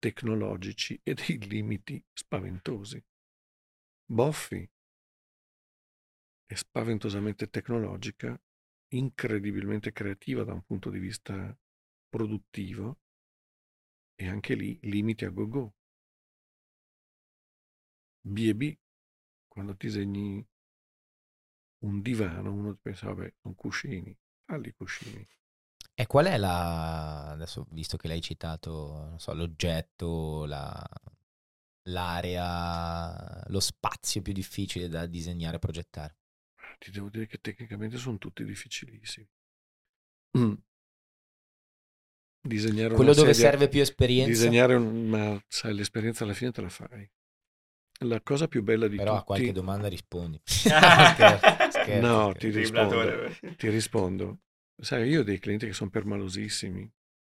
tecnologici 0.00 0.98
e 1.04 1.14
dei 1.14 1.38
limiti 1.46 2.04
spaventosi. 2.12 3.00
Boffi 4.06 4.68
è 6.44 6.54
spaventosamente 6.54 7.48
tecnologica, 7.50 8.36
incredibilmente 8.94 9.92
creativa 9.92 10.42
da 10.42 10.54
un 10.54 10.64
punto 10.64 10.90
di 10.90 10.98
vista 10.98 11.56
produttivo 12.08 12.98
e 14.16 14.26
anche 14.26 14.54
lì 14.54 14.76
limiti 14.82 15.24
a 15.24 15.30
go-go. 15.30 15.77
B&B, 18.28 18.76
quando 19.46 19.74
disegni 19.76 20.46
un 21.80 22.00
divano, 22.00 22.52
uno 22.52 22.76
pensa, 22.80 23.06
vabbè, 23.06 23.34
sono 23.40 23.54
cuscini, 23.54 24.16
falli 24.44 24.72
cuscini. 24.72 25.26
E 25.94 26.06
qual 26.06 26.26
è 26.26 26.36
la... 26.36 27.30
Adesso, 27.30 27.66
visto 27.70 27.96
che 27.96 28.08
l'hai 28.08 28.20
citato, 28.20 29.06
non 29.08 29.18
so, 29.18 29.34
l'oggetto, 29.34 30.44
la... 30.44 30.84
l'area, 31.88 33.44
lo 33.48 33.60
spazio 33.60 34.22
più 34.22 34.32
difficile 34.32 34.88
da 34.88 35.06
disegnare 35.06 35.56
e 35.56 35.58
progettare? 35.58 36.16
Ti 36.78 36.92
devo 36.92 37.08
dire 37.08 37.26
che 37.26 37.38
tecnicamente 37.40 37.96
sono 37.96 38.18
tutti 38.18 38.44
difficilissimi. 38.44 39.28
Mm. 40.38 40.52
Disegnare 42.40 42.94
Quello 42.94 43.12
dove 43.12 43.34
sedia- 43.34 43.50
serve 43.50 43.68
più 43.68 43.80
esperienza, 43.80 44.30
Disegnare 44.30 44.74
un... 44.76 45.08
ma 45.08 45.44
sai, 45.48 45.74
l'esperienza 45.74 46.22
alla 46.22 46.34
fine 46.34 46.52
te 46.52 46.60
la 46.60 46.68
fai. 46.68 47.10
La 48.02 48.20
cosa 48.22 48.46
più 48.46 48.62
bella 48.62 48.86
di 48.86 48.96
però 48.96 49.10
a 49.12 49.14
tutti... 49.16 49.26
qualche 49.26 49.52
domanda 49.52 49.88
rispondi. 49.88 50.40
Scherzo, 50.44 51.38
scherzo, 51.70 52.00
No, 52.06 52.30
scherzo. 52.30 52.32
ti 52.38 52.50
Driblatore. 52.50 53.38
Ti 53.56 53.68
rispondo. 53.68 54.38
Sai, 54.80 55.08
io 55.08 55.20
ho 55.20 55.24
dei 55.24 55.38
clienti 55.40 55.66
che 55.66 55.72
sono 55.72 55.90
permalosissimi. 55.90 56.88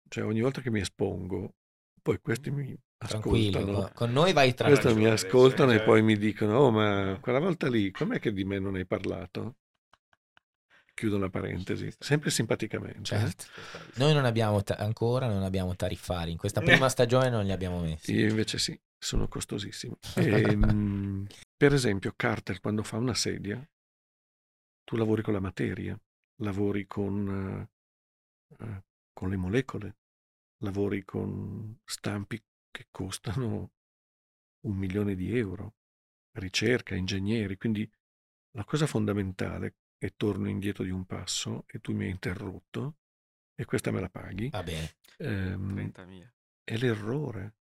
Cioè, 0.09 0.25
ogni 0.25 0.41
volta 0.41 0.61
che 0.61 0.71
mi 0.71 0.81
espongo, 0.81 1.55
poi 2.03 2.21
questi 2.21 2.51
mi 2.51 2.77
Tranquillo, 2.99 3.59
ascoltano. 3.59 3.83
con, 3.85 3.91
con 3.95 4.13
noi 4.13 4.33
vai 4.35 4.49
Questo 4.55 4.65
tranquillo. 4.65 4.95
mi 4.97 5.09
ragione, 5.09 5.15
ascoltano 5.29 5.71
cioè, 5.73 5.81
e 5.81 5.85
poi 5.85 6.03
mi 6.03 6.19
dicono: 6.19 6.59
Oh, 6.59 6.71
ma 6.71 7.17
quella 7.21 7.39
volta 7.39 7.69
lì, 7.71 7.91
com'è 7.91 8.19
che 8.19 8.33
di 8.33 8.45
me 8.45 8.59
non 8.59 8.75
hai 8.75 8.85
parlato? 8.85 9.57
Chiudo 10.93 11.17
la 11.17 11.31
parentesi, 11.31 11.91
sempre 11.99 12.29
simpaticamente. 12.31 12.99
eh. 12.99 13.05
Certo. 13.19 13.45
Noi 13.95 14.13
non 14.13 14.27
abbiamo 14.27 14.63
ta- 14.63 14.75
ancora 14.75 15.29
non 15.29 15.43
abbiamo 15.45 15.75
tariffari. 15.75 16.31
In 16.33 16.37
questa 16.37 16.61
prima 16.63 16.91
stagione 16.91 17.31
non 17.31 17.45
li 17.45 17.53
abbiamo 17.53 17.81
messi. 17.81 18.13
Io 18.13 18.29
invece 18.29 18.59
sì, 18.59 18.79
sono 19.01 19.27
costosissimi. 19.29 19.97
Ehm, 20.17 21.27
per 21.57 21.73
esempio, 21.73 22.13
Carter, 22.15 22.61
quando 22.61 22.83
fa 22.83 22.99
una 22.99 23.15
sedia, 23.15 23.59
tu 24.85 24.97
lavori 24.97 25.23
con 25.23 25.33
la 25.35 25.41
materia, 25.41 25.99
lavori 26.43 26.87
con, 26.87 27.69
eh, 28.59 28.65
eh, 28.65 28.85
con 29.13 29.31
le 29.31 29.37
molecole, 29.37 29.97
lavori 30.59 31.05
con 31.05 31.79
stampi 31.85 32.43
che 32.71 32.87
costano 32.91 33.73
un 34.67 34.77
milione 34.77 35.15
di 35.15 35.37
euro, 35.37 35.75
ricerca, 36.33 36.95
ingegneri. 36.95 37.57
Quindi 37.57 37.91
la 38.53 38.65
cosa 38.65 38.87
fondamentale, 38.87 39.77
e 39.99 40.15
torno 40.17 40.49
indietro 40.49 40.83
di 40.85 40.91
un 40.91 41.05
passo, 41.05 41.65
e 41.67 41.81
tu 41.81 41.95
mi 41.95 42.05
hai 42.05 42.11
interrotto, 42.11 42.97
e 43.55 43.65
questa 43.65 43.91
me 43.91 44.01
la 44.01 44.09
paghi, 44.09 44.49
Va 44.51 44.63
bene. 44.63 44.97
ehm, 45.19 45.75
30.000. 45.75 46.33
è 46.65 46.77
l'errore. 46.77 47.55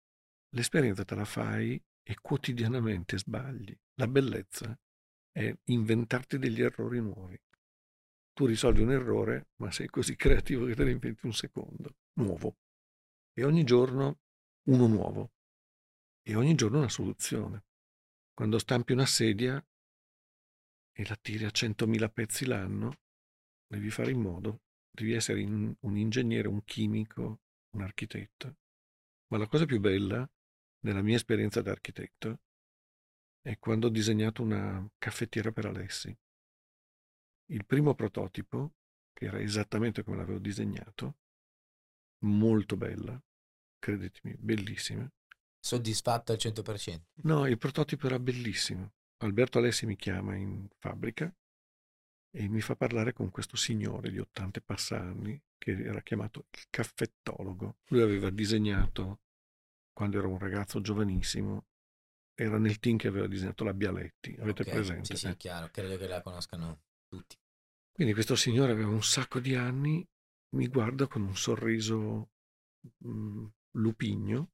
L'esperienza 0.50 1.04
te 1.04 1.14
la 1.14 1.24
fai 1.24 1.82
e 2.02 2.16
quotidianamente 2.20 3.18
sbagli. 3.18 3.76
La 3.94 4.06
bellezza 4.06 4.78
è 5.32 5.54
inventarti 5.64 6.38
degli 6.38 6.62
errori 6.62 7.00
nuovi. 7.00 7.38
Tu 8.32 8.46
risolvi 8.46 8.82
un 8.82 8.92
errore, 8.92 9.48
ma 9.56 9.70
sei 9.70 9.88
così 9.88 10.14
creativo 10.14 10.66
che 10.66 10.74
te 10.74 10.84
ne 10.84 10.92
inventi 10.92 11.26
un 11.26 11.32
secondo, 11.32 11.96
nuovo. 12.14 12.58
E 13.32 13.44
ogni 13.44 13.64
giorno 13.64 14.20
uno 14.68 14.86
nuovo. 14.86 15.32
E 16.22 16.34
ogni 16.34 16.54
giorno 16.54 16.78
una 16.78 16.88
soluzione. 16.88 17.64
Quando 18.32 18.58
stampi 18.58 18.92
una 18.92 19.06
sedia 19.06 19.62
e 20.92 21.06
la 21.06 21.16
tiri 21.16 21.44
a 21.44 21.48
100.000 21.48 22.12
pezzi 22.12 22.46
l'anno, 22.46 22.98
devi 23.66 23.90
fare 23.90 24.10
in 24.10 24.20
modo, 24.20 24.62
devi 24.90 25.12
essere 25.12 25.42
un 25.42 25.96
ingegnere, 25.96 26.48
un 26.48 26.62
chimico, 26.64 27.40
un 27.70 27.82
architetto. 27.82 28.56
Ma 29.28 29.38
la 29.38 29.48
cosa 29.48 29.66
più 29.66 29.80
bella 29.80 30.28
nella 30.86 31.02
mia 31.02 31.16
esperienza 31.16 31.62
da 31.62 31.72
architetto 31.72 32.38
è 33.42 33.58
quando 33.58 33.88
ho 33.88 33.90
disegnato 33.90 34.42
una 34.42 34.88
caffettiera 34.98 35.50
per 35.50 35.66
Alessi. 35.66 36.16
Il 37.46 37.64
primo 37.64 37.94
prototipo, 37.94 38.74
che 39.12 39.24
era 39.26 39.40
esattamente 39.40 40.04
come 40.04 40.16
l'avevo 40.16 40.38
disegnato, 40.38 41.16
molto 42.20 42.76
bella, 42.76 43.20
credetemi, 43.80 44.36
bellissima. 44.38 45.10
Soddisfatto 45.58 46.30
al 46.30 46.38
100%. 46.38 47.00
No, 47.22 47.46
il 47.46 47.58
prototipo 47.58 48.06
era 48.06 48.20
bellissimo. 48.20 48.92
Alberto 49.18 49.58
Alessi 49.58 49.86
mi 49.86 49.96
chiama 49.96 50.36
in 50.36 50.68
fabbrica 50.78 51.34
e 52.30 52.48
mi 52.48 52.60
fa 52.60 52.76
parlare 52.76 53.12
con 53.12 53.30
questo 53.30 53.56
signore 53.56 54.10
di 54.10 54.18
80 54.18 54.60
e 54.60 54.62
passa 54.62 55.00
anni 55.00 55.40
che 55.58 55.72
era 55.72 56.00
chiamato 56.02 56.46
il 56.52 56.66
caffettologo. 56.70 57.78
Lui 57.88 58.02
aveva 58.02 58.30
disegnato, 58.30 59.20
quando 59.96 60.18
era 60.18 60.26
un 60.28 60.38
ragazzo 60.38 60.82
giovanissimo, 60.82 61.64
era 62.34 62.58
nel 62.58 62.78
team 62.80 62.98
che 62.98 63.08
aveva 63.08 63.26
disegnato 63.26 63.64
la 63.64 63.72
Bialetti. 63.72 64.36
Avete 64.38 64.62
Ok, 64.62 64.68
presente? 64.68 65.14
Sì, 65.14 65.16
sì, 65.16 65.26
Eh. 65.28 65.36
chiaro. 65.36 65.68
Credo 65.70 65.96
che 65.98 66.06
la 66.06 66.22
conoscano 66.22 66.80
tutti. 67.08 67.36
Quindi 67.92 68.12
questo 68.12 68.36
signore 68.36 68.70
aveva 68.72 68.90
un 68.90 69.02
sacco 69.02 69.40
di 69.40 69.54
anni, 69.56 70.06
mi 70.50 70.68
guarda 70.68 71.08
con 71.08 71.22
un 71.22 71.34
sorriso 71.36 72.30
mm, 73.06 73.46
lupigno, 73.72 74.50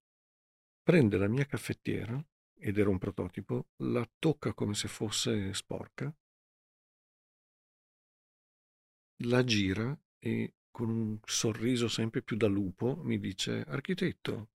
prende 0.82 1.18
la 1.18 1.28
mia 1.28 1.44
caffettiera, 1.46 2.24
ed 2.58 2.78
era 2.78 2.90
un 2.90 2.98
prototipo, 2.98 3.68
la 3.84 4.08
tocca 4.18 4.54
come 4.54 4.74
se 4.74 4.88
fosse 4.88 5.52
sporca, 5.54 6.14
la 9.24 9.42
gira 9.42 9.98
e 10.18 10.52
con 10.70 10.90
un 10.90 11.18
sorriso 11.24 11.88
sempre 11.88 12.20
più 12.22 12.36
da 12.36 12.46
lupo 12.46 12.96
mi 13.04 13.18
dice, 13.18 13.62
architetto, 13.66 14.50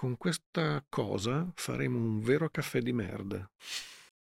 con 0.00 0.16
questa 0.16 0.82
cosa 0.88 1.52
faremo 1.56 1.98
un 1.98 2.20
vero 2.20 2.48
caffè 2.48 2.80
di 2.80 2.90
merda. 2.90 3.46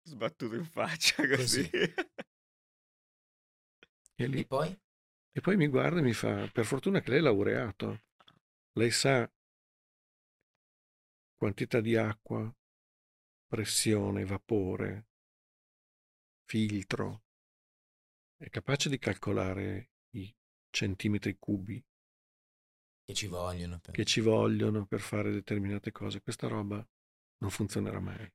Sbattuto 0.03 0.57
in 0.57 0.64
faccia 0.64 1.24
così. 1.24 1.70
E 4.20 4.26
lì 4.26 4.41
E 4.41 4.45
poi? 4.45 4.76
E 5.31 5.41
poi 5.41 5.57
mi 5.57 5.68
guarda 5.68 6.01
e 6.01 6.03
mi 6.03 6.12
fa, 6.12 6.49
per 6.49 6.66
fortuna 6.66 7.01
che 7.01 7.11
lei 7.11 7.20
è 7.20 7.22
laureato, 7.22 8.07
lei 8.72 8.91
sa 8.91 9.33
quantità 11.37 11.81
di 11.81 11.95
acqua, 11.95 12.53
pressione, 13.47 14.24
vapore, 14.24 15.07
filtro, 16.43 17.22
è 18.37 18.49
capace 18.51 18.89
di 18.89 18.99
calcolare 18.99 19.91
i 20.16 20.35
centimetri 20.70 21.37
cubi 21.39 21.81
Che 23.09 23.15
ci 23.15 23.27
vogliono. 23.27 23.79
per- 23.79 23.95
che 23.95 24.05
ci 24.05 24.21
vogliono 24.21 24.85
per 24.85 25.01
fare 25.01 25.31
determinate 25.33 25.93
cose. 25.93 26.21
Questa 26.21 26.47
roba 26.47 26.87
non 27.39 27.51
funzionerà 27.51 28.01
mai, 28.01 28.31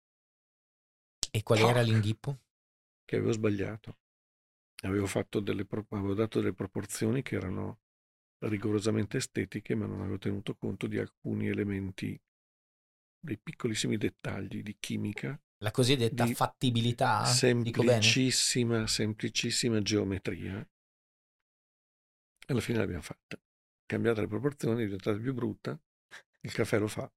E 1.31 1.43
qual 1.43 1.59
era 1.59 1.81
Fuck. 1.81 1.87
l'inghippo? 1.89 2.37
che 3.05 3.15
avevo 3.17 3.31
sbagliato. 3.33 3.97
Avevo, 4.83 5.05
fatto 5.05 5.39
delle, 5.39 5.67
avevo 5.89 6.13
dato 6.15 6.39
delle 6.39 6.53
proporzioni 6.53 7.21
che 7.21 7.35
erano 7.35 7.81
rigorosamente 8.39 9.17
estetiche, 9.17 9.75
ma 9.75 9.85
non 9.85 10.01
avevo 10.01 10.17
tenuto 10.17 10.55
conto 10.55 10.87
di 10.87 10.97
alcuni 10.97 11.47
elementi, 11.49 12.19
dei 13.19 13.37
piccolissimi 13.37 13.97
dettagli 13.97 14.63
di 14.63 14.75
chimica, 14.79 15.39
La 15.63 15.71
cosiddetta 15.71 16.25
Di 16.25 16.33
fattibilità? 16.35 17.23
Dico 17.59 17.83
bene? 17.83 17.99
semplicissima, 18.01 18.87
semplicissima 18.87 19.81
geometria. 19.81 20.59
E 20.59 22.51
alla 22.51 22.61
fine 22.61 22.77
l'abbiamo 22.79 23.01
fatta. 23.01 23.39
Cambiate 23.85 24.21
le 24.21 24.27
proporzioni, 24.27 24.81
è 24.81 24.85
diventata 24.85 25.17
più 25.17 25.33
brutta, 25.33 25.79
il 26.41 26.51
caffè 26.51 26.79
lo 26.79 26.87
fa. 26.87 27.11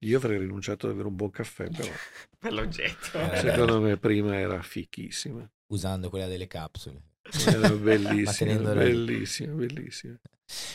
Io 0.00 0.18
avrei 0.18 0.38
rinunciato 0.38 0.86
ad 0.86 0.92
avere 0.92 1.08
un 1.08 1.16
buon 1.16 1.30
caffè, 1.30 1.68
però 1.74 1.92
per 2.38 2.52
l'oggetto. 2.52 3.18
Eh, 3.18 3.36
secondo 3.40 3.80
me 3.80 3.96
prima 3.96 4.36
era 4.36 4.60
fichissima. 4.62 5.48
Usando 5.68 6.10
quella 6.10 6.26
delle 6.26 6.46
capsule. 6.46 7.02
Era 7.46 7.70
bellissima, 7.74 8.72
bellissima, 8.74 9.52
bellissima. 9.54 10.18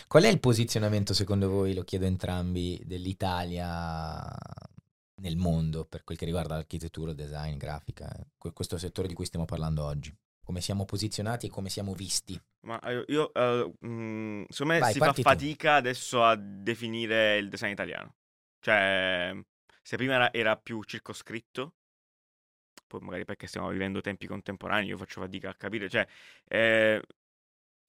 Qual 0.07 0.23
è 0.23 0.27
il 0.27 0.39
posizionamento, 0.39 1.13
secondo 1.13 1.49
voi, 1.49 1.73
lo 1.73 1.83
chiedo 1.83 2.05
a 2.05 2.09
entrambi, 2.09 2.81
dell'Italia 2.85 4.27
nel 5.21 5.37
mondo 5.37 5.85
per 5.85 6.03
quel 6.03 6.17
che 6.17 6.25
riguarda 6.25 6.55
l'architettura, 6.55 7.13
design, 7.13 7.55
grafica, 7.57 8.11
eh, 8.13 8.25
que- 8.37 8.51
questo 8.51 8.77
settore 8.77 9.07
di 9.07 9.13
cui 9.13 9.25
stiamo 9.25 9.45
parlando 9.45 9.83
oggi? 9.83 10.13
Come 10.43 10.61
siamo 10.61 10.85
posizionati 10.85 11.45
e 11.47 11.49
come 11.49 11.69
siamo 11.69 11.93
visti? 11.93 12.39
Ma 12.61 12.79
eh, 12.81 13.03
io, 13.07 13.33
eh, 13.33 13.73
mm, 13.85 14.43
secondo 14.49 14.73
me 14.73 14.79
Vai, 14.79 14.93
si 14.93 14.99
fa 14.99 15.05
parti 15.05 15.23
tu. 15.23 15.29
fatica 15.29 15.75
adesso 15.75 16.23
a 16.23 16.35
definire 16.35 17.37
il 17.37 17.49
design 17.49 17.71
italiano. 17.71 18.15
Cioè, 18.59 19.33
se 19.81 19.95
prima 19.97 20.13
era, 20.13 20.33
era 20.33 20.57
più 20.57 20.83
circoscritto, 20.83 21.73
poi 22.87 22.99
magari 23.01 23.25
perché 23.25 23.47
stiamo 23.47 23.69
vivendo 23.69 24.01
tempi 24.01 24.27
contemporanei, 24.27 24.87
io 24.87 24.97
faccio 24.97 25.21
fatica 25.21 25.49
a 25.49 25.55
capire, 25.55 25.89
cioè, 25.89 26.05
eh, 26.47 27.01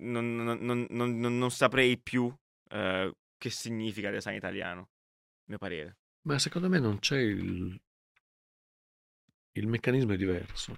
non, 0.03 0.35
non- 0.37 0.59
non- 0.61 0.87
non- 0.91 1.17
non- 1.19 1.39
non 1.39 1.51
saprei 1.51 1.99
più 1.99 2.33
eh, 2.71 3.13
che 3.37 3.51
significa 3.51 4.11
design 4.11 4.37
italiano, 4.37 4.81
a 4.83 4.89
mio 5.47 5.59
parere. 5.59 5.97
Ma 6.23 6.37
secondo 6.41 6.69
me 6.69 6.81
non 6.81 6.99
c'è 6.99 7.19
il... 7.19 7.81
Il 9.55 9.67
meccanismo 9.67 10.13
è 10.13 10.17
diverso. 10.19 10.77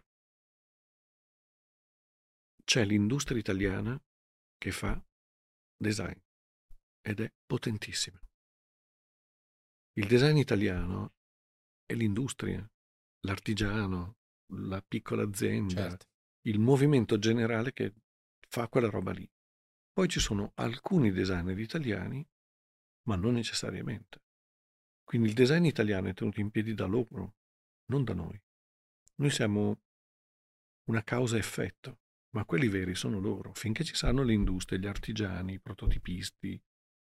C'è 2.64 2.84
l'industria 2.84 3.38
italiana 3.38 4.00
che 4.56 4.70
fa 4.72 5.02
design 5.76 6.18
ed 7.02 7.20
è 7.20 7.32
potentissima. 7.44 8.18
Il 9.96 10.06
design 10.06 10.36
italiano 10.36 11.14
è 11.84 11.94
l'industria, 11.94 12.66
l'artigiano, 13.20 14.16
la 14.54 14.82
piccola 14.82 15.22
azienda, 15.22 15.88
Certo. 15.90 16.06
il 16.46 16.58
movimento 16.58 17.18
generale 17.18 17.72
che 17.72 17.94
fa 18.48 18.68
quella 18.68 18.88
roba 18.88 19.12
lì. 19.12 19.28
Poi 19.92 20.08
ci 20.08 20.18
sono 20.18 20.52
alcuni 20.56 21.12
designer 21.12 21.58
italiani, 21.58 22.26
ma 23.06 23.16
non 23.16 23.34
necessariamente. 23.34 24.22
Quindi 25.04 25.28
il 25.28 25.34
design 25.34 25.64
italiano 25.66 26.08
è 26.08 26.14
tenuto 26.14 26.40
in 26.40 26.50
piedi 26.50 26.74
da 26.74 26.86
loro, 26.86 27.36
non 27.86 28.02
da 28.02 28.14
noi. 28.14 28.40
Noi 29.16 29.30
siamo 29.30 29.80
una 30.88 31.04
causa-effetto, 31.04 32.00
ma 32.34 32.44
quelli 32.44 32.68
veri 32.68 32.94
sono 32.94 33.20
loro. 33.20 33.52
Finché 33.54 33.84
ci 33.84 33.94
saranno 33.94 34.22
le 34.22 34.32
industrie, 34.32 34.78
gli 34.78 34.86
artigiani, 34.86 35.54
i 35.54 35.60
prototipisti, 35.60 36.60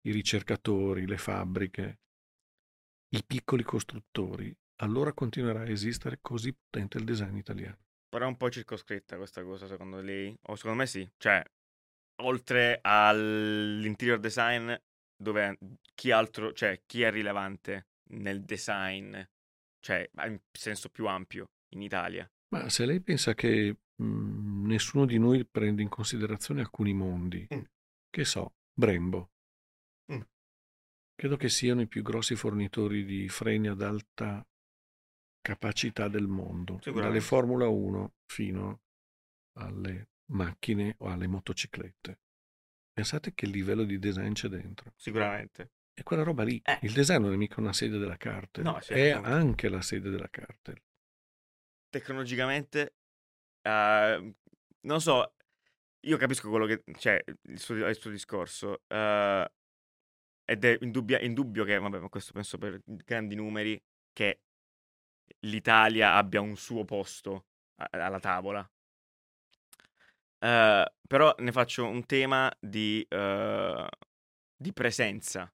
i 0.02 0.12
ricercatori, 0.12 1.06
le 1.06 1.18
fabbriche, 1.18 1.98
i 3.14 3.22
piccoli 3.26 3.62
costruttori, 3.62 4.54
allora 4.80 5.12
continuerà 5.12 5.60
a 5.60 5.68
esistere 5.68 6.18
così 6.20 6.54
potente 6.54 6.98
il 6.98 7.04
design 7.04 7.36
italiano. 7.36 7.78
Però 8.08 8.24
è 8.24 8.28
un 8.28 8.36
po' 8.36 8.50
circoscritta 8.50 9.16
questa 9.16 9.42
cosa, 9.42 9.66
secondo 9.66 10.00
lei? 10.00 10.34
O 10.46 10.54
secondo 10.54 10.78
me 10.78 10.86
sì. 10.86 11.08
Cioè, 11.16 11.42
oltre 12.22 12.78
all'interior 12.80 14.18
design, 14.18 14.72
dove 15.16 15.58
chi 15.94 16.10
altro, 16.10 16.52
cioè, 16.52 16.82
chi 16.86 17.02
è 17.02 17.10
rilevante 17.10 17.88
nel 18.12 18.44
design, 18.44 19.18
cioè, 19.80 20.08
in 20.26 20.40
senso 20.52 20.88
più 20.90 21.06
ampio, 21.06 21.50
in 21.74 21.82
Italia? 21.82 22.30
Ma 22.50 22.68
se 22.70 22.86
lei 22.86 23.00
pensa 23.00 23.34
che 23.34 23.76
mh, 23.96 24.04
nessuno 24.68 25.04
di 25.04 25.18
noi 25.18 25.44
prende 25.44 25.82
in 25.82 25.88
considerazione 25.88 26.60
alcuni 26.60 26.92
mondi, 26.92 27.46
Mm. 27.52 27.62
che 28.08 28.24
so, 28.24 28.54
Brembo, 28.72 29.30
Mm. 30.12 30.20
credo 31.14 31.36
che 31.36 31.48
siano 31.48 31.80
i 31.80 31.86
più 31.88 32.02
grossi 32.02 32.36
fornitori 32.36 33.04
di 33.04 33.28
freni 33.28 33.68
ad 33.68 33.82
alta 33.82 34.46
capacità 35.40 36.08
del 36.08 36.26
mondo, 36.28 36.78
dalle. 36.82 37.20
Formula 37.20 37.68
1 37.68 38.14
fino 38.26 38.82
alle 39.58 40.10
macchine 40.32 40.94
o 40.98 41.08
alle 41.08 41.26
motociclette. 41.26 42.20
Pensate 42.92 43.32
che 43.34 43.46
livello 43.46 43.84
di 43.84 43.98
design 43.98 44.32
c'è 44.32 44.48
dentro. 44.48 44.92
Sicuramente. 44.96 45.72
E 45.94 46.02
quella 46.02 46.22
roba 46.22 46.42
lì, 46.44 46.60
Eh. 46.64 46.78
il 46.82 46.92
design 46.92 47.22
non 47.22 47.32
è 47.32 47.36
mica 47.36 47.60
una 47.60 47.72
sede 47.72 47.98
della 47.98 48.16
Cartel, 48.16 48.64
No, 48.64 48.78
è 48.78 49.10
anche 49.10 49.68
la 49.68 49.80
sede 49.82 50.10
della 50.10 50.28
Cartel. 50.28 50.80
Tecnologicamente, 51.88 52.94
eh, 53.62 54.34
non 54.82 55.00
so, 55.00 55.34
io 56.00 56.16
capisco 56.16 56.48
quello 56.50 56.66
che, 56.66 56.82
cioè, 56.98 57.22
il 57.42 57.58
suo, 57.58 57.74
il 57.74 57.96
suo 57.96 58.10
discorso, 58.10 58.82
eh, 58.86 59.50
ed 60.44 60.64
è 60.64 60.78
indubbia- 60.80 61.20
indubbio 61.20 61.64
che, 61.64 61.78
vabbè, 61.78 61.98
ma 61.98 62.08
questo 62.08 62.32
penso 62.32 62.58
per 62.58 62.80
grandi 62.84 63.34
numeri, 63.34 63.80
che 64.12 64.40
l'Italia 65.40 66.14
abbia 66.14 66.40
un 66.40 66.56
suo 66.56 66.84
posto 66.84 67.46
alla 67.76 68.20
tavola. 68.20 68.68
Eh, 70.40 70.92
però 71.06 71.34
ne 71.38 71.52
faccio 71.52 71.86
un 71.86 72.06
tema 72.06 72.50
di, 72.60 73.04
eh, 73.08 73.88
di 74.56 74.72
presenza 74.72 75.52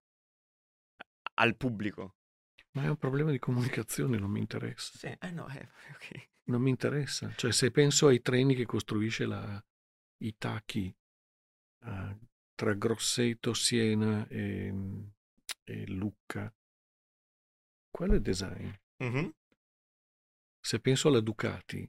al 1.34 1.56
pubblico. 1.56 2.14
Ma 2.74 2.84
è 2.84 2.88
un 2.88 2.96
problema 2.96 3.30
di 3.30 3.38
comunicazione, 3.38 4.18
non 4.18 4.30
mi 4.30 4.40
interessa. 4.40 4.98
Sì, 4.98 5.06
eh 5.06 5.30
no, 5.30 5.48
eh, 5.48 5.68
ok. 5.94 6.28
Non 6.44 6.60
mi 6.60 6.70
interessa. 6.70 7.32
Cioè, 7.36 7.52
se 7.52 7.70
penso 7.70 8.08
ai 8.08 8.20
treni 8.20 8.54
che 8.54 8.66
costruisce 8.66 9.26
la, 9.26 9.64
i 10.18 10.36
tacchi 10.36 10.94
eh, 11.84 12.18
tra 12.54 12.74
Grosseto, 12.74 13.54
Siena 13.54 14.26
e, 14.28 14.74
e 15.64 15.86
Lucca, 15.86 16.52
quello 17.90 18.14
è 18.14 18.20
design. 18.20 18.70
Mhm. 18.98 19.32
Se 20.60 20.80
penso 20.80 21.08
alla 21.08 21.20
Ducati, 21.20 21.88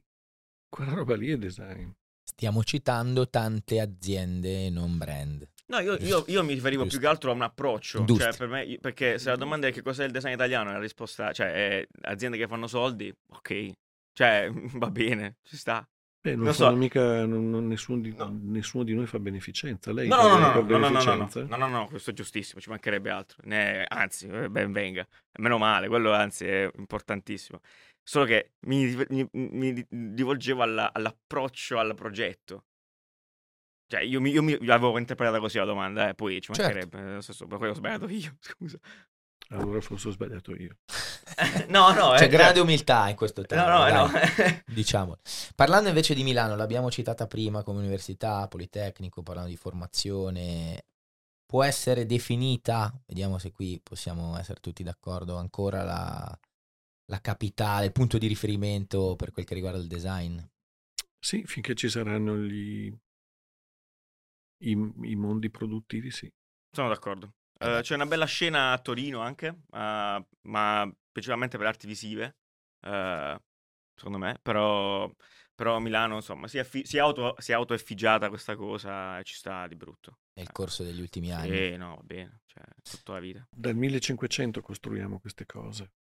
quella 0.68 0.92
roba 0.92 1.16
lì 1.16 1.30
è 1.30 1.36
design. 1.36 1.90
Stiamo 2.22 2.62
citando 2.62 3.28
tante 3.28 3.80
aziende 3.80 4.70
non 4.70 4.98
brand. 4.98 5.48
No, 5.68 5.80
io, 5.80 5.96
io- 5.96 6.24
io 6.28 6.44
mi 6.44 6.54
riferivo 6.54 6.82
Giusto. 6.84 6.98
più 6.98 7.06
che 7.06 7.12
altro 7.12 7.30
a 7.30 7.34
un 7.34 7.42
approccio. 7.42 8.04
Cioè, 8.06 8.36
per 8.36 8.48
me, 8.48 8.78
perché 8.80 9.18
se 9.18 9.30
la 9.30 9.36
domanda 9.36 9.66
è 9.66 9.72
che 9.72 9.82
cos'è 9.82 10.04
il 10.04 10.12
design 10.12 10.32
italiano, 10.32 10.70
la 10.70 10.78
risposta 10.78 11.32
cioè, 11.32 11.52
è 11.80 11.86
aziende 12.02 12.36
che 12.38 12.46
fanno 12.46 12.66
soldi, 12.68 13.12
ok. 13.32 13.70
Cioè, 14.12 14.48
va 14.78 14.90
bene, 14.90 15.36
ci 15.42 15.56
sta. 15.56 15.86
Beh, 16.20 16.34
non, 16.34 16.44
Non 16.46 16.54
so. 16.54 16.74
mica, 16.74 17.24
non- 17.24 17.50
non- 17.50 17.66
nessuno, 17.68 18.00
di, 18.00 18.12
No. 18.16 18.36
nessuno 18.42 18.82
di 18.84 18.94
noi 18.94 19.06
fa 19.06 19.18
beneficenza. 19.20 19.92
Lei 19.92 20.08
No, 20.08 20.16
no, 20.16 20.28
no, 20.38 20.38
no, 20.38 20.52
per 20.66 20.78
no, 20.78 20.78
no, 20.78 20.78
no, 20.78 20.78
no, 20.78 20.88
no, 20.88 20.88
beneficenza? 21.14 21.42
no, 21.44 21.56
no, 21.56 21.68
no, 21.68 21.86
questo 21.88 22.10
è 22.10 22.12
giustissimo, 22.12 22.60
ci 22.60 22.68
mancherebbe 22.68 23.10
altro. 23.10 23.42
Ne- 23.44 23.84
anzi, 23.88 24.26
eh, 24.28 24.48
ben 24.48 24.72
venga. 24.72 25.06
Meno 25.38 25.58
male, 25.58 25.86
quello 25.88 26.12
anzi 26.12 26.46
è 26.46 26.68
importantissimo. 26.78 27.60
Solo 28.02 28.24
che 28.24 28.52
mi, 28.66 28.96
mi- 29.08 29.28
mi 29.32 29.86
rivolgevo 30.16 30.62
alla- 30.62 30.92
all'approccio 30.92 31.78
al 31.78 31.94
progetto. 31.94 32.64
Cioè, 33.88 34.00
io, 34.00 34.20
mi, 34.20 34.30
io 34.30 34.42
mi- 34.42 34.64
l'avevo 34.64 34.98
interpretata 34.98 35.38
così 35.38 35.58
la 35.58 35.64
domanda, 35.64 36.08
eh, 36.08 36.14
poi 36.14 36.40
ci 36.40 36.52
Certo. 36.52 36.62
mancherebbe. 36.62 37.00
Nel 37.00 37.22
senso, 37.22 37.46
per 37.46 37.58
quello 37.58 37.72
ho 37.72 37.76
sbagliato 37.76 38.08
io, 38.08 38.36
scusa. 38.40 38.78
Allora 39.50 39.80
forse 39.80 40.08
ho 40.08 40.10
sbagliato 40.10 40.54
io. 40.56 40.76
no, 41.68 41.92
no, 41.92 42.14
C'è 42.16 42.24
eh, 42.24 42.28
grande 42.28 42.58
umiltà 42.60 43.08
in 43.08 43.14
questo 43.14 43.42
No, 43.42 43.46
tema. 43.46 43.68
no, 43.68 43.78
dai, 43.78 43.92
no. 43.92 44.62
Diciamo. 44.66 45.18
Parlando 45.54 45.88
invece 45.88 46.14
di 46.14 46.24
Milano, 46.24 46.56
l'abbiamo 46.56 46.90
citata 46.90 47.28
prima 47.28 47.62
come 47.62 47.78
università, 47.78 48.48
Politecnico, 48.48 49.22
parlando 49.22 49.50
di 49.50 49.56
formazione. 49.56 50.84
Può 51.46 51.62
essere 51.62 52.06
definita, 52.06 52.92
vediamo 53.06 53.38
se 53.38 53.52
qui 53.52 53.80
possiamo 53.80 54.36
essere 54.36 54.58
tutti 54.60 54.82
d'accordo, 54.82 55.36
ancora 55.36 55.84
la, 55.84 56.38
la 57.04 57.20
capitale, 57.20 57.86
il 57.86 57.92
punto 57.92 58.18
di 58.18 58.26
riferimento 58.26 59.14
per 59.14 59.30
quel 59.30 59.44
che 59.44 59.54
riguarda 59.54 59.78
il 59.78 59.86
design. 59.86 60.40
Sì, 61.20 61.44
finché 61.46 61.76
ci 61.76 61.88
saranno 61.88 62.36
gli, 62.36 62.92
i, 64.58 64.70
i 64.70 65.14
mondi 65.16 65.50
produttivi, 65.50 66.10
sì. 66.10 66.30
Sono 66.70 66.88
d'accordo. 66.88 67.34
Eh, 67.58 67.80
c'è 67.82 67.94
una 67.94 68.06
bella 68.06 68.26
scena 68.26 68.72
a 68.72 68.78
Torino 68.78 69.20
anche, 69.20 69.46
eh, 69.46 70.26
ma 70.42 70.94
principalmente 71.10 71.56
per 71.56 71.66
arti 71.66 71.86
visive, 71.86 72.36
eh, 72.82 73.40
secondo 73.94 74.18
me, 74.18 74.38
però, 74.42 75.10
però 75.54 75.78
Milano, 75.78 76.16
insomma, 76.16 76.48
si 76.48 76.58
è, 76.58 76.60
effi- 76.60 76.84
si 76.84 76.98
è 76.98 77.00
auto, 77.00 77.34
si 77.38 77.52
è 77.52 77.54
autoeffigiata 77.54 78.28
questa 78.28 78.56
cosa 78.56 79.18
e 79.18 79.24
ci 79.24 79.34
sta 79.34 79.66
di 79.66 79.74
brutto. 79.74 80.18
Nel 80.34 80.52
corso 80.52 80.82
degli 80.82 81.00
ultimi 81.00 81.32
anni. 81.32 81.50
E 81.50 81.76
no, 81.78 81.96
va 81.96 82.02
bene, 82.02 82.40
cioè, 82.46 82.62
tutta 82.82 83.12
la 83.14 83.20
vita. 83.20 83.46
Dal 83.50 83.74
1500 83.74 84.60
costruiamo 84.60 85.18
queste 85.18 85.46
cose. 85.46 85.92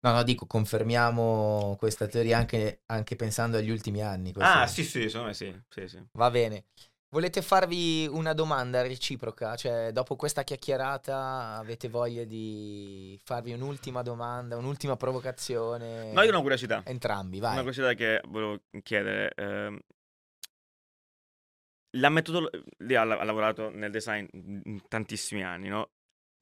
No, 0.00 0.12
no, 0.12 0.22
dico, 0.22 0.46
confermiamo 0.46 1.76
questa 1.78 2.06
teoria 2.06 2.36
anche, 2.36 2.82
anche 2.86 3.16
pensando 3.16 3.56
agli 3.56 3.70
ultimi 3.70 4.02
anni. 4.02 4.32
Ah, 4.38 4.66
sì, 4.66 4.84
sì, 4.84 5.08
secondo 5.08 5.28
me 5.28 5.34
sì, 5.34 5.58
sì, 5.70 5.88
sì. 5.88 6.04
Va 6.12 6.30
bene. 6.30 6.66
Volete 7.14 7.42
farvi 7.42 8.08
una 8.10 8.32
domanda 8.32 8.82
reciproca? 8.82 9.54
Cioè, 9.54 9.92
dopo 9.92 10.16
questa 10.16 10.42
chiacchierata 10.42 11.54
avete 11.60 11.88
voglia 11.88 12.24
di 12.24 13.16
farvi 13.22 13.52
un'ultima 13.52 14.02
domanda, 14.02 14.56
un'ultima 14.56 14.96
provocazione? 14.96 16.10
No, 16.10 16.22
io 16.22 16.26
ho 16.26 16.32
una 16.32 16.40
curiosità. 16.40 16.82
Entrambi, 16.84 17.38
Una 17.38 17.46
vai. 17.50 17.56
curiosità 17.58 17.94
che 17.94 18.20
volevo 18.26 18.62
chiedere. 18.82 19.32
ehm, 19.36 19.78
la 21.98 22.08
metodologia... 22.08 22.60
Lei 22.78 22.96
ha, 22.96 23.04
lavorato 23.04 23.70
nel 23.70 23.92
design 23.92 24.26
tantissimi 24.88 25.44
anni, 25.44 25.68
no? 25.68 25.90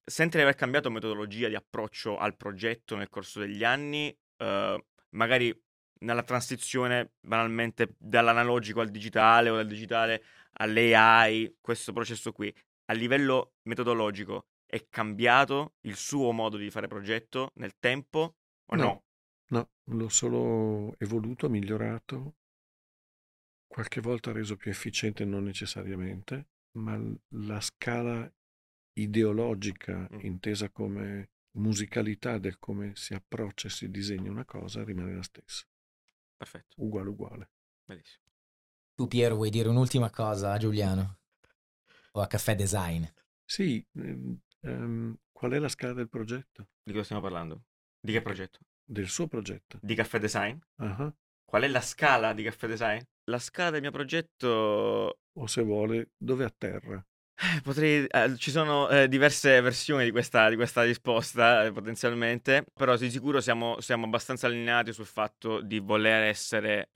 Sente 0.02 0.38
di 0.38 0.42
aver 0.42 0.54
cambiato 0.54 0.90
metodologia 0.90 1.48
di 1.48 1.54
approccio 1.54 2.16
al 2.16 2.34
progetto 2.34 2.96
nel 2.96 3.10
corso 3.10 3.40
degli 3.40 3.62
anni, 3.62 4.08
eh, 4.38 4.84
magari 5.10 5.54
nella 5.98 6.22
transizione 6.22 7.12
banalmente 7.20 7.94
dall'analogico 7.98 8.80
al 8.80 8.88
digitale 8.88 9.50
o 9.50 9.56
dal 9.56 9.66
digitale 9.66 10.22
all'AI, 10.54 11.56
questo 11.60 11.92
processo 11.92 12.32
qui, 12.32 12.54
a 12.86 12.92
livello 12.94 13.54
metodologico 13.62 14.46
è 14.66 14.86
cambiato 14.88 15.74
il 15.82 15.96
suo 15.96 16.32
modo 16.32 16.56
di 16.56 16.70
fare 16.70 16.88
progetto 16.88 17.52
nel 17.56 17.78
tempo 17.78 18.36
o 18.66 18.76
No. 18.80 18.88
no? 18.88 19.04
No, 19.50 19.70
l'ho 19.84 20.08
solo 20.10 20.94
evoluto, 20.98 21.48
migliorato, 21.48 22.34
qualche 23.66 24.00
volta 24.00 24.30
reso 24.30 24.54
più 24.56 24.70
efficiente 24.70 25.24
non 25.24 25.42
necessariamente, 25.42 26.46
ma 26.78 26.96
la 27.30 27.60
scala 27.60 28.32
ideologica 28.94 30.08
Mm. 30.12 30.22
intesa 30.22 30.70
come 30.70 31.30
musicalità 31.58 32.38
del 32.38 32.58
come 32.58 32.94
si 32.94 33.14
approccia 33.14 33.66
e 33.66 33.70
si 33.70 33.90
disegna 33.90 34.30
una 34.30 34.44
cosa 34.44 34.84
rimane 34.84 35.14
la 35.14 35.22
stessa, 35.22 35.64
Perfetto, 36.38 36.76
uguale 36.82 37.08
uguale. 37.08 37.48
benissimo. 37.88 38.21
Tu 38.94 39.06
Piero 39.08 39.34
vuoi 39.36 39.50
dire 39.50 39.68
un'ultima 39.68 40.10
cosa 40.10 40.52
a 40.52 40.58
Giuliano? 40.58 41.18
O 42.12 42.20
a 42.20 42.26
Caffè 42.26 42.54
Design? 42.54 43.04
Sì, 43.44 43.84
ehm, 43.96 44.38
ehm, 44.60 45.16
qual 45.32 45.52
è 45.52 45.58
la 45.58 45.68
scala 45.68 45.92
del 45.94 46.08
progetto? 46.08 46.68
Di 46.82 46.92
cosa 46.92 47.04
stiamo 47.04 47.22
parlando? 47.22 47.62
Di 48.00 48.12
che 48.12 48.22
progetto? 48.22 48.60
Del 48.84 49.08
suo 49.08 49.28
progetto? 49.28 49.78
Di 49.80 49.94
caffè 49.94 50.18
design? 50.18 50.56
Ah, 50.78 51.12
Qual 51.44 51.62
è 51.62 51.68
la 51.68 51.80
scala 51.80 52.32
di 52.32 52.42
caffè 52.42 52.66
design? 52.66 53.00
La 53.24 53.38
scala 53.38 53.70
del 53.70 53.80
mio 53.82 53.90
progetto. 53.90 55.18
O 55.34 55.46
se 55.46 55.62
vuole, 55.62 56.10
dove 56.16 56.44
atterra? 56.44 57.04
eh, 57.36 57.60
Potrei. 57.62 58.06
eh, 58.06 58.36
ci 58.36 58.50
sono 58.50 58.88
eh, 58.88 59.08
diverse 59.08 59.60
versioni 59.60 60.04
di 60.04 60.10
questa, 60.10 60.48
di 60.48 60.56
questa 60.56 60.82
risposta, 60.82 61.64
eh, 61.64 61.72
potenzialmente. 61.72 62.64
Però 62.72 62.96
di 62.96 63.10
sicuro 63.10 63.40
siamo, 63.40 63.80
siamo 63.80 64.04
abbastanza 64.06 64.46
allineati 64.46 64.92
sul 64.92 65.06
fatto 65.06 65.60
di 65.60 65.78
voler 65.78 66.24
essere. 66.24 66.88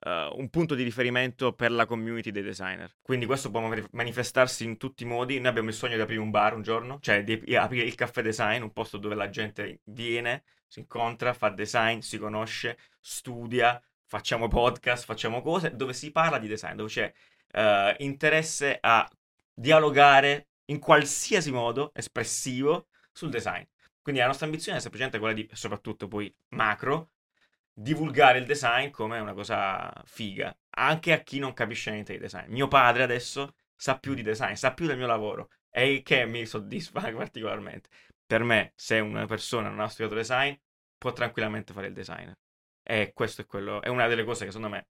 Eh, 0.00 0.30
un 0.34 0.48
punto 0.48 0.74
di 0.74 0.82
riferimento 0.82 1.52
per 1.52 1.70
la 1.70 1.86
community 1.86 2.30
dei 2.30 2.42
designer. 2.42 2.94
Quindi 3.02 3.26
questo 3.26 3.50
può 3.50 3.60
mani- 3.60 3.86
manifestarsi 3.92 4.64
in 4.64 4.76
tutti 4.76 5.02
i 5.02 5.06
modi. 5.06 5.38
Noi 5.38 5.48
abbiamo 5.48 5.68
il 5.68 5.74
sogno 5.74 5.96
di 5.96 6.02
aprire 6.02 6.20
un 6.20 6.30
bar 6.30 6.54
un 6.54 6.62
giorno, 6.62 6.98
cioè 7.00 7.24
di 7.24 7.54
aprire 7.56 7.86
il 7.86 7.94
caffè 7.94 8.22
design, 8.22 8.62
un 8.62 8.72
posto 8.72 8.98
dove 8.98 9.14
la 9.14 9.28
gente 9.28 9.80
viene, 9.84 10.44
si 10.66 10.80
incontra, 10.80 11.32
fa 11.32 11.48
design, 11.50 12.00
si 12.00 12.18
conosce, 12.18 12.78
studia, 13.00 13.80
facciamo 14.04 14.48
podcast, 14.48 15.04
facciamo 15.04 15.42
cose, 15.42 15.74
dove 15.74 15.92
si 15.92 16.10
parla 16.10 16.38
di 16.38 16.48
design, 16.48 16.76
dove 16.76 16.88
c'è 16.88 17.12
eh, 17.52 17.96
interesse 17.98 18.78
a 18.80 19.08
dialogare 19.52 20.48
in 20.66 20.78
qualsiasi 20.78 21.50
modo 21.50 21.92
espressivo 21.94 22.88
sul 23.12 23.30
design. 23.30 23.62
Quindi 24.00 24.20
la 24.20 24.28
nostra 24.28 24.46
ambizione 24.46 24.78
è 24.78 24.80
semplicemente 24.80 25.18
quella 25.18 25.34
di, 25.34 25.48
soprattutto 25.52 26.08
poi 26.08 26.32
macro, 26.50 27.10
divulgare 27.80 28.38
il 28.38 28.44
design 28.44 28.90
come 28.90 29.20
una 29.20 29.34
cosa 29.34 29.92
figa, 30.04 30.54
anche 30.70 31.12
a 31.12 31.18
chi 31.18 31.38
non 31.38 31.52
capisce 31.54 31.92
niente 31.92 32.12
di 32.12 32.18
design. 32.18 32.50
Mio 32.50 32.66
padre 32.66 33.04
adesso 33.04 33.54
sa 33.76 33.98
più 33.98 34.14
di 34.14 34.22
design, 34.22 34.54
sa 34.54 34.74
più 34.74 34.86
del 34.86 34.96
mio 34.96 35.06
lavoro 35.06 35.50
e 35.70 36.02
che 36.02 36.26
mi 36.26 36.44
soddisfa 36.44 37.00
particolarmente. 37.12 37.88
Per 38.26 38.42
me, 38.42 38.72
se 38.74 38.98
una 38.98 39.26
persona 39.26 39.68
non 39.68 39.80
ha 39.80 39.88
studiato 39.88 40.16
design, 40.16 40.52
può 40.98 41.12
tranquillamente 41.12 41.72
fare 41.72 41.86
il 41.86 41.92
designer. 41.92 42.36
E 42.82 43.12
questo 43.14 43.42
è 43.42 43.46
quello, 43.46 43.80
è 43.80 43.88
una 43.88 44.08
delle 44.08 44.24
cose 44.24 44.44
che 44.44 44.50
secondo 44.50 44.74
me 44.74 44.88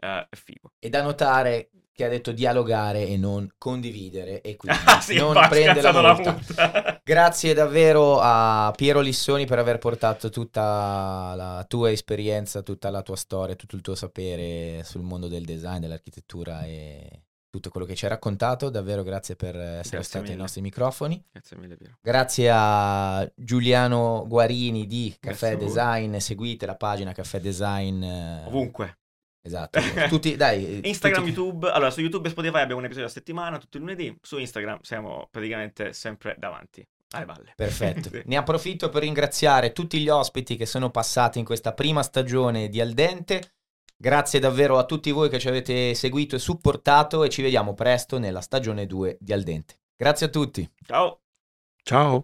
eh, 0.00 0.26
è 0.30 0.36
figo. 0.36 0.72
E 0.78 0.88
da 0.88 1.02
notare 1.02 1.70
che 1.94 2.04
ha 2.04 2.08
detto 2.08 2.32
dialogare 2.32 3.06
e 3.06 3.16
non 3.16 3.48
condividere 3.56 4.40
e 4.40 4.56
quindi 4.58 4.78
Ah, 4.84 5.00
sì, 5.00 5.14
non 5.16 5.34
prende 5.48 5.80
la 5.80 5.92
multa. 5.92 7.00
Grazie 7.04 7.54
davvero 7.54 8.18
a 8.20 8.72
Piero 8.74 9.00
Lissoni 9.00 9.46
per 9.46 9.58
aver 9.60 9.78
portato 9.78 10.28
tutta 10.28 11.34
la 11.36 11.64
tua 11.68 11.90
esperienza, 11.92 12.62
tutta 12.62 12.90
la 12.90 13.02
tua 13.02 13.14
storia, 13.16 13.54
tutto 13.54 13.76
il 13.76 13.82
tuo 13.82 13.94
sapere 13.94 14.82
sul 14.84 15.02
mondo 15.02 15.28
del 15.28 15.44
design, 15.44 15.78
dell'architettura 15.80 16.64
e 16.64 17.22
tutto 17.48 17.70
quello 17.70 17.86
che 17.86 17.94
ci 17.94 18.04
hai 18.06 18.10
raccontato. 18.10 18.70
Davvero 18.70 19.04
grazie 19.04 19.36
per 19.36 19.54
essere 19.54 19.98
Grazie 19.98 20.02
stato 20.02 20.30
ai 20.32 20.36
nostri 20.36 20.60
microfoni. 20.62 21.24
Grazie 21.30 21.56
mille, 21.58 21.76
Piero. 21.76 21.98
Grazie 22.00 22.50
a 22.52 23.32
Giuliano 23.36 24.24
Guarini 24.26 24.88
di 24.88 25.14
Caffè. 25.20 25.56
Design. 25.56 26.16
Seguite 26.16 26.66
la 26.66 26.74
pagina 26.74 27.12
Caffè 27.12 27.38
Design. 27.38 28.02
eh, 28.02 28.44
Ovunque. 28.46 28.98
Esatto. 29.46 29.78
Tutti, 30.08 30.36
dai, 30.36 30.80
Instagram, 30.88 31.22
tutti- 31.22 31.34
YouTube. 31.34 31.70
Allora, 31.70 31.90
su 31.90 32.00
YouTube 32.00 32.28
e 32.28 32.30
Spotify 32.30 32.60
abbiamo 32.60 32.80
un 32.80 32.86
episodio 32.86 33.08
a 33.08 33.12
settimana, 33.12 33.58
tutti 33.58 33.76
i 33.76 33.80
lunedì. 33.80 34.16
Su 34.22 34.38
Instagram 34.38 34.78
siamo 34.80 35.28
praticamente 35.30 35.92
sempre 35.92 36.34
davanti 36.38 36.82
alle 37.10 37.26
valle. 37.26 37.52
Perfetto. 37.54 38.08
Sì. 38.14 38.22
Ne 38.24 38.36
approfitto 38.36 38.88
per 38.88 39.02
ringraziare 39.02 39.72
tutti 39.72 40.00
gli 40.00 40.08
ospiti 40.08 40.56
che 40.56 40.64
sono 40.64 40.90
passati 40.90 41.38
in 41.38 41.44
questa 41.44 41.74
prima 41.74 42.02
stagione 42.02 42.68
di 42.70 42.80
Al 42.80 42.92
Dente. 42.92 43.52
Grazie 43.96 44.40
davvero 44.40 44.78
a 44.78 44.84
tutti 44.86 45.10
voi 45.10 45.28
che 45.28 45.38
ci 45.38 45.48
avete 45.48 45.94
seguito 45.94 46.36
e 46.36 46.38
supportato 46.38 47.22
e 47.22 47.28
ci 47.28 47.42
vediamo 47.42 47.74
presto 47.74 48.18
nella 48.18 48.40
stagione 48.40 48.86
2 48.86 49.18
di 49.20 49.32
Al 49.34 49.42
Dente. 49.42 49.78
Grazie 49.94 50.26
a 50.26 50.30
tutti. 50.30 50.68
Ciao. 50.86 51.20
Ciao. 51.82 52.22